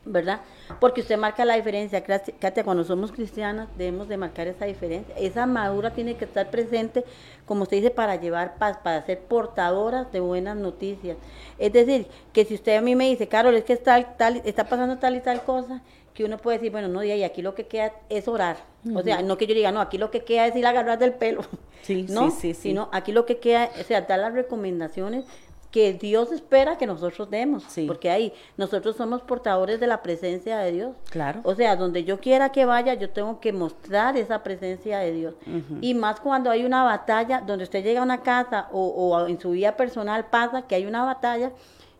¿verdad? 0.03 0.41
Porque 0.81 0.99
usted 0.99 1.17
marca 1.17 1.45
la 1.45 1.55
diferencia, 1.55 2.03
Katia, 2.03 2.65
cuando 2.65 2.83
somos 2.83 3.13
cristianas 3.13 3.69
debemos 3.77 4.09
de 4.09 4.17
marcar 4.17 4.47
esa 4.47 4.65
diferencia. 4.65 5.15
Esa 5.17 5.45
madura 5.45 5.91
tiene 5.91 6.17
que 6.17 6.25
estar 6.25 6.49
presente, 6.51 7.05
como 7.45 7.63
usted 7.63 7.77
dice, 7.77 7.91
para 7.91 8.17
llevar 8.17 8.57
paz, 8.57 8.77
para 8.83 9.05
ser 9.05 9.19
portadoras 9.21 10.11
de 10.11 10.19
buenas 10.19 10.57
noticias. 10.57 11.15
Es 11.57 11.71
decir, 11.71 12.07
que 12.33 12.43
si 12.43 12.55
usted 12.55 12.75
a 12.75 12.81
mí 12.81 12.93
me 12.97 13.07
dice, 13.07 13.29
Carol, 13.29 13.55
es 13.55 13.63
que 13.63 13.71
está, 13.71 14.17
tal, 14.17 14.41
está 14.43 14.65
pasando 14.65 14.97
tal 14.97 15.15
y 15.15 15.21
tal 15.21 15.43
cosa, 15.43 15.81
que 16.17 16.25
uno 16.25 16.39
puede 16.39 16.57
decir, 16.57 16.71
bueno, 16.71 16.87
no, 16.87 17.03
y 17.03 17.11
aquí 17.23 17.43
lo 17.43 17.53
que 17.53 17.67
queda 17.67 17.93
es 18.09 18.27
orar. 18.27 18.57
O 18.95 19.03
sea, 19.03 19.21
no 19.21 19.37
que 19.37 19.45
yo 19.45 19.53
diga, 19.53 19.71
no, 19.71 19.79
aquí 19.81 19.99
lo 19.99 20.09
que 20.09 20.23
queda 20.23 20.47
es 20.47 20.55
ir 20.55 20.65
a 20.65 20.69
agarrar 20.71 20.97
del 20.97 21.13
pelo. 21.13 21.41
Sí, 21.83 22.07
no, 22.09 22.31
sí, 22.31 22.37
sí, 22.41 22.53
sí. 22.55 22.61
sino 22.69 22.89
aquí 22.91 23.11
lo 23.11 23.27
que 23.27 23.37
queda, 23.37 23.69
o 23.79 23.83
sea, 23.83 24.01
dar 24.01 24.17
las 24.17 24.33
recomendaciones 24.33 25.25
que 25.69 25.93
Dios 25.93 26.31
espera 26.31 26.79
que 26.79 26.87
nosotros 26.87 27.29
demos, 27.29 27.61
Sí. 27.65 27.85
porque 27.85 28.09
ahí 28.09 28.33
nosotros 28.57 28.95
somos 28.95 29.21
portadores 29.21 29.79
de 29.79 29.85
la 29.85 30.01
presencia 30.01 30.57
de 30.57 30.71
Dios. 30.71 30.95
Claro. 31.11 31.41
O 31.43 31.53
sea, 31.53 31.75
donde 31.75 32.03
yo 32.03 32.19
quiera 32.19 32.51
que 32.51 32.65
vaya, 32.65 32.95
yo 32.95 33.11
tengo 33.11 33.39
que 33.39 33.53
mostrar 33.53 34.17
esa 34.17 34.41
presencia 34.41 34.97
de 34.97 35.11
Dios. 35.11 35.35
Y 35.81 35.93
más 35.93 36.19
cuando 36.19 36.49
hay 36.49 36.65
una 36.65 36.83
batalla, 36.83 37.41
donde 37.45 37.63
usted 37.65 37.83
llega 37.83 37.99
a 37.99 38.03
una 38.03 38.23
casa 38.23 38.69
o, 38.71 38.87
o 38.87 39.27
en 39.27 39.39
su 39.39 39.51
vida 39.51 39.77
personal 39.77 40.25
pasa 40.31 40.63
que 40.63 40.73
hay 40.73 40.87
una 40.87 41.05
batalla 41.05 41.51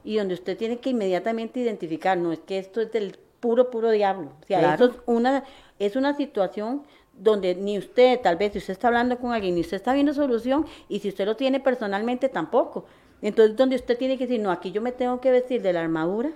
y 0.03 0.15
donde 0.17 0.33
usted 0.33 0.57
tiene 0.57 0.79
que 0.79 0.89
inmediatamente 0.89 1.59
identificar, 1.59 2.17
no 2.17 2.31
es 2.31 2.39
que 2.39 2.57
esto 2.57 2.81
es 2.81 2.91
del 2.91 3.19
puro, 3.47 3.69
puro 3.69 3.91
diablo. 3.91 4.31
O 4.41 4.45
sea, 4.45 4.59
Claro. 4.59 4.85
esto 4.85 4.97
es 4.97 5.03
una, 5.05 5.43
es 5.79 5.95
una 5.95 6.13
situación 6.15 6.83
donde 7.13 7.55
ni 7.55 7.77
usted, 7.77 8.19
tal 8.21 8.35
vez 8.35 8.51
si 8.51 8.57
usted 8.59 8.73
está 8.73 8.89
hablando 8.89 9.17
con 9.17 9.31
alguien, 9.31 9.55
ni 9.55 9.61
usted 9.61 9.77
está 9.77 9.93
viendo 9.93 10.13
solución, 10.13 10.65
y 10.89 10.99
si 10.99 11.07
usted 11.07 11.25
lo 11.25 11.37
tiene 11.37 11.61
personalmente 11.61 12.27
tampoco. 12.27 12.83
Entonces, 13.21 13.55
donde 13.55 13.77
usted 13.77 13.97
tiene 13.97 14.17
que 14.17 14.27
decir, 14.27 14.41
no, 14.41 14.51
aquí 14.51 14.71
yo 14.73 14.81
me 14.81 14.91
tengo 14.91 15.21
que 15.21 15.31
vestir 15.31 15.61
de 15.61 15.71
la 15.71 15.79
armadura 15.81 16.31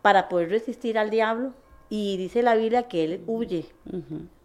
para 0.00 0.28
poder 0.28 0.48
resistir 0.50 0.96
al 0.96 1.10
diablo. 1.10 1.52
Y 1.88 2.16
dice 2.18 2.42
la 2.44 2.54
Biblia 2.54 2.84
que 2.84 3.02
él 3.04 3.24
huye 3.26 3.66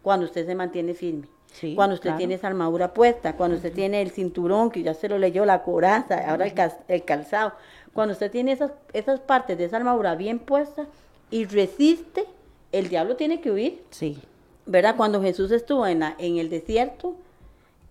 cuando 0.02 0.26
usted 0.26 0.48
se 0.48 0.56
mantiene 0.56 0.96
firme. 0.96 1.28
Sí, 1.46 1.76
cuando 1.76 1.94
usted 1.94 2.08
claro. 2.10 2.18
tiene 2.18 2.34
esa 2.34 2.48
armadura 2.48 2.94
puesta, 2.94 3.38
cuando 3.38 3.56
usted 3.56 3.72
tiene 3.72 4.02
el 4.02 4.10
cinturón, 4.10 4.72
que 4.72 4.82
ya 4.84 4.94
se 4.96 5.08
lo 5.08 5.18
leyó, 5.20 5.46
la 5.46 5.62
coraza, 5.62 6.30
ahora 6.30 6.48
el 6.88 7.06
calzado. 7.06 7.54
Cuando 7.94 8.12
usted 8.12 8.30
tiene 8.30 8.52
esas, 8.52 8.72
esas 8.92 9.22
partes 9.22 9.58
de 9.58 9.64
esa 9.66 9.78
armadura 9.78 10.16
bien 10.16 10.40
puesta 10.40 10.88
y 11.32 11.46
resiste, 11.46 12.26
el 12.72 12.90
diablo 12.90 13.16
tiene 13.16 13.42
que 13.42 13.52
huir. 13.52 13.84
Sí, 13.92 14.18
¿verdad? 14.66 14.96
Cuando 14.96 15.22
Jesús 15.22 15.52
estuvo 15.52 15.86
en, 15.88 16.00
la- 16.00 16.16
en 16.18 16.38
el 16.38 16.50
desierto 16.50 17.16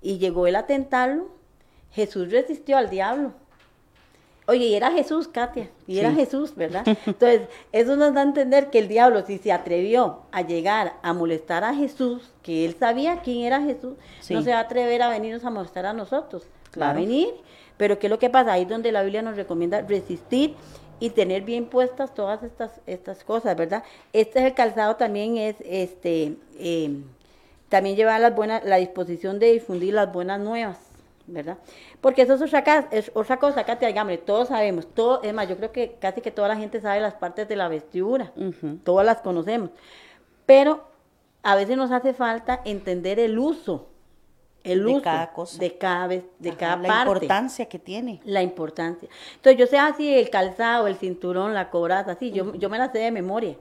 y 0.02 0.18
llegó 0.18 0.46
él 0.46 0.56
a 0.56 0.66
tentarlo, 0.66 1.28
Jesús 1.92 2.30
resistió 2.30 2.76
al 2.76 2.90
diablo. 2.90 3.32
Oye, 4.46 4.66
y 4.66 4.74
era 4.74 4.90
Jesús, 4.92 5.26
Katia, 5.26 5.70
y 5.86 6.00
era. 6.00 6.12
Jesús, 6.12 6.54
¿verdad? 6.54 6.82
Entonces, 7.06 7.48
eso 7.72 7.96
nos 7.96 8.12
da 8.12 8.20
a 8.20 8.24
entender 8.24 8.68
que 8.68 8.78
el 8.78 8.88
diablo, 8.88 9.24
si 9.24 9.38
se 9.38 9.52
atrevió 9.52 10.20
a 10.32 10.42
llegar 10.42 10.96
a 11.02 11.14
molestar 11.14 11.64
a 11.64 11.72
Jesús, 11.74 12.30
que 12.42 12.66
él 12.66 12.76
sabía 12.78 13.20
quién 13.22 13.38
era 13.46 13.62
Jesús, 13.62 13.94
Sí. 14.20 14.34
no 14.34 14.42
se 14.42 14.50
va 14.50 14.58
a 14.58 14.60
atrever 14.60 15.00
a 15.00 15.08
venirnos 15.08 15.44
a 15.46 15.50
molestar 15.50 15.86
a 15.86 15.94
nosotros. 15.94 16.42
Va 16.78 16.90
a 16.90 16.92
venir, 16.92 17.28
pero 17.78 17.98
¿qué 17.98 18.08
es 18.08 18.10
lo 18.10 18.18
que 18.18 18.28
pasa? 18.28 18.52
Ahí 18.52 18.62
es 18.64 18.68
donde 18.68 18.92
la 18.92 19.02
Biblia 19.02 19.22
nos 19.22 19.36
recomienda 19.36 19.80
resistir 19.80 20.54
y 21.04 21.10
tener 21.10 21.42
bien 21.42 21.66
puestas 21.66 22.14
todas 22.14 22.42
estas, 22.42 22.80
estas 22.86 23.24
cosas, 23.24 23.54
¿verdad? 23.58 23.84
Este 24.14 24.38
es 24.38 24.46
el 24.46 24.54
calzado 24.54 24.96
también 24.96 25.36
es, 25.36 25.54
este, 25.60 26.36
eh, 26.58 27.02
también 27.68 27.94
lleva 27.94 28.18
las 28.18 28.34
buenas, 28.34 28.64
la 28.64 28.76
disposición 28.76 29.38
de 29.38 29.52
difundir 29.52 29.92
las 29.92 30.10
buenas 30.10 30.40
nuevas, 30.40 30.78
¿verdad? 31.26 31.58
Porque 32.00 32.22
eso 32.22 32.32
es 32.32 32.40
otra, 32.40 32.88
es 32.90 33.10
otra 33.12 33.36
cosa, 33.36 33.64
Katia, 33.64 33.88
digámosle, 33.88 34.16
todos 34.16 34.48
sabemos, 34.48 34.86
todo, 34.94 35.22
es 35.22 35.34
más, 35.34 35.46
yo 35.46 35.58
creo 35.58 35.72
que 35.72 35.96
casi 36.00 36.22
que 36.22 36.30
toda 36.30 36.48
la 36.48 36.56
gente 36.56 36.80
sabe 36.80 37.02
las 37.02 37.12
partes 37.12 37.46
de 37.48 37.56
la 37.56 37.68
vestidura, 37.68 38.32
todas 38.82 39.04
las 39.04 39.20
conocemos, 39.20 39.68
pero 40.46 40.84
a 41.42 41.54
veces 41.54 41.76
nos 41.76 41.92
hace 41.92 42.14
falta 42.14 42.62
entender 42.64 43.18
el 43.18 43.38
uso, 43.38 43.90
el 44.64 44.80
De 44.84 44.92
uso 44.92 45.02
cada 45.02 45.32
cosa. 45.32 45.58
de 45.58 45.78
cada, 45.78 46.06
vez- 46.08 46.24
de 46.38 46.48
Ajá, 46.50 46.58
cada 46.58 46.76
la 46.76 46.88
parte 46.88 47.10
importancia 47.10 47.66
que 47.66 47.78
tiene. 47.78 48.20
la 48.24 48.42
importancia. 48.42 49.08
Entonces 49.36 49.58
yo 49.60 49.66
sé 49.66 49.78
así 49.78 50.12
el 50.12 50.30
calzado, 50.30 50.86
el 50.88 50.96
cinturón, 50.96 51.54
la 51.54 51.70
coraza, 51.70 52.12
así, 52.12 52.30
yo, 52.32 52.54
yo 52.54 52.68
me 52.70 52.78
la 52.78 52.90
sé 52.90 52.98
de 52.98 53.10
memoria. 53.12 53.56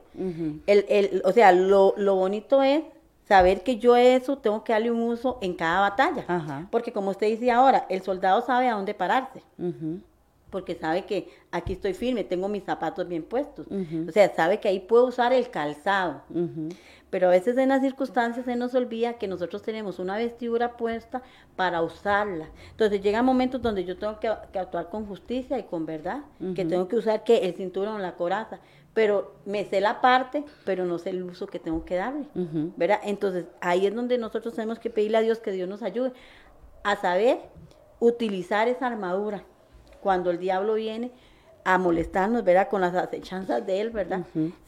El, 0.66 0.86
el, 0.90 1.22
o 1.26 1.32
sea, 1.32 1.52
lo, 1.52 1.94
lo 1.98 2.16
bonito 2.16 2.64
es 2.64 2.84
saber 3.28 3.64
que 3.64 3.78
yo 3.78 3.96
eso 3.96 4.38
tengo 4.38 4.64
que 4.64 4.74
darle 4.74 4.92
un 4.92 5.02
uso 5.04 5.38
en 5.42 5.54
cada 5.54 5.82
batalla. 5.82 6.26
Ajá. 6.28 6.68
Porque 6.72 6.92
como 6.92 7.12
usted 7.12 7.28
dice 7.28 7.52
ahora, 7.52 7.86
el 7.90 8.02
soldado 8.02 8.42
sabe 8.42 8.68
a 8.68 8.74
dónde 8.76 8.94
pararse. 8.94 9.42
Ujú. 9.58 10.00
Porque 10.54 10.76
sabe 10.76 11.08
que 11.08 11.30
aquí 11.50 11.74
estoy 11.74 11.96
firme, 11.96 12.24
tengo 12.24 12.48
mis 12.48 12.64
zapatos 12.64 13.08
bien 13.08 13.24
puestos. 13.24 13.66
O 14.08 14.12
sea, 14.12 14.32
sabe 14.36 14.60
que 14.60 14.68
ahí 14.68 14.80
puedo 14.80 15.08
usar 15.08 15.34
el 15.34 15.50
calzado. 15.50 16.22
Pero 17.10 17.28
a 17.28 17.32
veces 17.32 17.58
en 17.58 17.70
las 17.70 17.82
circunstancias 17.82 18.46
se 18.46 18.56
nos 18.56 18.76
olvida 18.76 19.14
que 19.14 19.28
nosotros 19.28 19.64
tenemos 19.64 19.98
una 19.98 20.16
vestidura 20.16 20.78
puesta 20.78 21.24
para 21.56 21.82
usarla. 21.82 22.52
Entonces 22.70 23.02
llegan 23.02 23.26
momentos 23.26 23.64
donde 23.64 23.84
yo 23.84 23.98
tengo 23.98 24.20
que, 24.20 24.32
que 24.52 24.60
actuar 24.60 24.92
con 24.92 25.08
justicia 25.08 25.58
y 25.58 25.64
con 25.64 25.88
verdad, 25.88 26.20
que 26.54 26.66
tengo 26.66 26.88
que 26.88 26.98
usar 26.98 27.24
que 27.24 27.38
el 27.38 27.56
cinturón, 27.56 28.04
la 28.04 28.16
coraza, 28.16 28.60
pero 28.94 29.34
me 29.46 29.66
sé 29.66 29.82
la 29.82 30.02
parte, 30.02 30.44
pero 30.66 30.86
no 30.86 31.00
sé 31.00 31.10
el 31.10 31.24
uso 31.24 31.48
que 31.48 31.58
tengo 31.58 31.84
que 31.84 31.96
darle. 31.96 32.28
¿verdad? 32.78 33.00
Entonces 33.06 33.46
ahí 33.60 33.88
es 33.88 33.96
donde 33.96 34.20
nosotros 34.20 34.54
tenemos 34.54 34.78
que 34.78 34.92
pedirle 34.92 35.18
a 35.18 35.22
Dios 35.22 35.40
que 35.40 35.52
Dios 35.52 35.68
nos 35.68 35.82
ayude 35.82 36.14
a 36.84 36.96
saber 36.96 37.40
utilizar 38.00 38.68
esa 38.68 38.86
armadura 38.86 39.46
cuando 40.04 40.30
el 40.30 40.38
diablo 40.38 40.76
viene 40.76 41.12
a 41.66 41.78
molestarnos, 41.78 42.44
¿verdad? 42.44 42.68
Con 42.68 42.82
las 42.82 42.94
acechanzas 42.94 43.66
de 43.66 43.82
él, 43.82 43.90
¿verdad? 43.90 44.20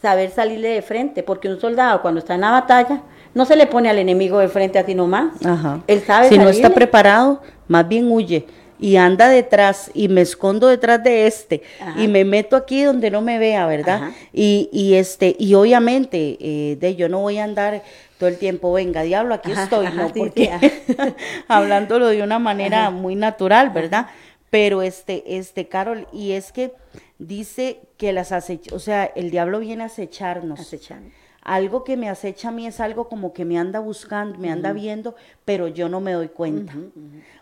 Saber 0.01 0.31
salirle 0.31 0.69
de 0.69 0.81
frente, 0.81 1.23
porque 1.23 1.49
un 1.49 1.59
soldado 1.59 2.01
cuando 2.01 2.19
está 2.19 2.36
en 2.36 2.41
la 2.41 2.51
batalla 2.51 3.01
no 3.33 3.45
se 3.45 3.57
le 3.57 3.67
pone 3.67 3.89
al 3.89 3.99
enemigo 3.99 4.39
de 4.39 4.47
frente 4.47 4.79
así 4.79 4.95
nomás. 4.95 5.45
Ajá. 5.45 5.81
Él 5.88 6.01
sabe 6.01 6.29
si 6.29 6.38
no 6.38 6.49
está 6.49 6.69
preparado, 6.69 7.41
más 7.67 7.88
bien 7.88 8.09
huye 8.09 8.47
y 8.79 8.97
anda 8.97 9.29
detrás 9.29 9.89
y 9.93 10.07
me 10.09 10.21
escondo 10.21 10.67
detrás 10.67 11.01
de 11.01 11.27
este 11.27 11.63
Ajá. 11.79 12.01
y 12.01 12.07
me 12.07 12.25
meto 12.25 12.55
aquí 12.55 12.83
donde 12.83 13.09
no 13.09 13.21
me 13.21 13.39
vea, 13.39 13.65
¿verdad? 13.67 14.11
Y, 14.33 14.69
y 14.71 14.95
este 14.95 15.36
y 15.39 15.53
obviamente 15.53 16.38
eh, 16.39 16.77
de 16.79 16.95
yo 16.95 17.07
no 17.09 17.19
voy 17.19 17.38
a 17.38 17.45
andar 17.45 17.83
todo 18.17 18.29
el 18.29 18.38
tiempo, 18.38 18.71
venga 18.73 19.01
diablo, 19.03 19.33
aquí 19.33 19.51
Ajá, 19.51 19.63
estoy, 19.63 19.88
no 19.88 20.07
sí, 20.07 20.13
porque 20.15 20.51
sí, 20.59 20.95
hablándolo 21.47 22.07
de 22.07 22.21
una 22.23 22.39
manera 22.39 22.89
muy 22.89 23.15
natural, 23.15 23.69
¿verdad? 23.69 24.07
Pero 24.50 24.82
este, 24.82 25.38
este, 25.38 25.68
Carol, 25.68 26.08
y 26.14 26.32
es 26.32 26.52
que 26.52 26.74
dice 27.20 27.82
que 27.98 28.14
las 28.14 28.32
acecha, 28.32 28.76
o 28.76 28.80
sea, 28.80 29.06
el 29.06 29.32
diablo 29.32 29.60
viene 29.60 29.84
a 29.84 29.88
acecharnos. 29.88 30.60
Acechando. 30.60 31.10
Algo 31.46 31.84
que 31.84 31.96
me 31.96 32.10
acecha 32.10 32.50
a 32.50 32.52
mí 32.52 32.66
es 32.66 32.80
algo 32.80 33.08
como 33.08 33.32
que 33.32 33.46
me 33.46 33.60
anda 33.60 33.80
buscando, 33.80 34.39
me 34.39 34.50
anda 34.50 34.74
viendo, 34.74 35.16
pero 35.46 35.68
yo 35.68 35.89
no 35.89 36.02
me 36.02 36.14
doy 36.14 36.30
cuenta. 36.30 36.74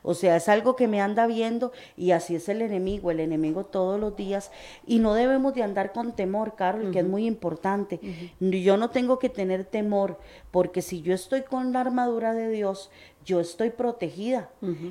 O 0.01 0.13
sea, 0.13 0.35
es 0.35 0.49
algo 0.49 0.75
que 0.75 0.89
me 0.89 0.99
anda 0.99 1.25
viendo 1.25 1.71
y 1.95 2.11
así 2.11 2.35
es 2.35 2.49
el 2.49 2.61
enemigo, 2.61 3.11
el 3.11 3.21
enemigo 3.21 3.63
todos 3.63 3.97
los 3.97 4.17
días. 4.17 4.51
Y 4.85 4.99
no 4.99 5.13
debemos 5.13 5.53
de 5.53 5.63
andar 5.63 5.93
con 5.93 6.17
temor, 6.17 6.55
Carol, 6.55 6.91
que 6.91 6.99
es 6.99 7.07
muy 7.07 7.25
importante. 7.25 8.01
Yo 8.41 8.75
no 8.75 8.89
tengo 8.89 9.19
que 9.19 9.29
tener 9.29 9.63
temor, 9.63 10.19
porque 10.51 10.81
si 10.81 11.01
yo 11.01 11.13
estoy 11.13 11.43
con 11.43 11.71
la 11.71 11.79
armadura 11.79 12.33
de 12.33 12.49
Dios, 12.49 12.91
yo 13.23 13.39
estoy 13.39 13.69
protegida. 13.69 14.49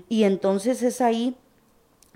Y 0.09 0.25
entonces 0.25 0.83
es 0.83 1.03
ahí 1.03 1.37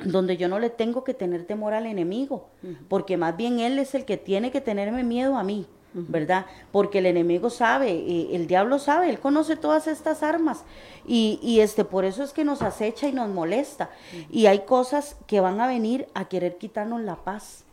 donde 0.05 0.37
yo 0.37 0.49
no 0.49 0.59
le 0.59 0.71
tengo 0.71 1.05
que 1.05 1.15
tener 1.15 1.45
temor 1.45 1.75
al 1.75 1.87
enemigo, 1.87 2.49
porque 2.89 3.17
más 3.17 3.37
bien 3.37 3.61
él 3.61 3.79
es 3.79 3.95
el 3.95 4.05
que 4.05 4.17
tiene 4.17 4.51
que 4.51 4.61
tenerme 4.61 5.05
miedo 5.05 5.37
a 5.37 5.43
mí. 5.43 5.67
¿verdad? 5.99 6.45
Porque 6.73 6.99
el 6.99 7.07
enemigo 7.07 7.49
sabe, 7.49 7.91
eh, 7.91 8.29
el 8.33 8.47
diablo 8.47 8.79
sabe, 8.79 9.09
él 9.09 9.19
conoce 9.19 9.57
todas 9.57 9.87
estas 9.87 10.23
armas 10.23 10.65
y, 11.07 11.39
y, 11.43 11.61
este, 11.61 11.87
por 11.87 12.05
eso 12.05 12.23
es 12.23 12.35
que 12.35 12.45
nos 12.45 12.61
acecha 12.61 13.09
y 13.09 13.13
nos 13.13 13.31
molesta. 13.31 13.89
Y 14.31 14.45
hay 14.45 14.67
cosas 14.67 15.17
que 15.27 15.41
van 15.41 15.59
a 15.59 15.67
venir 15.67 16.07
a 16.13 16.29
querer 16.29 16.59
quitarnos 16.59 17.01
la 17.01 17.17
paz. 17.17 17.65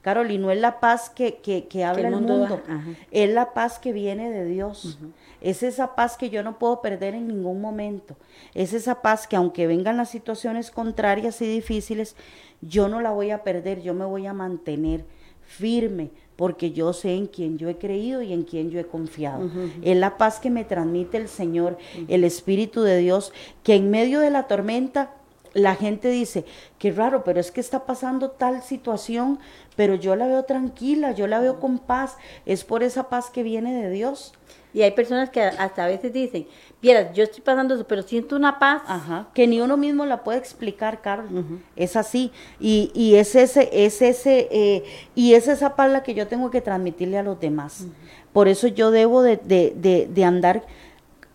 Carol, 0.00 0.30
y 0.30 0.38
no 0.38 0.50
es 0.50 0.58
la 0.58 0.80
paz 0.80 1.10
que, 1.10 1.36
que, 1.36 1.68
que 1.68 1.84
habla 1.84 2.08
el 2.08 2.14
mundo, 2.14 2.38
mundo. 2.38 2.62
es 3.10 3.30
la 3.30 3.52
paz 3.52 3.78
que 3.78 3.92
viene 3.92 4.30
de 4.30 4.46
Dios. 4.46 4.98
Es 5.40 5.62
esa 5.62 5.94
paz 5.94 6.16
que 6.16 6.30
yo 6.30 6.42
no 6.42 6.58
puedo 6.58 6.80
perder 6.80 7.14
en 7.14 7.28
ningún 7.28 7.60
momento. 7.60 8.16
Es 8.54 8.72
esa 8.72 9.02
paz 9.02 9.26
que 9.26 9.36
aunque 9.36 9.66
vengan 9.66 9.96
las 9.96 10.10
situaciones 10.10 10.70
contrarias 10.70 11.40
y 11.42 11.46
difíciles, 11.46 12.16
yo 12.60 12.88
no 12.88 13.00
la 13.00 13.10
voy 13.10 13.30
a 13.30 13.42
perder, 13.42 13.82
yo 13.82 13.94
me 13.94 14.04
voy 14.04 14.26
a 14.26 14.32
mantener 14.32 15.04
firme, 15.46 16.10
porque 16.36 16.70
yo 16.72 16.92
sé 16.92 17.14
en 17.14 17.26
quién 17.26 17.58
yo 17.58 17.68
he 17.68 17.76
creído 17.76 18.22
y 18.22 18.32
en 18.32 18.44
quién 18.44 18.70
yo 18.70 18.80
he 18.80 18.86
confiado. 18.86 19.50
Es 19.82 19.96
la 19.96 20.16
paz 20.16 20.40
que 20.40 20.48
me 20.48 20.64
transmite 20.64 21.16
el 21.16 21.28
Señor, 21.28 21.76
el 22.08 22.24
Espíritu 22.24 22.82
de 22.82 22.98
Dios, 22.98 23.32
que 23.62 23.74
en 23.74 23.90
medio 23.90 24.20
de 24.20 24.30
la 24.30 24.46
tormenta 24.46 25.12
la 25.52 25.74
gente 25.74 26.08
dice, 26.08 26.44
qué 26.78 26.92
raro, 26.92 27.24
pero 27.24 27.40
es 27.40 27.50
que 27.50 27.60
está 27.60 27.84
pasando 27.84 28.30
tal 28.30 28.62
situación, 28.62 29.38
pero 29.76 29.96
yo 29.96 30.14
la 30.16 30.28
veo 30.28 30.44
tranquila, 30.44 31.12
yo 31.12 31.26
la 31.26 31.40
veo 31.40 31.58
con 31.58 31.78
paz, 31.78 32.16
es 32.46 32.64
por 32.64 32.82
esa 32.82 33.08
paz 33.08 33.30
que 33.30 33.42
viene 33.42 33.82
de 33.82 33.90
Dios. 33.90 34.32
Y 34.72 34.82
hay 34.82 34.92
personas 34.92 35.30
que 35.30 35.42
hasta 35.42 35.84
a 35.84 35.88
veces 35.88 36.12
dicen, 36.12 36.46
vieras, 36.80 37.12
yo 37.14 37.24
estoy 37.24 37.42
pasando 37.42 37.74
eso, 37.74 37.86
pero 37.86 38.02
siento 38.02 38.36
una 38.36 38.58
paz. 38.58 38.82
Ajá, 38.86 39.28
que 39.34 39.46
ni 39.46 39.60
uno 39.60 39.76
mismo 39.76 40.06
la 40.06 40.22
puede 40.22 40.38
explicar, 40.38 41.00
Carlos. 41.00 41.44
Es 41.76 41.96
así. 41.96 42.30
Y, 42.60 42.90
y 42.94 43.16
es 43.16 43.34
ese, 43.34 43.68
es 43.72 44.00
ese, 44.02 44.48
eh, 44.50 44.84
y 45.14 45.34
es 45.34 45.48
esa 45.48 45.76
paz 45.76 45.90
la 45.90 46.02
que 46.02 46.14
yo 46.14 46.26
tengo 46.28 46.50
que 46.50 46.60
transmitirle 46.60 47.18
a 47.18 47.22
los 47.22 47.40
demás. 47.40 47.86
Por 48.32 48.48
eso 48.48 48.68
yo 48.68 48.90
debo 48.90 49.22
de, 49.22 49.36
de, 49.38 49.72
de, 49.76 50.08
de 50.08 50.24
andar 50.24 50.64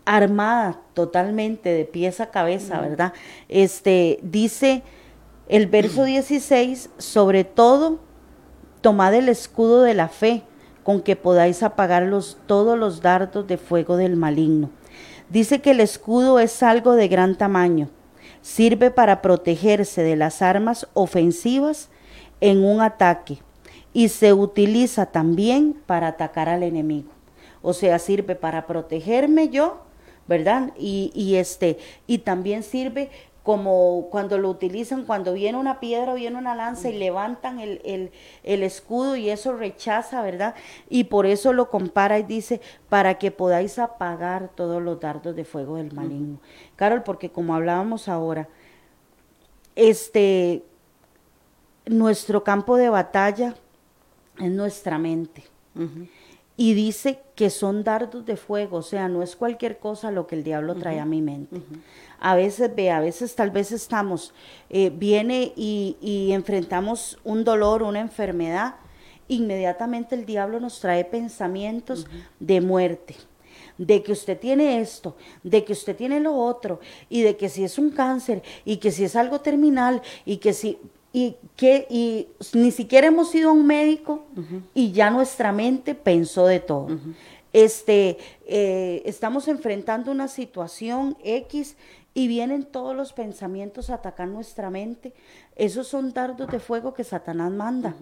armada 0.06 0.80
totalmente 0.94 1.70
de 1.70 1.84
pies 1.86 2.22
a 2.22 2.30
cabeza, 2.32 2.80
¿verdad? 2.80 3.14
Este 3.50 4.20
dice 4.22 4.84
el 5.50 5.68
verso 5.68 6.04
16, 6.06 6.90
sobre 6.98 7.44
todo 7.44 8.00
tomad 8.82 9.14
el 9.16 9.30
escudo 9.30 9.82
de 9.82 9.96
la 9.96 10.08
fe 10.08 10.44
con 10.86 11.02
que 11.02 11.18
podáis 11.18 11.64
apagar 11.64 12.04
los, 12.04 12.38
todos 12.46 12.80
los 12.80 13.02
dardos 13.02 13.48
de 13.48 13.58
fuego 13.58 13.98
del 13.98 14.16
maligno. 14.16 14.70
Dice 15.30 15.60
que 15.60 15.72
el 15.72 15.82
escudo 15.82 16.40
es 16.40 16.62
algo 16.64 16.94
de 16.94 17.08
gran 17.08 17.36
tamaño. 17.36 17.90
Sirve 18.42 18.92
para 18.92 19.22
protegerse 19.22 20.04
de 20.04 20.16
las 20.16 20.44
armas 20.44 20.88
ofensivas 20.94 21.90
en 22.40 22.64
un 22.64 22.82
ataque 22.82 23.40
y 23.92 24.10
se 24.10 24.32
utiliza 24.32 25.08
también 25.08 25.76
para 25.88 26.10
atacar 26.10 26.48
al 26.48 26.62
enemigo. 26.62 27.10
O 27.64 27.74
sea, 27.74 27.98
sirve 27.98 28.36
para 28.36 28.68
protegerme 28.68 29.50
yo 29.50 29.82
¿verdad? 30.28 30.72
Y, 30.78 31.12
y, 31.14 31.36
este, 31.36 31.78
y 32.08 32.20
también 32.20 32.64
sirve 32.64 33.10
como 33.46 34.08
cuando 34.10 34.40
lo 34.40 34.50
utilizan, 34.50 35.06
cuando 35.06 35.34
viene 35.34 35.60
una 35.60 35.80
piedra 35.80 36.14
o 36.14 36.16
viene 36.16 36.36
una 36.36 36.56
lanza 36.56 36.90
y 36.90 36.98
levantan 36.98 37.60
el, 37.60 37.80
el, 37.86 38.12
el, 38.42 38.64
escudo 38.64 39.16
y 39.16 39.30
eso 39.30 39.54
rechaza, 39.54 40.24
¿verdad? 40.24 40.56
Y 40.90 41.04
por 41.04 41.28
eso 41.28 41.54
lo 41.54 41.70
compara 41.70 42.18
y 42.18 42.24
dice, 42.24 42.60
para 42.90 43.20
que 43.20 43.30
podáis 43.30 43.78
apagar 43.78 44.50
todos 44.56 44.82
los 44.82 45.00
dardos 45.00 45.36
de 45.36 45.46
fuego 45.46 45.76
del 45.76 45.94
maligno. 45.94 46.40
Carol, 46.76 47.04
porque 47.04 47.30
como 47.30 47.54
hablábamos 47.54 48.08
ahora, 48.08 48.50
este, 49.76 50.64
nuestro 51.86 52.44
campo 52.44 52.78
de 52.78 52.90
batalla 52.90 53.54
es 54.40 54.52
nuestra 54.52 54.98
mente. 54.98 55.44
Y 56.58 56.74
dice 56.74 57.20
que 57.36 57.50
son 57.50 57.84
dardos 57.84 58.26
de 58.26 58.38
fuego, 58.38 58.78
o 58.78 58.82
sea, 58.82 59.10
no 59.10 59.22
es 59.22 59.36
cualquier 59.36 59.78
cosa 59.78 60.12
lo 60.12 60.26
que 60.26 60.36
el 60.36 60.44
diablo 60.44 60.76
trae 60.76 61.00
a 61.00 61.06
mi 61.06 61.22
mente. 61.22 61.62
A 62.20 62.36
veces, 62.36 62.74
ve, 62.74 62.92
a 62.92 63.02
veces 63.02 63.36
tal 63.36 63.52
vez 63.52 63.74
estamos, 63.74 64.34
eh, 64.70 64.90
viene 64.90 65.52
y, 65.56 65.98
y, 66.00 66.32
enfrentamos 66.32 67.20
un 67.26 67.44
dolor, 67.44 67.84
una 67.84 68.00
enfermedad, 68.00 68.76
inmediatamente 69.28 70.16
el 70.16 70.26
diablo 70.26 70.62
nos 70.62 70.80
trae 70.80 71.04
pensamientos 71.04 72.08
de 72.40 72.62
muerte 72.62 73.16
de 73.78 74.04
que 74.04 74.12
usted 74.12 74.40
tiene 74.40 74.80
esto, 74.80 75.16
de 75.44 75.64
que 75.64 75.74
usted 75.74 75.96
tiene 75.96 76.20
lo 76.20 76.36
otro, 76.36 76.80
y 77.10 77.22
de 77.22 77.36
que 77.36 77.50
si 77.50 77.64
es 77.64 77.78
un 77.78 77.90
cáncer, 77.90 78.42
y 78.64 78.78
que 78.78 78.92
si 78.92 79.04
es 79.04 79.16
algo 79.16 79.42
terminal, 79.42 80.02
y 80.26 80.38
que 80.38 80.54
si, 80.54 80.80
y 81.16 81.38
que 81.56 81.88
y 81.90 82.28
ni 82.54 82.72
siquiera 82.72 83.08
hemos 83.08 83.34
ido 83.34 83.52
a 83.52 83.54
un 83.54 83.66
médico 83.66 84.26
uh 84.36 84.42
-huh. 84.42 84.62
y 84.74 84.92
ya 84.92 85.10
nuestra 85.10 85.54
mente 85.54 85.96
pensó 85.96 86.46
de 86.46 86.60
todo. 86.60 86.88
Uh 86.88 86.90
-huh. 86.90 87.16
Este, 87.54 88.18
eh, 88.46 89.02
estamos 89.06 89.48
enfrentando 89.48 90.12
una 90.12 90.28
situación 90.28 91.16
X 91.24 91.78
y 92.14 92.28
vienen 92.28 92.66
todos 92.66 92.94
los 92.94 93.14
pensamientos 93.14 93.90
a 93.90 93.94
atacar 93.94 94.28
nuestra 94.28 94.70
mente. 94.70 95.14
Esos 95.56 95.88
son 95.88 96.12
dardos 96.12 96.50
de 96.50 96.60
fuego 96.60 96.94
que 96.94 97.06
Satanás 97.06 97.50
manda. 97.50 97.96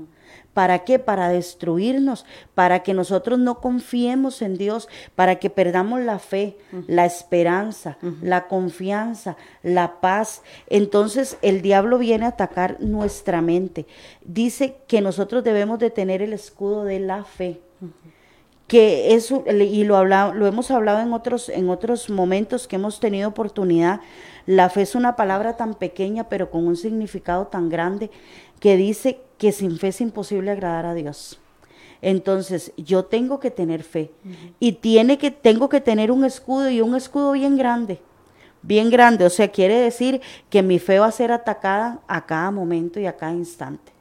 ¿Para 0.55 0.79
qué? 0.79 0.97
Para 0.97 1.29
destruirnos, 1.29 2.25
para 2.55 2.81
que 2.81 2.95
nosotros 2.95 3.37
no 3.37 3.61
confiemos 3.61 4.41
en 4.41 4.57
Dios, 4.57 4.89
para 5.15 5.35
que 5.35 5.51
perdamos 5.51 6.01
la 6.01 6.17
fe, 6.17 6.57
uh 6.71 6.77
-huh. 6.77 6.85
la 6.87 7.05
esperanza, 7.05 7.97
uh 8.01 8.07
-huh. 8.07 8.21
la 8.21 8.47
confianza, 8.47 9.37
la 9.61 10.01
paz. 10.01 10.41
Entonces 10.67 11.37
el 11.43 11.61
diablo 11.61 11.99
viene 11.99 12.25
a 12.25 12.29
atacar 12.29 12.77
nuestra 12.79 13.41
mente. 13.41 13.85
Dice 14.25 14.77
que 14.87 15.01
nosotros 15.01 15.43
debemos 15.43 15.77
de 15.77 15.91
tener 15.91 16.23
el 16.23 16.33
escudo 16.33 16.83
de 16.85 16.99
la 16.99 17.23
fe 17.23 17.61
que 18.67 19.13
eso 19.13 19.43
y 19.47 19.83
lo 19.83 19.97
hablado, 19.97 20.33
lo 20.33 20.47
hemos 20.47 20.71
hablado 20.71 21.01
en 21.01 21.13
otros 21.13 21.49
en 21.49 21.69
otros 21.69 22.09
momentos 22.09 22.67
que 22.67 22.77
hemos 22.77 22.99
tenido 22.99 23.29
oportunidad 23.29 24.01
la 24.45 24.69
fe 24.69 24.81
es 24.81 24.95
una 24.95 25.15
palabra 25.15 25.57
tan 25.57 25.73
pequeña 25.73 26.29
pero 26.29 26.49
con 26.49 26.67
un 26.67 26.75
significado 26.75 27.47
tan 27.47 27.69
grande 27.69 28.09
que 28.59 28.77
dice 28.77 29.19
que 29.37 29.51
sin 29.51 29.77
fe 29.77 29.89
es 29.89 30.01
imposible 30.01 30.51
agradar 30.51 30.85
a 30.85 30.93
Dios 30.93 31.39
entonces 32.01 32.73
yo 32.77 33.05
tengo 33.05 33.39
que 33.39 33.51
tener 33.51 33.83
fe 33.83 34.11
uh 34.23 34.29
-huh. 34.29 34.53
y 34.59 34.71
tiene 34.73 35.17
que 35.17 35.31
tengo 35.31 35.69
que 35.69 35.81
tener 35.81 36.11
un 36.11 36.23
escudo 36.23 36.69
y 36.69 36.81
un 36.81 36.95
escudo 36.95 37.33
bien 37.33 37.57
grande 37.57 37.99
bien 38.61 38.89
grande 38.89 39.25
o 39.25 39.29
sea 39.29 39.49
quiere 39.49 39.75
decir 39.75 40.21
que 40.49 40.63
mi 40.63 40.79
fe 40.79 40.99
va 40.99 41.07
a 41.07 41.11
ser 41.11 41.31
atacada 41.31 41.99
a 42.07 42.25
cada 42.25 42.49
momento 42.49 42.99
y 42.99 43.05
a 43.05 43.17
cada 43.17 43.33
instante 43.33 43.92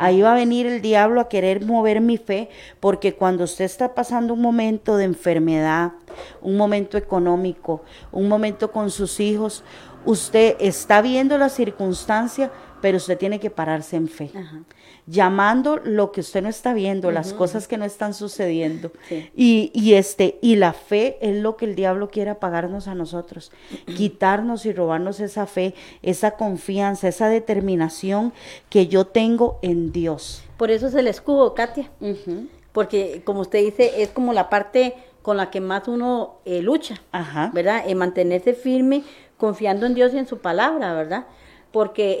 Ahí 0.00 0.22
va 0.22 0.32
a 0.32 0.34
venir 0.34 0.66
el 0.66 0.80
diablo 0.80 1.20
a 1.20 1.28
querer 1.28 1.62
mover 1.62 2.00
mi 2.00 2.16
fe, 2.16 2.48
porque 2.80 3.14
cuando 3.14 3.44
usted 3.44 3.66
está 3.66 3.94
pasando 3.94 4.32
un 4.32 4.40
momento 4.40 4.96
de 4.96 5.04
enfermedad, 5.04 5.92
un 6.40 6.56
momento 6.56 6.96
económico, 6.96 7.82
un 8.10 8.26
momento 8.26 8.72
con 8.72 8.90
sus 8.90 9.20
hijos, 9.20 9.62
usted 10.06 10.56
está 10.58 11.02
viendo 11.02 11.36
la 11.36 11.50
circunstancia, 11.50 12.50
pero 12.80 12.96
usted 12.96 13.18
tiene 13.18 13.38
que 13.40 13.50
pararse 13.50 13.96
en 13.96 14.08
fe. 14.08 14.30
Ajá. 14.34 14.62
Llamando 15.10 15.78
lo 15.82 16.12
que 16.12 16.20
usted 16.20 16.42
no 16.42 16.48
está 16.48 16.72
viendo, 16.72 17.08
uh 17.08 17.10
-huh. 17.10 17.14
las 17.14 17.32
cosas 17.32 17.66
que 17.66 17.76
no 17.76 17.84
están 17.84 18.14
sucediendo. 18.14 18.92
Sí. 19.08 19.30
Y, 19.34 19.70
y, 19.74 19.94
este, 19.94 20.38
y 20.40 20.56
la 20.56 20.72
fe 20.72 21.18
es 21.20 21.36
lo 21.36 21.56
que 21.56 21.64
el 21.64 21.74
diablo 21.74 22.10
quiere 22.10 22.30
apagarnos 22.30 22.86
a 22.86 22.94
nosotros, 22.94 23.50
quitarnos 23.96 24.66
y 24.66 24.72
robarnos 24.72 25.20
esa 25.20 25.46
fe, 25.46 25.74
esa 26.02 26.32
confianza, 26.32 27.08
esa 27.08 27.28
determinación 27.28 28.32
que 28.68 28.86
yo 28.86 29.06
tengo 29.06 29.58
en 29.62 29.90
Dios. 29.92 30.42
Por 30.56 30.70
eso 30.70 30.86
es 30.86 30.94
el 30.94 31.06
escudo, 31.06 31.54
Katia. 31.54 31.90
Uh 32.00 32.06
-huh. 32.08 32.48
Porque, 32.72 33.22
como 33.24 33.40
usted 33.40 33.64
dice, 33.64 34.02
es 34.02 34.10
como 34.10 34.32
la 34.32 34.48
parte 34.48 34.94
con 35.22 35.36
la 35.36 35.50
que 35.50 35.60
más 35.60 35.88
uno 35.88 36.36
eh, 36.44 36.62
lucha, 36.62 36.94
Ajá. 37.10 37.50
¿verdad? 37.52 37.82
En 37.86 37.98
mantenerse 37.98 38.54
firme, 38.54 39.02
confiando 39.36 39.86
en 39.86 39.94
Dios 39.94 40.14
y 40.14 40.18
en 40.18 40.26
su 40.26 40.38
palabra, 40.38 40.94
¿verdad? 40.94 41.26
porque 41.72 42.12
eh, 42.12 42.18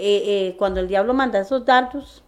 eh, 0.48 0.56
cuando 0.58 0.80
el 0.80 0.88
diablo 0.88 1.14
manda 1.14 1.40
esos 1.40 1.64
dardos, 1.64 2.22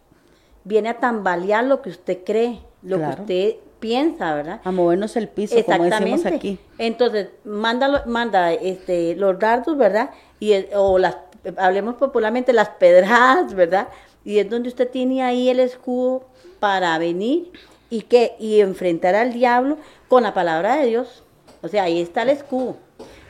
viene 0.65 0.91
a 0.91 0.99
tambalear 0.99 1.65
lo 1.65 1.83
que 1.83 1.91
usted 1.91 2.19
cree, 2.25 2.61
lo 2.83 2.99
claro. 2.99 3.17
que 3.17 3.21
usted 3.23 3.57
piensa, 3.81 4.35
¿verdad? 4.35 4.61
A 4.63 4.71
movernos 4.71 5.17
el 5.17 5.29
piso, 5.29 5.57
como 5.65 5.85
decimos 5.85 6.25
aquí. 6.25 6.59
Entonces, 6.79 7.29
manda, 7.45 8.05
manda 8.07 8.53
este, 8.53 9.17
los 9.17 9.39
dardos, 9.39 9.77
¿verdad? 9.77 10.11
Y, 10.39 10.53
o 10.75 10.99
las 10.99 11.17
hablemos 11.57 11.97
popularmente, 11.97 12.53
las 12.53 12.69
pedradas, 12.71 13.55
¿verdad? 13.55 13.89
Y 14.25 14.39
es 14.39 14.49
donde 14.49 14.69
usted 14.69 14.89
tiene 14.89 15.23
ahí 15.23 15.49
el 15.49 15.61
escudo 15.61 16.25
para 16.61 16.97
venir 16.99 17.51
y 17.91 18.03
que 18.03 18.37
y 18.39 18.61
enfrentar 18.61 19.15
al 19.17 19.33
diablo 19.33 19.79
con 20.09 20.23
la 20.23 20.33
palabra 20.33 20.77
de 20.77 20.87
Dios. 20.87 21.25
O 21.63 21.69
sea, 21.69 21.85
ahí 21.85 22.01
está 22.01 22.23
el 22.23 22.31
escudo. 22.31 22.77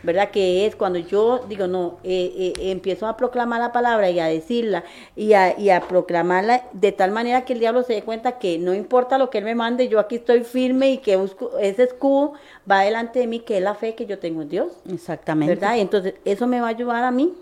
¿Verdad? 0.03 0.31
Que 0.31 0.67
es 0.67 0.77
cuando 0.77 0.99
yo 0.99 1.45
digo, 1.49 1.67
no, 1.67 1.99
eh, 2.05 2.55
eh, 2.59 2.71
empiezo 2.71 3.07
a 3.07 3.17
proclamar 3.17 3.61
la 3.61 3.73
palabra 3.73 4.11
y 4.11 4.19
a 4.21 4.27
decirla 4.27 4.85
y 5.17 5.33
a, 5.35 5.59
y 5.59 5.71
a 5.71 5.81
proclamarla 5.81 6.65
de 6.73 6.93
tal 6.93 7.11
manera 7.11 7.45
que 7.45 7.53
el 7.53 7.61
diablo 7.61 7.83
se 7.83 7.95
dé 7.95 8.03
cuenta 8.03 8.39
que 8.39 8.59
no 8.59 8.75
importa 8.75 9.19
lo 9.19 9.31
que 9.31 9.39
él 9.39 9.45
me 9.45 9.55
mande, 9.55 9.89
yo 9.89 9.99
aquí 9.99 10.17
estoy 10.17 10.45
firme 10.45 10.91
y 10.91 10.99
que 10.99 11.17
busco, 11.17 11.59
ese 11.59 11.85
escudo 11.85 12.35
va 12.71 12.81
delante 12.81 13.21
de 13.21 13.27
mí, 13.27 13.41
que 13.41 13.59
es 13.59 13.63
la 13.63 13.75
fe 13.75 13.95
que 13.95 14.07
yo 14.07 14.19
tengo 14.19 14.43
en 14.43 14.49
Dios. 14.49 14.73
Exactamente. 14.91 15.55
¿Verdad? 15.55 15.77
Y 15.77 15.81
entonces 15.81 16.15
eso 16.25 16.47
me 16.47 16.61
va 16.61 16.67
a 16.67 16.71
ayudar 16.71 17.05
a 17.05 17.11
mí 17.11 17.33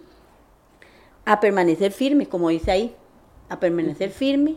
a 1.24 1.40
permanecer 1.40 1.92
firme, 1.92 2.26
como 2.26 2.48
dice 2.48 2.70
ahí, 2.70 2.94
a 3.48 3.60
permanecer 3.60 4.10
firme 4.10 4.56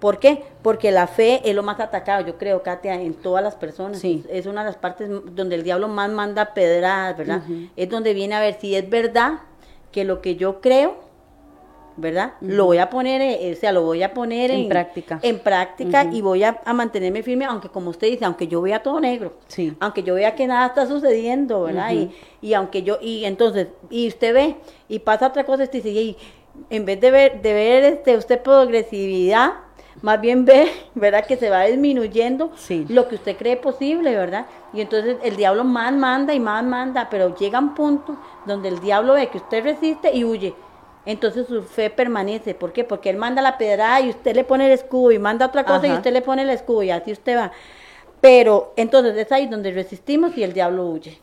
¿Por 0.00 0.18
qué? 0.18 0.44
Porque 0.62 0.92
la 0.92 1.06
fe 1.06 1.40
es 1.44 1.54
lo 1.54 1.62
más 1.62 1.80
atacado, 1.80 2.24
yo 2.24 2.38
creo, 2.38 2.62
Katia, 2.62 2.94
en 2.94 3.14
todas 3.14 3.42
las 3.42 3.56
personas. 3.56 3.98
Sí. 3.98 4.24
Es 4.30 4.46
una 4.46 4.62
de 4.62 4.70
las 4.70 4.76
partes 4.76 5.08
donde 5.34 5.56
el 5.56 5.64
diablo 5.64 5.88
más 5.88 6.08
manda 6.10 6.54
pedradas, 6.54 7.16
¿verdad? 7.16 7.42
Es 7.76 7.88
donde 7.88 8.14
viene 8.14 8.34
a 8.34 8.40
ver 8.40 8.58
si 8.60 8.76
es 8.76 8.88
verdad 8.88 9.40
que 9.90 10.04
lo 10.04 10.20
que 10.20 10.36
yo 10.36 10.60
creo, 10.60 11.08
¿verdad? 11.96 12.34
Lo 12.40 12.66
voy 12.66 12.78
a 12.78 12.90
poner, 12.90 13.20
eh, 13.20 13.52
o 13.52 13.60
sea, 13.60 13.72
lo 13.72 13.82
voy 13.82 14.04
a 14.04 14.14
poner 14.14 14.52
En 14.52 14.68
práctica. 14.68 15.18
En 15.20 15.40
práctica 15.40 16.04
y 16.04 16.20
voy 16.20 16.44
a, 16.44 16.60
a 16.64 16.72
mantenerme 16.72 17.24
firme, 17.24 17.44
aunque 17.44 17.68
como 17.68 17.90
usted 17.90 18.06
dice, 18.06 18.24
aunque 18.24 18.46
yo 18.46 18.62
vea 18.62 18.80
todo 18.80 19.00
negro. 19.00 19.32
Sí. 19.48 19.74
Aunque 19.80 20.04
yo 20.04 20.14
vea 20.14 20.36
que 20.36 20.46
nada 20.46 20.68
está 20.68 20.86
sucediendo, 20.86 21.62
¿verdad? 21.62 21.90
y, 21.92 22.12
y 22.40 22.54
aunque 22.54 22.84
yo, 22.84 22.98
y 23.02 23.24
entonces, 23.24 23.66
y 23.90 24.06
usted 24.06 24.32
ve, 24.32 24.56
y 24.88 25.00
pasa 25.00 25.26
otra 25.26 25.44
cosa, 25.44 25.64
usted 25.64 25.82
dice, 25.82 25.90
y 25.90 26.16
en 26.70 26.84
vez 26.84 27.00
de 27.00 27.10
ver, 27.10 27.42
de 27.42 27.52
ver 27.52 27.84
este, 27.84 28.16
usted 28.16 28.42
progresividad, 28.42 29.54
más 30.02 30.20
bien 30.20 30.44
ve, 30.44 30.70
¿verdad? 30.94 31.24
Que 31.26 31.36
se 31.36 31.50
va 31.50 31.64
disminuyendo 31.64 32.52
Sí. 32.56 32.86
lo 32.88 33.08
que 33.08 33.16
usted 33.16 33.36
cree 33.36 33.56
posible, 33.56 34.14
¿verdad? 34.14 34.46
Y 34.72 34.80
entonces 34.80 35.16
el 35.22 35.36
diablo 35.36 35.64
más 35.64 35.92
manda 35.92 36.34
y 36.34 36.40
más 36.40 36.64
manda, 36.64 37.08
pero 37.10 37.36
llega 37.36 37.58
un 37.58 37.74
punto 37.74 38.16
donde 38.46 38.68
el 38.68 38.80
diablo 38.80 39.14
ve 39.14 39.28
que 39.28 39.38
usted 39.38 39.62
resiste 39.64 40.14
y 40.14 40.24
huye. 40.24 40.54
Entonces 41.06 41.46
su 41.46 41.62
fe 41.62 41.88
permanece. 41.88 42.54
¿Por 42.54 42.72
qué? 42.72 42.84
Porque 42.84 43.08
él 43.08 43.16
manda 43.16 43.40
la 43.40 43.56
pedrada 43.56 44.00
y 44.02 44.10
usted 44.10 44.34
le 44.34 44.44
pone 44.44 44.66
el 44.66 44.72
escudo 44.72 45.10
y 45.10 45.18
manda 45.18 45.46
otra 45.46 45.64
cosa 45.64 45.86
y 45.86 45.92
usted 45.92 46.12
le 46.12 46.20
pone 46.20 46.42
el 46.42 46.50
escudo 46.50 46.82
y 46.82 46.90
así 46.90 47.12
usted 47.12 47.36
va. 47.36 47.50
Pero 48.20 48.72
entonces 48.76 49.16
es 49.16 49.30
ahí 49.32 49.46
donde 49.46 49.70
resistimos 49.70 50.36
y 50.36 50.42
el 50.42 50.52
diablo 50.52 50.86
huye. 50.86 51.18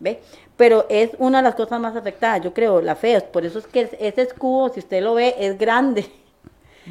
¿Ve? 0.00 0.20
Pero 0.56 0.86
es 0.90 1.10
una 1.18 1.38
de 1.38 1.44
las 1.44 1.54
cosas 1.54 1.80
más 1.80 1.96
afectadas, 1.96 2.42
yo 2.42 2.52
creo, 2.52 2.82
la 2.82 2.94
fe. 2.94 3.20
Por 3.20 3.46
eso 3.46 3.58
es 3.58 3.66
que 3.66 3.88
ese 3.98 4.22
escudo, 4.22 4.68
si 4.68 4.80
usted 4.80 5.02
lo 5.02 5.14
ve, 5.14 5.34
es 5.38 5.56
grande. 5.56 6.04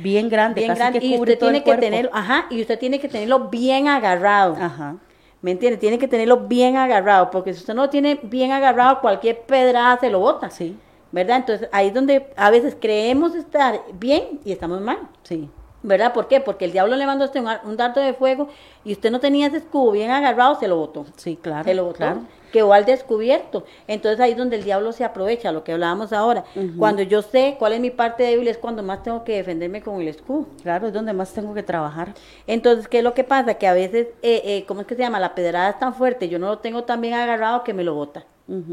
Bien 0.02 0.30
grande, 0.30 0.62
bien 0.62 0.70
casi 0.70 0.80
grande 0.80 1.00
que 1.00 1.06
y 1.06 1.20
usted 1.20 1.40
todo 1.40 1.50
el 1.50 1.62
tiene 1.64 1.64
que 1.64 1.82
tenerlo, 1.82 2.12
ajá, 2.14 2.48
y 2.50 2.62
usted 2.62 2.80
tiene 2.80 3.00
que 3.00 3.08
tenerlo 3.08 3.50
bien 3.50 3.88
agarrado. 3.88 4.56
Ajá. 4.60 4.98
¿Me 5.42 5.52
entiende? 5.52 5.78
Tiene 5.78 5.98
que 5.98 6.08
tenerlo 6.08 6.42
bien 6.48 6.78
agarrado, 6.78 7.32
porque 7.32 7.54
si 7.54 7.62
usted 7.62 7.74
no 7.74 7.84
lo 7.84 7.90
tiene 7.90 8.20
bien 8.22 8.52
agarrado, 8.52 9.02
cualquier 9.02 9.42
pedrada 9.42 10.00
se 10.00 10.10
lo 10.10 10.20
bota. 10.20 10.50
Sí. 10.50 10.78
¿Verdad? 11.12 11.38
Entonces, 11.38 11.68
ahí 11.72 11.88
es 11.88 11.94
donde 11.94 12.28
a 12.38 12.50
veces 12.52 12.78
creemos 12.80 13.36
estar 13.36 13.82
bien 13.94 14.40
y 14.46 14.52
estamos 14.52 14.80
mal. 14.82 15.00
Sí. 15.24 15.50
¿Verdad? 15.84 16.14
¿Por 16.14 16.28
qué? 16.28 16.40
Porque 16.40 16.66
el 16.66 16.72
diablo 16.72 16.96
le 16.96 17.06
mandó 17.06 17.24
a 17.24 17.28
usted 17.28 17.40
un, 17.40 17.50
un 17.64 17.76
dardo 17.78 18.02
de 18.02 18.14
fuego 18.14 18.50
y 18.84 18.92
usted 18.94 19.10
no 19.12 19.20
tenía 19.20 19.48
ese 19.48 19.58
escudo 19.58 19.92
bien 19.92 20.12
agarrado, 20.12 20.56
se 20.60 20.68
lo 20.68 20.78
botó. 20.78 21.06
Sí, 21.16 21.38
claro. 21.42 21.64
Se 21.64 21.74
lo 21.74 21.86
botó. 21.86 21.98
claro. 21.98 22.22
Quedó 22.52 22.74
al 22.74 22.84
descubierto. 22.86 23.64
Entonces 23.88 24.20
ahí 24.20 24.32
es 24.32 24.38
donde 24.38 24.58
el 24.58 24.64
diablo 24.66 24.92
se 24.92 25.06
aprovecha, 25.06 25.54
lo 25.54 25.64
que 25.64 25.72
hablábamos 25.72 26.12
ahora. 26.12 26.44
Cuando 26.78 27.02
yo 27.02 27.22
sé 27.22 27.56
cuál 27.58 27.72
es 27.74 27.80
mi 27.80 27.92
parte 27.92 28.24
débil 28.24 28.48
es 28.50 28.58
cuando 28.58 28.84
más 28.84 29.04
tengo 29.04 29.24
que 29.24 29.38
defenderme 29.38 29.82
con 29.82 30.02
el 30.02 30.10
escudo. 30.10 30.48
Claro, 30.62 30.88
es 30.88 30.94
donde 30.94 31.14
más 31.14 31.34
tengo 31.34 31.54
que 31.54 31.64
trabajar. 31.64 32.14
Entonces, 32.48 32.90
¿qué 32.90 32.98
es 32.98 33.04
lo 33.06 33.14
que 33.14 33.24
pasa? 33.24 33.54
Que 33.54 33.68
a 33.68 33.74
veces, 33.74 34.08
eh, 34.22 34.42
eh, 34.44 34.66
¿cómo 34.68 34.82
es 34.82 34.88
que 34.88 34.96
se 34.96 35.02
llama? 35.02 35.20
La 35.20 35.34
pedrada 35.34 35.70
es 35.70 35.80
tan 35.80 35.94
fuerte, 35.96 36.28
yo 36.28 36.40
no 36.40 36.48
lo 36.48 36.58
tengo 36.60 36.84
tan 36.84 37.00
bien 37.00 37.14
agarrado 37.14 37.64
que 37.64 37.74
me 37.74 37.84
lo 37.86 37.96
bota. 37.96 38.26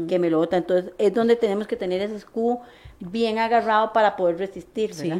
Que 0.09 0.19
me 0.19 0.29
lo 0.29 0.39
bota. 0.39 0.57
Entonces, 0.57 0.91
es 0.97 1.13
donde 1.13 1.37
tenemos 1.37 1.65
que 1.65 1.77
tener 1.77 2.01
ese 2.01 2.17
escudo 2.17 2.59
bien 2.99 3.39
agarrado 3.39 3.93
para 3.93 4.17
poder 4.17 4.37
resistir, 4.37 4.93
Sí. 4.93 5.13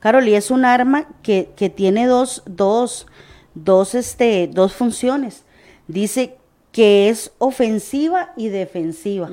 Carol, 0.00 0.26
y 0.28 0.34
es 0.34 0.50
un 0.50 0.64
arma 0.64 1.08
que, 1.22 1.50
que 1.56 1.70
tiene 1.70 2.06
dos, 2.06 2.42
dos, 2.46 3.06
dos, 3.54 3.94
este, 3.94 4.48
dos 4.52 4.72
funciones. 4.72 5.44
Dice 5.86 6.36
que 6.72 7.08
es 7.08 7.32
ofensiva 7.38 8.32
y 8.36 8.48
defensiva. 8.48 9.30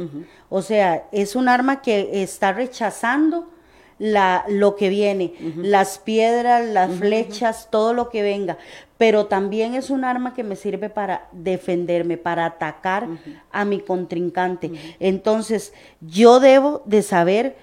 O 0.50 0.62
sea, 0.62 1.06
es 1.12 1.36
un 1.36 1.48
arma 1.48 1.82
que 1.82 2.22
está 2.22 2.52
rechazando 2.52 3.50
la, 3.98 4.46
lo 4.48 4.76
que 4.76 4.90
viene, 4.90 5.34
las 5.58 6.00
piedras, 6.00 6.68
las 6.68 6.92
flechas, 6.96 7.70
todo 7.72 7.94
lo 7.94 8.10
que 8.10 8.22
venga. 8.24 8.58
Pero 8.98 9.28
también 9.28 9.76
es 9.76 9.90
un 9.90 10.04
arma 10.04 10.34
que 10.34 10.44
me 10.44 10.58
sirve 10.58 10.90
para 10.90 11.28
defenderme, 11.32 12.18
para 12.18 12.46
atacar 12.46 13.08
a 13.52 13.64
mi 13.64 13.80
contrincante. 13.80 14.72
Entonces, 15.00 15.74
yo 16.02 16.42
debo 16.42 16.82
de 16.86 17.02
saber 17.02 17.56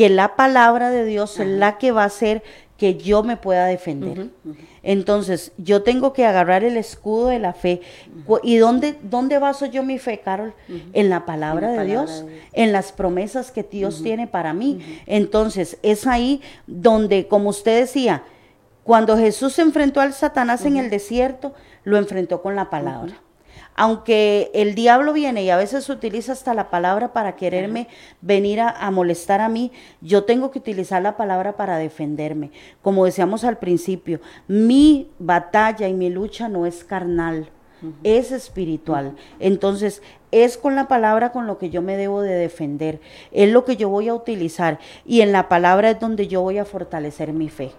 que 0.00 0.08
la 0.08 0.34
palabra 0.34 0.88
de 0.88 1.04
Dios 1.04 1.38
es 1.40 1.46
la 1.46 1.76
que 1.76 1.92
va 1.92 2.04
a 2.04 2.06
hacer 2.06 2.42
que 2.78 2.96
yo 2.96 3.22
me 3.22 3.36
pueda 3.36 3.66
defender. 3.66 4.30
Entonces, 4.82 5.52
yo 5.58 5.82
tengo 5.82 6.14
que 6.14 6.24
agarrar 6.24 6.64
el 6.64 6.78
escudo 6.78 7.26
de 7.26 7.38
la 7.38 7.52
fe. 7.52 7.82
¿Y 8.42 8.56
dónde, 8.56 8.96
dónde 9.02 9.38
baso 9.38 9.66
yo 9.66 9.82
mi 9.82 9.98
fe, 9.98 10.20
Carol? 10.20 10.54
En 10.94 11.10
la 11.10 11.26
palabra, 11.26 11.68
En 11.68 11.76
la 11.76 11.82
de, 11.82 11.88
palabra 11.88 12.02
Dios, 12.06 12.24
de 12.24 12.32
Dios. 12.32 12.44
en 12.54 12.72
las 12.72 12.92
promesas 12.92 13.50
que 13.50 13.62
Dios 13.62 14.02
tiene 14.02 14.26
para 14.26 14.54
mí. 14.54 15.02
Entonces, 15.04 15.76
es 15.82 16.06
ahí 16.06 16.40
donde, 16.66 17.28
como 17.28 17.50
usted 17.50 17.80
decía, 17.80 18.22
cuando 18.84 19.18
Jesús 19.18 19.52
se 19.52 19.60
enfrentó 19.60 20.00
al 20.00 20.14
Satanás 20.14 20.64
en 20.64 20.78
el 20.78 20.88
desierto, 20.88 21.52
lo 21.84 21.98
enfrentó 21.98 22.40
con 22.40 22.56
la 22.56 22.70
palabra. 22.70 23.20
Aunque 23.82 24.50
el 24.52 24.74
diablo 24.74 25.14
viene 25.14 25.42
y 25.42 25.48
a 25.48 25.56
veces 25.56 25.88
utiliza 25.88 26.32
hasta 26.32 26.52
la 26.52 26.68
palabra 26.68 27.14
para 27.14 27.34
quererme 27.36 27.88
venir 28.20 28.60
a, 28.60 28.68
a 28.68 28.90
molestar 28.90 29.40
a 29.40 29.48
mí, 29.48 29.72
yo 30.02 30.24
tengo 30.24 30.50
que 30.50 30.58
utilizar 30.58 31.00
la 31.00 31.16
palabra 31.16 31.56
para 31.56 31.78
defenderme. 31.78 32.50
Como 32.82 33.06
decíamos 33.06 33.42
al 33.42 33.56
principio, 33.56 34.20
mi 34.48 35.10
batalla 35.18 35.88
y 35.88 35.94
mi 35.94 36.10
lucha 36.10 36.46
no 36.50 36.66
es 36.66 36.84
carnal, 36.84 37.48
es 38.04 38.32
espiritual. 38.32 39.16
Entonces, 39.38 40.02
es 40.30 40.58
con 40.58 40.76
la 40.76 40.86
palabra 40.86 41.32
con 41.32 41.46
lo 41.46 41.56
que 41.56 41.70
yo 41.70 41.80
me 41.80 41.96
debo 41.96 42.20
de 42.20 42.34
defender. 42.34 43.00
Es 43.32 43.50
lo 43.50 43.64
que 43.64 43.78
yo 43.78 43.88
voy 43.88 44.08
a 44.08 44.14
utilizar. 44.14 44.78
Y 45.06 45.22
en 45.22 45.32
la 45.32 45.48
palabra 45.48 45.88
es 45.88 45.98
donde 45.98 46.28
yo 46.28 46.42
voy 46.42 46.58
a 46.58 46.66
fortalecer 46.66 47.32
mi 47.32 47.48
fe. 47.48 47.72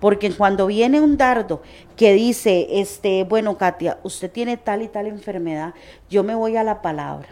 Porque 0.00 0.30
cuando 0.32 0.66
viene 0.66 1.00
un 1.00 1.16
dardo 1.16 1.62
que 1.96 2.12
dice, 2.12 2.66
este, 2.80 3.24
bueno, 3.24 3.56
Katia, 3.56 3.98
usted 4.02 4.30
tiene 4.30 4.56
tal 4.56 4.82
y 4.82 4.88
tal 4.88 5.06
enfermedad, 5.06 5.74
yo 6.10 6.22
me 6.22 6.34
voy 6.34 6.56
a 6.56 6.64
la 6.64 6.82
palabra, 6.82 7.28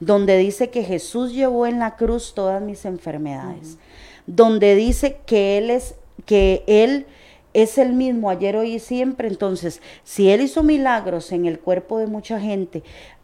donde 0.00 0.36
dice 0.38 0.70
que 0.70 0.82
Jesús 0.82 1.32
llevó 1.32 1.66
en 1.66 1.78
la 1.78 1.96
cruz 1.96 2.34
todas 2.34 2.60
mis 2.62 2.84
enfermedades, 2.84 3.78
donde 4.26 4.74
dice 4.74 5.18
que 5.26 5.58
Él 5.58 5.70
es, 5.70 5.94
que 6.26 6.64
Él 6.66 7.06
es 7.52 7.78
el 7.78 7.92
mismo 7.92 8.30
ayer, 8.30 8.56
hoy 8.56 8.74
y 8.74 8.78
siempre. 8.78 9.28
Entonces, 9.28 9.80
si 10.04 10.30
Él 10.30 10.40
hizo 10.40 10.62
milagros 10.62 11.32
en 11.32 11.46
el 11.46 11.58
cuerpo 11.58 11.98
de 11.98 12.06
mucha 12.06 12.40
gente 12.40 12.82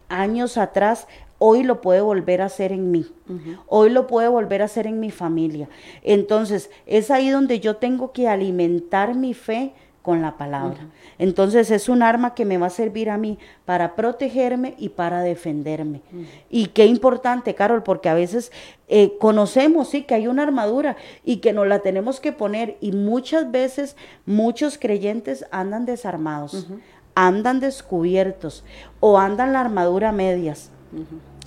años 0.08 0.56
atrás, 0.56 1.06
hoy 1.39 1.62
lo 1.62 1.80
puede 1.80 2.01
volver 2.01 2.43
a 2.43 2.47
hacer 2.47 2.72
en 2.72 2.91
mí. 2.91 3.07
Hoy 3.66 3.91
lo 3.91 4.07
puede 4.07 4.28
volver 4.28 4.62
a 4.62 4.66
hacer 4.66 4.87
en 4.87 5.01
mi 5.01 5.11
familia. 5.11 5.68
Entonces, 6.03 6.70
es 6.87 7.11
ahí 7.11 7.30
donde 7.30 7.61
yo 7.61 7.76
tengo 7.76 8.12
que 8.12 8.28
alimentar 8.28 9.14
mi 9.14 9.34
fe 9.34 9.72
con 10.07 10.22
la 10.22 10.37
palabra. 10.37 10.87
Entonces 11.18 11.68
es 11.72 11.89
un 11.89 12.01
arma 12.01 12.32
que 12.37 12.45
me 12.45 12.59
va 12.59 12.68
a 12.68 12.70
servir 12.70 13.11
a 13.11 13.18
mí 13.18 13.41
para 13.64 13.97
protegerme 13.97 14.76
y 14.78 14.91
para 14.91 15.20
defenderme. 15.22 16.01
Y 16.49 16.66
qué 16.66 16.87
importante, 16.87 17.57
Carol, 17.57 17.82
porque 17.82 18.09
a 18.09 18.14
veces 18.14 18.53
eh, 18.87 19.18
conocemos, 19.18 19.89
sí, 19.89 20.05
que 20.05 20.14
hay 20.14 20.28
una 20.28 20.45
armadura 20.45 20.97
y 21.24 21.39
que 21.39 21.53
nos 21.53 21.66
la 21.66 21.80
tenemos 21.80 22.20
que 22.20 22.30
poner 22.30 22.76
y 22.80 22.93
muchas 22.93 23.51
veces 23.51 23.97
muchos 24.26 24.78
creyentes 24.78 25.45
andan 25.51 25.87
desarmados, 25.87 26.68
andan 27.16 27.59
descubiertos 27.59 28.62
o 29.01 29.18
andan 29.18 29.53
la 29.53 29.61
armadura 29.61 30.11
a 30.11 30.12
medias. 30.12 30.70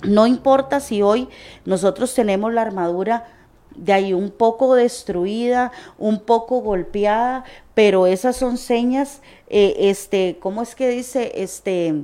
No 0.02 0.26
importa 0.26 0.80
si 0.80 1.02
hoy 1.02 1.28
nosotros 1.64 2.14
tenemos 2.14 2.52
la 2.52 2.62
armadura 2.62 3.26
de 3.74 3.92
ahí 3.92 4.12
un 4.12 4.30
poco 4.30 4.74
destruida, 4.74 5.72
un 5.98 6.20
poco 6.20 6.60
golpeada, 6.60 7.44
pero 7.74 8.06
esas 8.06 8.36
son 8.36 8.58
señas, 8.58 9.22
eh, 9.48 9.76
este, 9.78 10.38
¿cómo 10.40 10.62
es 10.62 10.74
que 10.74 10.88
dice? 10.88 11.32
Este, 11.34 11.94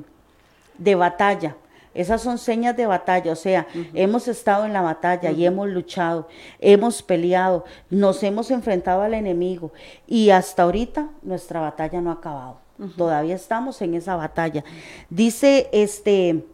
de 0.78 0.94
batalla. 0.94 1.56
Esas 1.94 2.20
son 2.20 2.36
señas 2.36 2.76
de 2.76 2.86
batalla, 2.86 3.32
o 3.32 3.36
sea, 3.36 3.66
hemos 3.94 4.28
estado 4.28 4.66
en 4.66 4.74
la 4.74 4.82
batalla 4.82 5.30
y 5.30 5.46
hemos 5.46 5.66
luchado, 5.66 6.28
hemos 6.60 7.02
peleado, 7.02 7.64
nos 7.88 8.22
hemos 8.22 8.50
enfrentado 8.50 9.00
al 9.00 9.14
enemigo 9.14 9.72
y 10.06 10.28
hasta 10.28 10.64
ahorita 10.64 11.08
nuestra 11.22 11.60
batalla 11.60 12.02
no 12.02 12.10
ha 12.10 12.14
acabado. 12.14 12.58
Todavía 12.98 13.34
estamos 13.34 13.80
en 13.80 13.94
esa 13.94 14.14
batalla. 14.14 14.62
Dice 15.08 15.70
este 15.72 16.44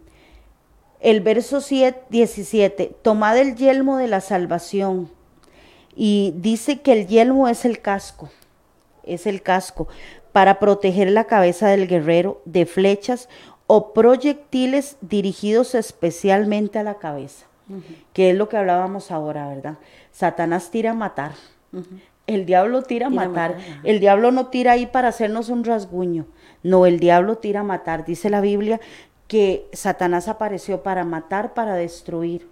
el 1.03 1.21
verso 1.21 1.61
7, 1.61 2.05
17, 2.09 2.97
tomad 3.03 3.37
el 3.37 3.57
yelmo 3.57 3.97
de 3.99 4.07
la 4.07 4.21
salvación 4.21 5.11
Y 5.95 6.33
dice 6.37 6.81
que 6.81 6.93
el 6.93 7.07
yelmo 7.09 7.49
es 7.49 7.65
el 7.65 7.81
casco, 7.81 8.31
es 9.03 9.27
el 9.27 9.43
casco 9.43 9.89
para 10.31 10.59
proteger 10.61 11.11
la 11.11 11.25
cabeza 11.25 11.69
del 11.69 11.89
guerrero 11.89 12.41
de 12.45 12.67
flechas 12.67 13.29
o 13.67 13.93
proyectiles 13.93 14.97
dirigidos 15.01 15.75
especialmente 15.75 16.79
a 16.79 16.85
la 16.85 16.95
cabeza, 16.95 17.47
que 18.13 18.31
es 18.31 18.37
lo 18.37 18.49
que 18.49 18.57
hablábamos 18.57 19.11
ahora, 19.11 19.49
¿verdad? 19.49 19.79
Satanás 20.13 20.71
tira 20.71 20.93
a 20.93 20.95
matar. 20.95 21.33
El 22.27 22.47
diablo 22.47 22.83
tira 22.83 23.09
a 23.09 23.11
matar. 23.11 23.59
el 23.83 23.99
diablo 23.99 24.31
no 24.31 24.47
tira 24.47 24.73
ahí 24.73 24.87
para 24.87 25.09
hacernos 25.09 25.49
un 25.49 25.65
rasguño. 25.65 26.27
No, 26.63 26.87
el 26.87 27.01
diablo 27.01 27.39
tira 27.39 27.61
a 27.61 27.65
matar. 27.65 28.05
Dice 28.05 28.31
la 28.31 28.41
Biblia 28.41 28.81
que 29.33 29.67
Satanás 29.73 30.29
apareció 30.29 30.83
para 30.83 31.07
matar, 31.07 31.55
para 31.55 31.75
destruir, 31.75 32.51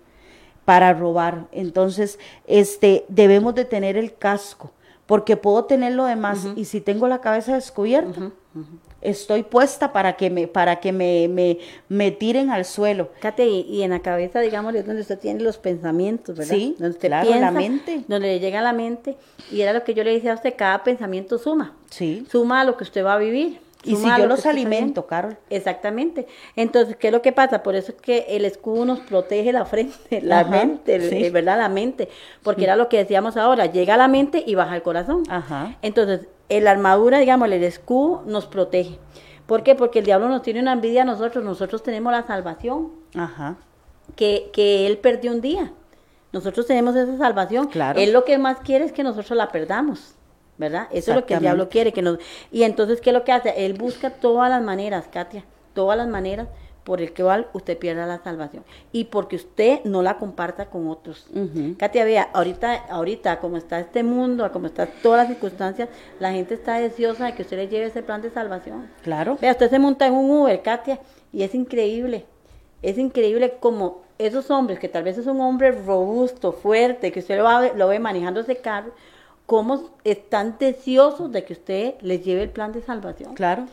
para 0.64 0.94
robar. 0.94 1.44
Entonces, 1.52 2.18
este, 2.46 3.04
debemos 3.08 3.54
de 3.54 3.66
tener 3.66 3.98
el 3.98 4.14
casco, 4.14 4.72
porque 5.04 5.36
puedo 5.36 5.66
tener 5.66 5.92
lo 5.92 6.06
demás 6.06 6.48
y 6.56 6.64
si 6.64 6.80
tengo 6.80 7.06
la 7.06 7.20
cabeza 7.20 7.54
descubierta, 7.54 8.30
estoy 9.02 9.42
puesta 9.42 9.92
para 9.92 10.16
que 10.16 10.30
me, 10.30 10.48
para 10.48 10.80
que 10.80 10.90
me, 10.90 11.28
me, 11.28 11.58
me 11.90 12.12
tiren 12.12 12.48
al 12.48 12.64
suelo. 12.64 13.10
Kate, 13.20 13.46
y, 13.46 13.82
en 13.82 13.90
la 13.90 14.00
cabeza, 14.00 14.40
digamos, 14.40 14.74
es 14.74 14.86
donde 14.86 15.02
usted 15.02 15.18
tiene 15.18 15.42
los 15.42 15.58
pensamientos, 15.58 16.34
¿verdad? 16.34 16.54
Sí, 16.54 16.76
donde 16.78 16.94
usted 16.94 17.08
claro, 17.08 17.28
piensa, 17.28 17.44
la 17.44 17.50
mente. 17.50 18.04
Donde 18.08 18.28
le 18.28 18.40
llega 18.40 18.60
a 18.60 18.62
la 18.62 18.72
mente. 18.72 19.18
Y 19.52 19.60
era 19.60 19.74
lo 19.74 19.84
que 19.84 19.92
yo 19.92 20.02
le 20.02 20.14
decía 20.14 20.32
a 20.32 20.36
usted, 20.36 20.54
cada 20.56 20.82
pensamiento 20.82 21.36
suma. 21.36 21.76
Sí. 21.90 22.26
Suma 22.30 22.62
a 22.62 22.64
lo 22.64 22.78
que 22.78 22.84
usted 22.84 23.04
va 23.04 23.12
a 23.12 23.18
vivir. 23.18 23.60
Y 23.82 23.96
si 23.96 24.06
yo 24.06 24.26
los 24.26 24.38
está 24.38 24.50
alimento. 24.50 25.06
Carol. 25.06 25.38
Exactamente. 25.48 26.26
Entonces, 26.54 26.96
¿qué 26.96 27.06
es 27.08 27.12
lo 27.12 27.22
que 27.22 27.32
pasa? 27.32 27.62
Por 27.62 27.74
eso 27.74 27.92
es 27.92 28.00
que 28.02 28.26
el 28.28 28.44
escudo 28.44 28.84
nos 28.84 29.00
protege 29.00 29.52
la 29.52 29.64
frente, 29.64 30.20
la 30.20 30.40
Ajá, 30.40 30.50
mente, 30.50 30.96
el- 30.96 31.08
sí. 31.08 31.24
eh, 31.24 31.30
¿verdad? 31.30 31.56
La 31.58 31.68
mente. 31.70 32.08
Porque 32.42 32.64
era 32.64 32.76
lo 32.76 32.88
que 32.90 32.98
decíamos 32.98 33.36
ahora, 33.38 33.66
llega 33.66 33.94
a 33.94 33.96
la 33.96 34.08
mente 34.08 34.44
y 34.46 34.54
baja 34.54 34.74
al 34.74 34.82
corazón. 34.82 35.22
Ajá. 35.30 35.76
Entonces, 35.82 36.26
el 36.50 36.66
armadura, 36.66 37.18
digamos, 37.20 37.46
el 37.50 37.62
escudo 37.64 38.22
nos 38.26 38.46
protege. 38.46 38.98
¿Por 39.46 39.62
qué? 39.62 39.74
Porque 39.74 40.00
el 40.00 40.04
diablo 40.04 40.28
nos 40.28 40.42
tiene 40.42 40.60
una 40.60 40.72
envidia 40.74 41.02
a 41.02 41.04
nosotros. 41.06 41.42
Nosotros 41.44 41.82
tenemos 41.82 42.12
la 42.12 42.26
salvación 42.26 42.92
Ajá. 43.16 43.56
que, 44.14 44.50
que 44.52 44.86
él 44.86 44.98
perdió 44.98 45.32
un 45.32 45.40
día. 45.40 45.72
Nosotros 46.32 46.66
tenemos 46.66 46.94
esa 46.94 47.16
salvación. 47.18 47.66
Claro. 47.68 47.98
Él 47.98 48.12
lo 48.12 48.24
que 48.24 48.38
más 48.38 48.58
quiere 48.60 48.84
es 48.84 48.92
que 48.92 49.02
nosotros 49.02 49.36
la 49.36 49.48
perdamos. 49.50 50.14
¿Verdad? 50.60 50.88
Eso 50.92 51.12
es 51.12 51.16
lo 51.16 51.24
que 51.24 51.32
el 51.32 51.40
diablo 51.40 51.70
quiere. 51.70 51.90
que 51.90 52.02
nos 52.02 52.18
Y 52.52 52.64
entonces, 52.64 53.00
¿qué 53.00 53.10
es 53.10 53.14
lo 53.14 53.24
que 53.24 53.32
hace? 53.32 53.64
Él 53.64 53.72
busca 53.72 54.10
todas 54.10 54.50
las 54.50 54.62
maneras, 54.62 55.06
Katia, 55.10 55.42
todas 55.72 55.96
las 55.96 56.06
maneras 56.06 56.48
por 56.84 57.00
el 57.00 57.12
que 57.12 57.22
cual 57.22 57.46
usted 57.54 57.78
pierda 57.78 58.04
la 58.06 58.22
salvación. 58.22 58.62
Y 58.92 59.04
porque 59.04 59.36
usted 59.36 59.80
no 59.84 60.02
la 60.02 60.18
comparta 60.18 60.66
con 60.66 60.88
otros. 60.88 61.26
Katia, 61.78 62.04
vea, 62.04 62.28
ahorita, 62.34 62.74
ahorita, 62.90 63.38
como 63.38 63.56
está 63.56 63.80
este 63.80 64.02
mundo, 64.02 64.50
como 64.52 64.66
están 64.66 64.90
todas 65.02 65.20
las 65.20 65.28
circunstancias, 65.28 65.88
la 66.18 66.32
gente 66.32 66.52
está 66.52 66.78
deseosa 66.78 67.24
de 67.24 67.34
que 67.34 67.42
usted 67.42 67.56
le 67.56 67.68
lleve 67.68 67.86
ese 67.86 68.02
plan 68.02 68.20
de 68.20 68.28
salvación. 68.28 68.86
Claro. 69.02 69.38
Vea, 69.40 69.52
usted 69.52 69.70
se 69.70 69.78
monta 69.78 70.06
en 70.06 70.12
un 70.12 70.30
Uber, 70.30 70.60
Katia, 70.60 71.00
y 71.32 71.42
es 71.42 71.54
increíble. 71.54 72.26
Es 72.82 72.98
increíble 72.98 73.54
como 73.60 74.02
esos 74.18 74.50
hombres, 74.50 74.78
que 74.78 74.88
tal 74.88 75.04
vez 75.04 75.16
es 75.16 75.26
un 75.26 75.40
hombre 75.40 75.72
robusto, 75.72 76.52
fuerte, 76.52 77.10
que 77.12 77.20
usted 77.20 77.38
lo, 77.38 77.44
va, 77.44 77.72
lo 77.74 77.88
ve 77.88 77.98
manejando 77.98 78.40
ese 78.40 78.56
carro, 78.56 78.92
cómo 79.50 79.90
están 80.04 80.58
deseosos 80.60 81.32
de 81.32 81.42
que 81.44 81.54
usted 81.54 81.94
les 82.02 82.24
lleve 82.24 82.44
el 82.44 82.50
plan 82.50 82.70
de 82.70 82.82
salvación. 82.82 83.34
Claro. 83.34 83.64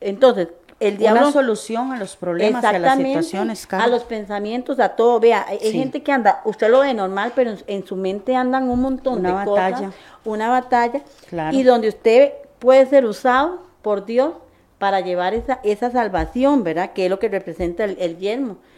Entonces, 0.00 0.50
el 0.78 0.98
diablo... 0.98 1.22
Una 1.22 1.32
solución 1.32 1.90
a 1.90 1.98
los 1.98 2.14
problemas 2.14 2.62
a 2.64 2.78
las 2.78 2.96
situaciones, 2.96 3.66
a 3.72 3.88
los 3.88 4.04
pensamientos, 4.04 4.78
a 4.78 4.90
todo. 4.90 5.18
Vea, 5.18 5.44
hay, 5.48 5.58
Sí. 5.58 5.72
gente 5.72 6.04
que 6.04 6.12
anda, 6.12 6.42
usted 6.44 6.70
lo 6.70 6.78
ve 6.78 6.94
normal, 6.94 7.32
pero 7.34 7.50
en, 7.50 7.58
en 7.66 7.84
su 7.84 7.96
mente 7.96 8.36
andan 8.36 8.68
un 8.68 8.80
montón 8.80 9.18
Una 9.18 9.30
de 9.30 9.34
batalla. 9.34 9.76
cosas, 9.76 9.94
una 10.24 10.48
batalla, 10.48 11.00
Claro. 11.28 11.56
y 11.56 11.64
donde 11.64 11.88
usted 11.88 12.32
puede 12.60 12.86
ser 12.86 13.04
usado 13.04 13.62
por 13.82 14.06
Dios 14.06 14.32
para 14.78 15.00
llevar 15.00 15.32
esa, 15.34 15.60
esa 15.64 15.90
salvación, 15.90 16.62
¿verdad? 16.62 16.92
Que 16.92 17.04
es 17.04 17.10
lo 17.10 17.18
que 17.18 17.28
representa 17.28 17.84
el, 17.84 17.96
el 17.98 18.16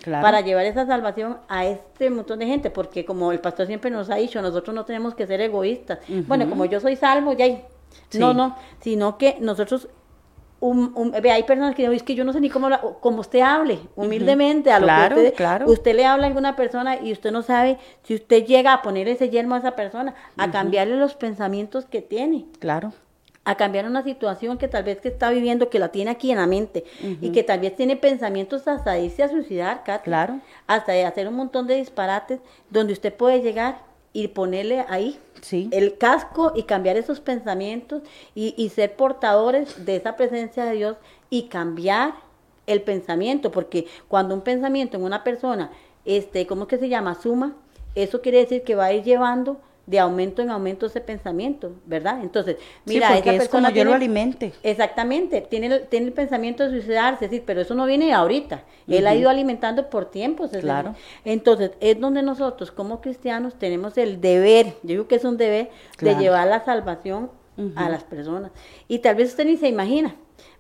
Claro. 0.03 0.23
para 0.23 0.41
llevar 0.43 0.65
esa 0.67 0.87
salvación 0.87 1.39
a 1.49 1.67
este 1.67 2.09
montón 2.11 2.39
de 2.39 2.47
gente, 2.47 2.71
porque 2.71 3.05
como 3.05 3.33
el 3.33 3.41
pastor 3.41 3.67
siempre 3.67 3.91
nos 3.91 4.09
ha 4.11 4.15
dicho, 4.17 4.41
nosotros 4.41 4.75
no 4.75 4.85
tenemos 4.85 5.15
que 5.15 5.27
ser 5.27 5.41
egoístas. 5.41 5.99
Bueno, 6.27 6.49
como 6.49 6.65
yo 6.67 6.79
soy 6.81 6.95
salvo, 6.97 7.33
ya, 7.33 7.45
hay- 7.47 7.65
no, 8.15 8.31
Sí. 8.31 8.37
no, 8.37 8.57
sino 8.81 9.19
que 9.19 9.37
nosotros 9.41 9.89
un, 10.61 10.93
un- 10.97 11.13
ve, 11.13 11.31
hay 11.31 11.45
personas 11.45 11.75
que 11.77 11.83
dicen, 11.83 11.95
es 11.97 12.03
que 12.03 12.17
yo 12.17 12.25
no 12.25 12.33
sé 12.33 12.41
ni 12.41 12.51
cómo, 12.51 12.67
habla- 12.67 12.81
o 12.83 12.99
como 12.99 13.21
usted 13.21 13.41
hable, 13.41 13.79
humildemente, 13.95 14.73
a 14.73 14.81
lo 14.81 14.87
Claro, 14.87 15.15
que 15.17 15.23
usted, 15.23 15.35
claro. 15.37 15.67
usted 15.71 15.95
le 15.95 16.05
habla 16.05 16.25
a 16.25 16.29
alguna 16.29 16.57
persona 16.57 16.97
y 17.01 17.13
usted 17.13 17.31
no 17.31 17.43
sabe 17.43 17.79
si 18.03 18.15
usted 18.17 18.45
llega 18.45 18.73
a 18.73 18.83
poner 18.83 19.07
ese 19.09 19.31
yelmo 19.31 19.55
a 19.55 19.59
esa 19.59 19.77
persona, 19.77 20.15
a 20.37 20.51
cambiarle 20.51 20.97
los 20.97 21.15
pensamientos 21.15 21.85
que 21.87 22.03
tiene, 22.03 22.47
Claro. 22.59 22.93
A 23.49 23.55
cambiar 23.55 23.87
una 23.87 24.03
situación 24.03 24.59
que 24.59 24.69
tal 24.69 24.85
vez 24.85 25.01
que 25.01 25.09
está 25.09 25.31
viviendo, 25.31 25.71
que 25.71 25.79
la 25.79 25.89
tiene 25.89 26.11
aquí 26.11 26.31
en 26.31 26.37
la 26.37 26.47
mente, 26.47 26.85
y 27.23 27.33
que 27.33 27.43
tal 27.43 27.61
vez 27.61 27.75
tiene 27.75 27.97
pensamientos 27.97 28.69
hasta 28.69 28.93
de 28.93 29.05
irse 29.05 29.23
a 29.23 29.31
suicidar, 29.31 29.85
Katy, 29.85 30.05
Claro. 30.05 30.41
hasta 30.67 30.93
de 30.93 31.07
hacer 31.07 31.27
un 31.27 31.35
montón 31.35 31.67
de 31.67 31.77
disparates, 31.77 32.41
donde 32.69 32.93
usted 32.93 33.11
puede 33.15 33.41
llegar 33.41 33.79
y 34.13 34.29
ponerle 34.29 34.85
ahí 34.91 35.19
Sí. 35.41 35.71
el 35.73 35.97
casco 35.97 36.53
y 36.55 36.65
cambiar 36.65 36.99
esos 36.99 37.21
pensamientos 37.21 38.03
y, 38.35 38.53
y 38.59 38.69
ser 38.69 38.97
portadores 38.97 39.83
de 39.87 39.97
esa 39.97 40.15
presencia 40.15 40.67
de 40.67 40.73
Dios 40.75 40.97
y 41.31 41.45
cambiar 41.45 42.13
el 42.67 42.83
pensamiento, 42.83 43.51
porque 43.51 43.87
cuando 44.09 44.35
un 44.35 44.43
pensamiento 44.43 44.99
en 44.99 45.05
una 45.05 45.25
persona, 45.25 45.71
este, 46.05 46.47
¿cómo 46.47 46.65
es 46.65 46.69
que 46.69 46.77
se 46.77 46.91
llama? 46.91 47.15
Suma, 47.15 47.55
eso 47.95 48.21
quiere 48.21 48.41
decir 48.41 48.63
que 48.63 48.75
va 48.75 48.85
a 48.87 48.93
ir 48.93 49.05
llevando 49.05 49.59
de 49.89 49.99
aumento 49.99 50.43
en 50.43 50.51
aumento 50.51 50.85
ese 50.85 51.01
pensamiento, 51.01 51.73
¿verdad? 51.87 52.21
Entonces, 52.23 52.57
mira, 52.85 53.09
sí, 53.09 53.15
porque 53.15 53.31
esa 53.37 53.45
es 53.45 53.49
como 53.49 53.63
persona 53.63 53.71
yo 53.71 53.85
lo 53.89 53.95
alimente. 53.95 54.53
Exactamente, 54.63 55.41
tiene 55.41 55.69
el, 55.69 55.87
tiene 55.89 56.09
el 56.09 56.13
pensamiento 56.13 56.63
de 56.63 56.71
suicidarse, 56.71 57.27
sí, 57.31 57.43
pero 57.45 57.63
eso 57.63 57.75
no 57.75 57.87
viene 57.87 58.13
ahorita. 58.13 58.65
Él 58.87 59.07
ha 59.07 59.15
ido 59.15 59.31
alimentando 59.31 59.89
por 59.89 60.11
tiempos. 60.11 60.51
Claro. 60.51 60.95
Entonces, 61.25 61.71
es 61.81 61.99
donde 61.99 62.23
nosotros 62.23 62.71
como 62.71 63.01
cristianos 63.01 63.55
tenemos 63.55 63.97
el 63.97 64.21
deber, 64.21 64.67
yo 64.83 64.89
digo 64.89 65.09
que 65.09 65.15
es 65.15 65.25
un 65.25 65.39
deber, 65.39 65.71
Claro. 65.97 66.19
de 66.19 66.23
llevar 66.23 66.49
la 66.49 66.63
salvación 66.65 67.31
a 67.75 67.89
las 67.89 68.05
personas. 68.05 68.53
Y 68.89 68.99
tal 68.99 69.17
vez 69.17 69.31
usted 69.31 69.47
ni 69.47 69.57
se 69.57 69.69
imagina, 69.69 70.15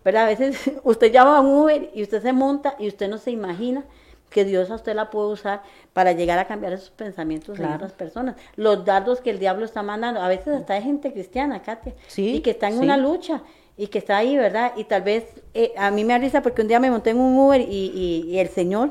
¿verdad? 0.04 0.24
A 0.24 0.26
veces 0.26 0.56
usted 0.84 1.12
llama 1.12 1.36
a 1.36 1.40
un 1.40 1.64
Uber 1.64 1.90
y 1.94 2.02
usted 2.02 2.22
se 2.22 2.32
monta 2.32 2.76
y 2.78 2.88
usted 2.88 3.08
no 3.08 3.18
se 3.18 3.30
imagina 3.30 3.84
que 4.30 4.44
Dios 4.44 4.70
a 4.70 4.74
usted 4.74 4.94
la 4.94 5.10
puede 5.10 5.28
usar 5.28 5.62
para 5.92 6.12
llegar 6.12 6.38
a 6.38 6.46
cambiar 6.46 6.72
esos 6.72 6.90
pensamientos 6.90 7.50
en 7.50 7.64
Claro. 7.64 7.74
otras 7.76 7.92
personas. 7.92 8.36
Los 8.56 8.84
dardos 8.84 9.20
que 9.20 9.30
el 9.30 9.38
diablo 9.38 9.64
está 9.64 9.82
mandando, 9.82 10.20
a 10.20 10.28
veces 10.28 10.48
hasta 10.54 10.74
hay 10.74 10.82
gente 10.82 11.12
cristiana, 11.12 11.62
Katia, 11.62 11.94
Sí, 12.08 12.36
y 12.36 12.40
que 12.40 12.50
está 12.50 12.68
en 12.68 12.74
sí. 12.74 12.80
una 12.80 12.96
lucha 12.96 13.42
y 13.76 13.86
que 13.86 13.98
está 13.98 14.16
ahí, 14.18 14.36
¿verdad? 14.36 14.72
Y 14.76 14.84
tal 14.84 15.02
vez 15.02 15.24
eh, 15.54 15.72
a 15.76 15.90
mí 15.90 16.04
me 16.04 16.12
da 16.12 16.18
risa 16.18 16.42
porque 16.42 16.62
un 16.62 16.68
día 16.68 16.80
me 16.80 16.90
monté 16.90 17.10
en 17.10 17.18
un 17.20 17.38
Uber 17.38 17.60
y, 17.60 17.64
y- 17.66 18.24
y 18.30 18.38
el 18.38 18.48
Señor 18.48 18.90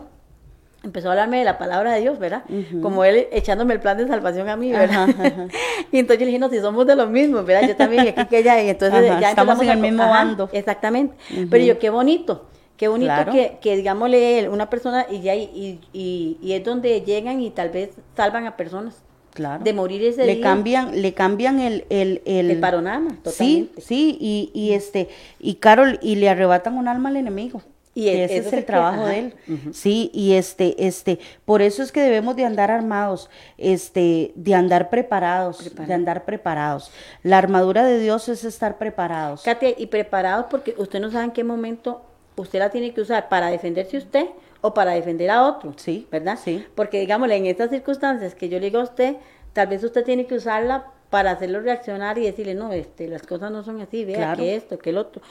empezó 0.83 1.09
a 1.09 1.11
hablarme 1.11 1.39
de 1.39 1.43
la 1.43 1.57
palabra 1.57 1.91
de 1.93 1.99
Dios, 2.01 2.17
¿verdad? 2.17 2.43
Como 2.81 3.03
él 3.03 3.27
echándome 3.31 3.73
el 3.73 3.81
plan 3.81 3.97
de 3.97 4.07
salvación 4.07 4.47
a 4.47 4.55
mí, 4.55 4.71
¿verdad? 4.71 5.09
Ajá, 5.09 5.27
ajá. 5.27 5.47
y 5.91 5.99
entonces 5.99 6.19
yo 6.19 6.25
le 6.25 6.27
dije, 6.27 6.39
no, 6.39 6.49
si 6.49 6.59
somos 6.59 6.87
de 6.87 6.95
los 6.95 7.09
mismos, 7.09 7.45
¿verdad? 7.45 7.67
Yo 7.67 7.75
también, 7.75 8.05
y 8.05 8.07
aquí 8.07 8.25
que 8.25 8.39
ella, 8.39 8.61
y 8.63 8.69
entonces 8.69 9.09
Ajá, 9.09 9.19
ya 9.19 9.29
estamos 9.31 9.59
en 9.61 9.69
el 9.69 9.77
mismo 9.79 10.07
bando. 10.09 10.49
Exactamente. 10.53 11.15
Pero 11.49 11.63
yo, 11.65 11.77
qué 11.79 11.89
bonito. 11.89 12.45
Qué 12.77 12.87
bonito 12.87 13.07
Claro. 13.07 13.31
que, 13.33 13.57
que, 13.59 13.75
digámosle, 13.75 14.39
él, 14.39 14.49
una 14.49 14.69
persona, 14.69 15.05
y, 15.09 15.21
ya, 15.21 15.35
y, 15.35 15.79
y, 15.93 16.37
y 16.41 16.53
es 16.53 16.63
donde 16.63 17.01
llegan 17.01 17.41
y 17.41 17.49
tal 17.49 17.69
vez 17.69 17.89
salvan 18.15 18.45
a 18.45 18.55
personas 18.55 19.01
Claro. 19.33 19.63
de 19.63 19.73
morir 19.73 20.03
ese 20.03 20.25
le 20.25 20.35
día. 20.35 20.43
cambian, 20.43 20.99
le 21.01 21.13
cambian 21.13 21.59
el, 21.59 21.85
el, 21.89 22.21
el, 22.25 22.49
El 22.51 22.59
panorama, 22.59 23.09
Sí, 23.11 23.17
totalmente. 23.23 23.81
sí, 23.81 24.17
y, 24.19 24.51
y 24.53 24.73
este, 24.73 25.09
y 25.39 25.55
Carol, 25.55 25.99
y 26.01 26.15
le 26.15 26.29
arrebatan 26.29 26.77
un 26.77 26.87
alma 26.87 27.09
al 27.09 27.17
enemigo. 27.17 27.61
Y 27.93 28.09
es- 28.09 28.29
ese 28.31 28.47
es 28.47 28.53
el 28.53 28.65
trabajo 28.65 29.05
de 29.07 29.19
él. 29.19 29.33
Sí, 29.73 30.11
y 30.13 30.33
este, 30.33 30.85
este, 30.87 31.17
por 31.45 31.63
eso 31.63 31.81
es 31.81 31.91
que 31.91 31.99
debemos 32.01 32.35
de 32.35 32.45
andar 32.45 32.69
armados, 32.69 33.27
este, 33.57 34.33
de 34.35 34.53
andar 34.53 34.91
preparados, 34.91 35.71
de 35.75 35.93
andar 35.95 36.23
preparados. 36.23 36.91
La 37.23 37.39
armadura 37.39 37.83
de 37.83 37.97
Dios 37.99 38.29
es 38.29 38.43
estar 38.43 38.77
preparados. 38.77 39.41
Katia, 39.41 39.69
y 39.75 39.87
preparados 39.87 40.45
porque 40.49 40.75
usted 40.77 40.99
no 40.99 41.09
sabe 41.09 41.25
en 41.25 41.31
qué 41.31 41.43
momento 41.43 42.03
usted 42.37 42.59
la 42.59 42.69
tiene 42.69 42.93
que 42.93 43.01
usar 43.01 43.27
para 43.29 43.49
defenderse 43.49 43.97
usted 43.97 44.27
o 44.61 44.73
para 44.73 44.91
defender 44.91 45.29
a 45.29 45.43
otro. 45.45 45.73
Sí, 45.75 46.07
¿Verdad? 46.11 46.39
sí. 46.41 46.65
Porque, 46.75 46.99
digámosle, 46.99 47.35
en 47.35 47.45
estas 47.45 47.69
circunstancias 47.69 48.33
que 48.35 48.47
yo 48.49 48.59
le 48.59 48.67
digo 48.67 48.79
a 48.79 48.83
usted, 48.83 49.17
tal 49.53 49.67
vez 49.67 49.83
usted 49.83 50.03
tiene 50.03 50.25
que 50.25 50.35
usarla 50.35 50.85
para 51.09 51.31
hacerlo 51.31 51.61
reaccionar 51.61 52.17
y 52.17 52.23
decirle, 52.23 52.53
no, 52.53 52.71
este, 52.73 53.07
las 53.07 53.23
cosas 53.23 53.51
no 53.51 53.63
son 53.63 53.81
así, 53.81 54.03
vea, 54.05 54.15
Claro. 54.17 54.37
que 54.43 54.55
esto, 54.55 54.77
que 54.79 54.89
el 54.89 54.97
otro. 54.97 55.21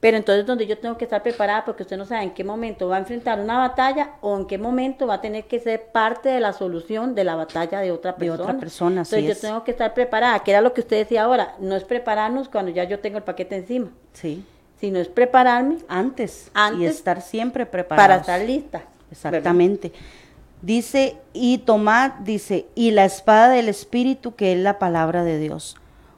Pero 0.00 0.16
entonces 0.16 0.46
donde 0.46 0.64
yo 0.68 0.78
tengo 0.78 0.96
que 0.96 1.04
estar 1.04 1.24
preparada 1.24 1.64
porque 1.64 1.82
usted 1.82 1.96
no 1.96 2.04
sabe 2.04 2.22
en 2.22 2.30
qué 2.30 2.44
momento 2.44 2.86
va 2.88 2.96
a 2.96 2.98
enfrentar 3.00 3.40
una 3.40 3.58
batalla 3.58 4.12
o 4.20 4.36
en 4.38 4.46
qué 4.46 4.56
momento 4.56 5.08
va 5.08 5.14
a 5.14 5.20
tener 5.20 5.44
que 5.46 5.58
ser 5.58 5.86
parte 5.92 6.28
de 6.28 6.38
la 6.38 6.52
solución 6.52 7.16
de 7.16 7.24
la 7.24 7.34
batalla 7.34 7.80
de 7.80 7.90
otra 7.90 8.12
De 8.12 8.18
persona. 8.18 8.42
otra 8.44 8.58
persona, 8.60 9.00
Entonces 9.02 9.24
es. 9.28 9.42
yo 9.42 9.48
tengo 9.48 9.64
que 9.64 9.72
estar 9.72 9.94
preparada, 9.94 10.38
que 10.44 10.52
era 10.52 10.60
lo 10.60 10.72
que 10.72 10.82
usted 10.82 10.98
decía 10.98 11.24
ahora, 11.24 11.56
no 11.58 11.74
es 11.74 11.82
prepararnos 11.82 12.48
cuando 12.48 12.70
ya 12.70 12.84
yo 12.84 13.00
tengo 13.00 13.18
el 13.18 13.24
paquete 13.24 13.56
encima, 13.56 13.90
Sí, 14.12 14.44
sino 14.80 14.98
es 14.98 15.08
prepararme 15.08 15.78
antes, 15.88 16.46
y 16.46 16.50
Antes, 16.54 16.96
estar 16.96 17.22
siempre 17.22 17.66
preparados. 17.66 18.06
para 18.06 18.20
estar 18.20 18.48
lista. 18.48 18.78
¿verdad? 18.78 19.08
Exactamente. 19.10 19.92
Dice, 20.62 21.16
y 21.32 21.58
tomad, 21.58 22.12
dice, 22.20 22.66
y 22.74 22.90
la 22.90 23.04
espada 23.04 23.48
del 23.50 23.68
Espíritu, 23.68 24.34
que 24.34 24.52
es 24.52 24.58
la 24.58 24.78
palabra 24.78 25.24
de 25.24 25.38
Dios. 25.38 25.76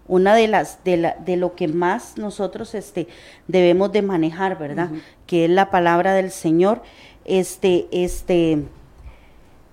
Una 0.08 0.34
de 0.34 0.48
las, 0.48 0.82
de, 0.82 0.96
la, 0.96 1.14
de 1.14 1.36
lo 1.36 1.54
que 1.54 1.68
más 1.68 2.16
nosotros 2.16 2.74
este, 2.74 3.06
debemos 3.46 3.92
de 3.92 4.02
manejar, 4.02 4.58
¿verdad? 4.58 4.90
Que 5.26 5.44
es 5.44 5.50
la 5.50 5.70
palabra 5.70 6.14
del 6.14 6.30
Señor. 6.30 6.82
Este, 7.24 7.86
este, 7.92 8.64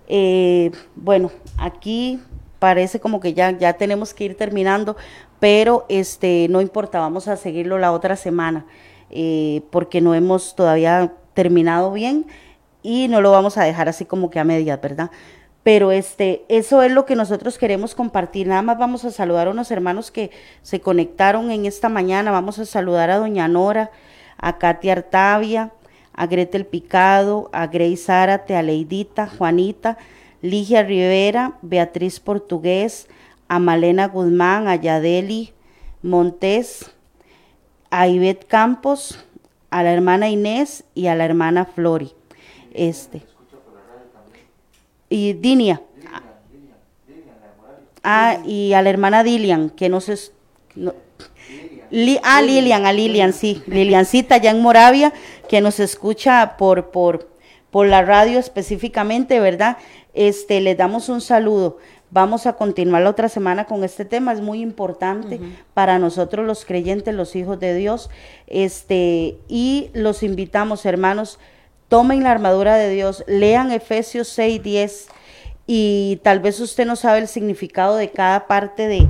eh, 0.06 0.70
bueno, 0.94 1.32
aquí 1.56 2.20
parece 2.58 3.00
como 3.00 3.20
que 3.20 3.34
ya, 3.34 3.50
ya 3.50 3.74
tenemos 3.74 4.14
que 4.14 4.24
ir 4.24 4.36
terminando, 4.36 4.96
pero 5.40 5.86
este, 5.88 6.46
no 6.50 6.60
importa, 6.60 6.98
vamos 6.98 7.28
a 7.28 7.36
seguirlo 7.36 7.78
la 7.78 7.92
otra 7.92 8.16
semana, 8.16 8.66
eh, 9.10 9.62
porque 9.70 10.00
no 10.00 10.14
hemos 10.14 10.54
todavía 10.56 11.12
terminado 11.34 11.92
bien 11.92 12.26
y 12.82 13.08
no 13.08 13.20
lo 13.20 13.30
vamos 13.30 13.56
a 13.58 13.64
dejar 13.64 13.88
así 13.88 14.04
como 14.04 14.30
que 14.30 14.40
a 14.40 14.44
medias, 14.44 14.80
¿verdad? 14.80 15.10
Pero 15.62 15.92
este, 15.92 16.44
eso 16.48 16.82
es 16.82 16.90
lo 16.90 17.04
que 17.04 17.14
nosotros 17.14 17.58
queremos 17.58 17.94
compartir. 17.94 18.46
Nada 18.46 18.62
más 18.62 18.78
vamos 18.78 19.04
a 19.04 19.10
saludar 19.10 19.48
a 19.48 19.50
unos 19.50 19.70
hermanos 19.70 20.10
que 20.10 20.30
se 20.62 20.80
conectaron 20.80 21.50
en 21.50 21.66
esta 21.66 21.88
mañana. 21.88 22.30
Vamos 22.30 22.58
a 22.58 22.64
saludar 22.64 23.10
a 23.10 23.18
Doña 23.18 23.48
Nora, 23.48 23.90
a 24.38 24.56
Katia 24.56 24.92
Artavia, 24.92 25.72
a 26.14 26.26
Gretel 26.26 26.64
Picado, 26.64 27.50
a 27.52 27.66
Grace 27.66 27.98
Zárate, 27.98 28.56
a 28.56 28.62
Leidita, 28.62 29.28
Juanita, 29.28 29.98
Ligia 30.42 30.82
Rivera, 30.82 31.58
Beatriz 31.62 32.20
Portugués, 32.20 33.08
a 33.48 33.58
Malena 33.58 34.08
Guzmán, 34.08 34.68
a 34.68 34.76
Yadeli 34.76 35.52
Montes, 36.02 36.90
a 37.90 38.08
Ivette 38.08 38.46
Campos, 38.46 39.24
a 39.70 39.82
la 39.82 39.92
hermana 39.92 40.28
Inés 40.28 40.84
y 40.94 41.06
a 41.06 41.14
la 41.14 41.24
hermana 41.24 41.64
Flori. 41.64 42.12
Este. 42.72 43.22
Y 45.08 45.32
Dinia. 45.32 45.82
Ah, 48.02 48.38
y 48.46 48.72
a 48.72 48.82
la 48.82 48.90
hermana 48.90 49.24
Dilian, 49.24 49.70
que 49.70 49.88
no 49.88 50.00
se... 50.00 50.14
ah, 52.22 52.42
Lilian, 52.42 52.86
a 52.86 52.92
Lilian, 52.92 53.32
sí. 53.32 53.62
Liliancita 53.66 54.36
ya 54.36 54.50
en 54.50 54.62
Moravia, 54.62 55.12
que 55.48 55.60
nos 55.60 55.80
escucha 55.80 56.56
por, 56.56 56.90
por, 56.90 57.28
por 57.70 57.86
la 57.86 58.02
radio 58.02 58.38
específicamente, 58.38 59.40
¿verdad? 59.40 59.78
Este, 60.18 60.60
le 60.60 60.74
damos 60.74 61.08
un 61.08 61.20
saludo. 61.20 61.78
Vamos 62.10 62.46
a 62.46 62.54
continuar 62.54 63.02
la 63.02 63.10
otra 63.10 63.28
semana 63.28 63.66
con 63.66 63.84
este 63.84 64.04
tema, 64.04 64.32
es 64.32 64.40
muy 64.40 64.62
importante 64.62 65.38
para 65.74 66.00
nosotros 66.00 66.44
los 66.44 66.64
creyentes, 66.64 67.14
los 67.14 67.36
hijos 67.36 67.60
de 67.60 67.72
Dios. 67.76 68.10
Este, 68.48 69.38
y 69.46 69.90
los 69.92 70.24
invitamos, 70.24 70.84
hermanos, 70.86 71.38
tomen 71.86 72.24
la 72.24 72.32
armadura 72.32 72.74
de 72.74 72.90
Dios, 72.90 73.22
lean 73.28 73.70
Efesios 73.70 74.26
6, 74.26 74.60
10 74.60 75.08
y 75.68 76.18
tal 76.24 76.40
vez 76.40 76.58
usted 76.58 76.84
no 76.84 76.96
sabe 76.96 77.20
el 77.20 77.28
significado 77.28 77.94
de 77.94 78.10
cada 78.10 78.48
parte 78.48 78.88
de, 78.88 79.08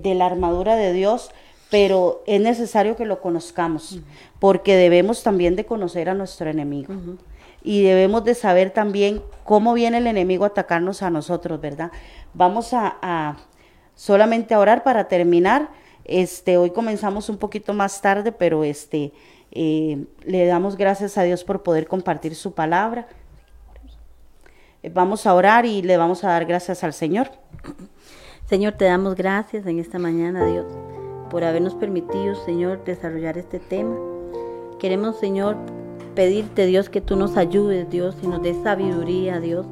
de, 0.00 0.14
la 0.14 0.26
armadura 0.26 0.76
de 0.76 0.92
Dios, 0.92 1.32
pero 1.68 2.22
es 2.28 2.40
necesario 2.40 2.94
que 2.94 3.06
lo 3.06 3.20
conozcamos, 3.20 3.98
porque 4.38 4.76
debemos 4.76 5.24
también 5.24 5.56
de 5.56 5.64
conocer 5.64 6.08
a 6.08 6.14
nuestro 6.14 6.48
enemigo. 6.48 6.94
Y 7.62 7.82
debemos 7.82 8.24
de 8.24 8.34
saber 8.34 8.70
también 8.70 9.22
cómo 9.44 9.74
viene 9.74 9.98
el 9.98 10.06
enemigo 10.06 10.44
a 10.44 10.48
atacarnos 10.48 11.02
a 11.02 11.10
nosotros, 11.10 11.60
¿verdad? 11.60 11.92
Vamos 12.34 12.72
a, 12.72 13.36
solamente 13.94 14.54
a 14.54 14.58
orar 14.58 14.82
para 14.82 15.08
terminar. 15.08 15.68
Este, 16.04 16.56
hoy 16.56 16.70
comenzamos 16.70 17.28
un 17.28 17.38
poquito 17.38 17.72
más 17.72 18.00
tarde, 18.00 18.32
pero 18.32 18.64
este, 18.64 19.12
eh, 19.52 20.04
le 20.24 20.46
damos 20.46 20.76
gracias 20.76 21.16
a 21.18 21.22
Dios 21.22 21.44
por 21.44 21.62
poder 21.62 21.86
compartir 21.86 22.34
su 22.34 22.52
palabra. 22.52 23.06
Vamos 24.92 25.26
a 25.26 25.34
orar 25.34 25.64
y 25.64 25.82
le 25.82 25.96
vamos 25.96 26.24
a 26.24 26.28
dar 26.28 26.44
gracias 26.44 26.82
al 26.82 26.92
Señor. 26.92 27.30
Señor, 28.46 28.72
te 28.72 28.84
damos 28.84 29.14
gracias 29.14 29.64
en 29.66 29.78
esta 29.78 29.98
mañana, 29.98 30.44
Dios, 30.44 30.66
por 31.30 31.44
habernos 31.44 31.74
permitido, 31.74 32.34
Señor, 32.44 32.82
desarrollar 32.84 33.38
este 33.38 33.60
tema. 33.60 33.96
Queremos, 34.80 35.18
Señor, 35.20 35.56
pedirte, 36.14 36.66
Dios, 36.66 36.88
que 36.88 37.00
tú 37.00 37.16
nos 37.16 37.36
ayudes, 37.36 37.88
Dios, 37.90 38.16
y 38.22 38.26
nos 38.26 38.42
des 38.42 38.56
sabiduría, 38.62 39.40
Dios, 39.40 39.66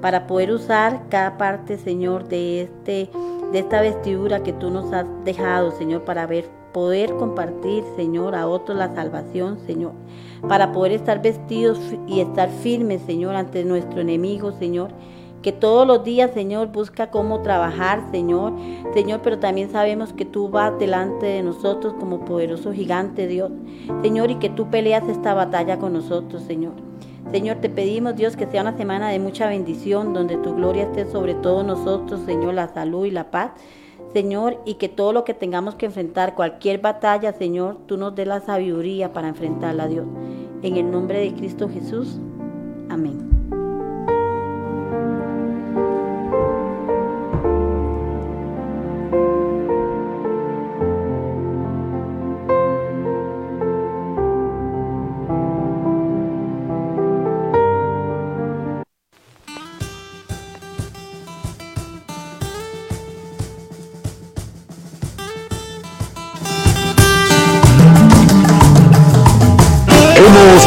para 0.00 0.26
poder 0.26 0.50
usar 0.50 1.04
cada 1.08 1.38
parte, 1.38 1.78
Señor, 1.78 2.28
de 2.28 2.62
este 2.62 3.10
de 3.52 3.60
esta 3.60 3.80
vestidura 3.80 4.42
que 4.42 4.52
tú 4.52 4.70
nos 4.70 4.92
has 4.92 5.06
dejado, 5.24 5.70
Señor, 5.70 6.04
para 6.04 6.26
ver 6.26 6.46
poder 6.76 7.14
compartir, 7.14 7.84
Señor, 7.96 8.34
a 8.34 8.46
otros 8.46 8.76
la 8.76 8.94
salvación, 8.94 9.58
Señor, 9.66 9.92
para 10.46 10.72
poder 10.72 10.92
estar 10.92 11.22
vestidos 11.22 11.80
y 12.06 12.20
estar 12.20 12.50
firmes, 12.50 13.00
Señor, 13.06 13.34
ante 13.34 13.64
nuestro 13.64 14.02
enemigo, 14.02 14.52
Señor, 14.52 14.90
que 15.42 15.52
todos 15.52 15.86
los 15.86 16.02
días, 16.02 16.32
Señor, 16.32 16.68
busca 16.68 17.10
cómo 17.10 17.42
trabajar, 17.42 18.02
Señor, 18.10 18.52
Señor, 18.94 19.20
pero 19.22 19.38
también 19.38 19.70
sabemos 19.70 20.12
que 20.12 20.24
tú 20.24 20.48
vas 20.48 20.78
delante 20.78 21.26
de 21.26 21.42
nosotros 21.42 21.94
como 21.98 22.24
poderoso 22.24 22.72
gigante, 22.72 23.26
Dios, 23.26 23.50
Señor, 24.02 24.30
y 24.30 24.36
que 24.36 24.50
tú 24.50 24.70
peleas 24.70 25.08
esta 25.08 25.34
batalla 25.34 25.78
con 25.78 25.92
nosotros, 25.92 26.42
Señor. 26.42 26.72
Señor, 27.30 27.56
te 27.56 27.68
pedimos, 27.68 28.16
Dios, 28.16 28.36
que 28.36 28.46
sea 28.46 28.62
una 28.62 28.76
semana 28.76 29.08
de 29.08 29.18
mucha 29.18 29.48
bendición, 29.48 30.14
donde 30.14 30.36
tu 30.36 30.54
gloria 30.54 30.84
esté 30.84 31.06
sobre 31.06 31.34
todos 31.34 31.64
nosotros, 31.64 32.20
Señor, 32.24 32.54
la 32.54 32.68
salud 32.68 33.04
y 33.04 33.10
la 33.10 33.30
paz. 33.30 33.50
Señor, 34.12 34.60
y 34.64 34.74
que 34.74 34.88
todo 34.88 35.12
lo 35.12 35.24
que 35.24 35.34
tengamos 35.34 35.74
que 35.74 35.86
enfrentar, 35.86 36.34
cualquier 36.34 36.80
batalla, 36.80 37.32
Señor, 37.32 37.78
tú 37.86 37.96
nos 37.96 38.14
dé 38.14 38.26
la 38.26 38.40
sabiduría 38.40 39.12
para 39.12 39.28
enfrentarla, 39.28 39.88
Dios. 39.88 40.06
En 40.62 40.76
el 40.76 40.90
nombre 40.90 41.20
de 41.20 41.34
Cristo 41.34 41.68
Jesús. 41.68 42.18
Amén. 42.88 43.35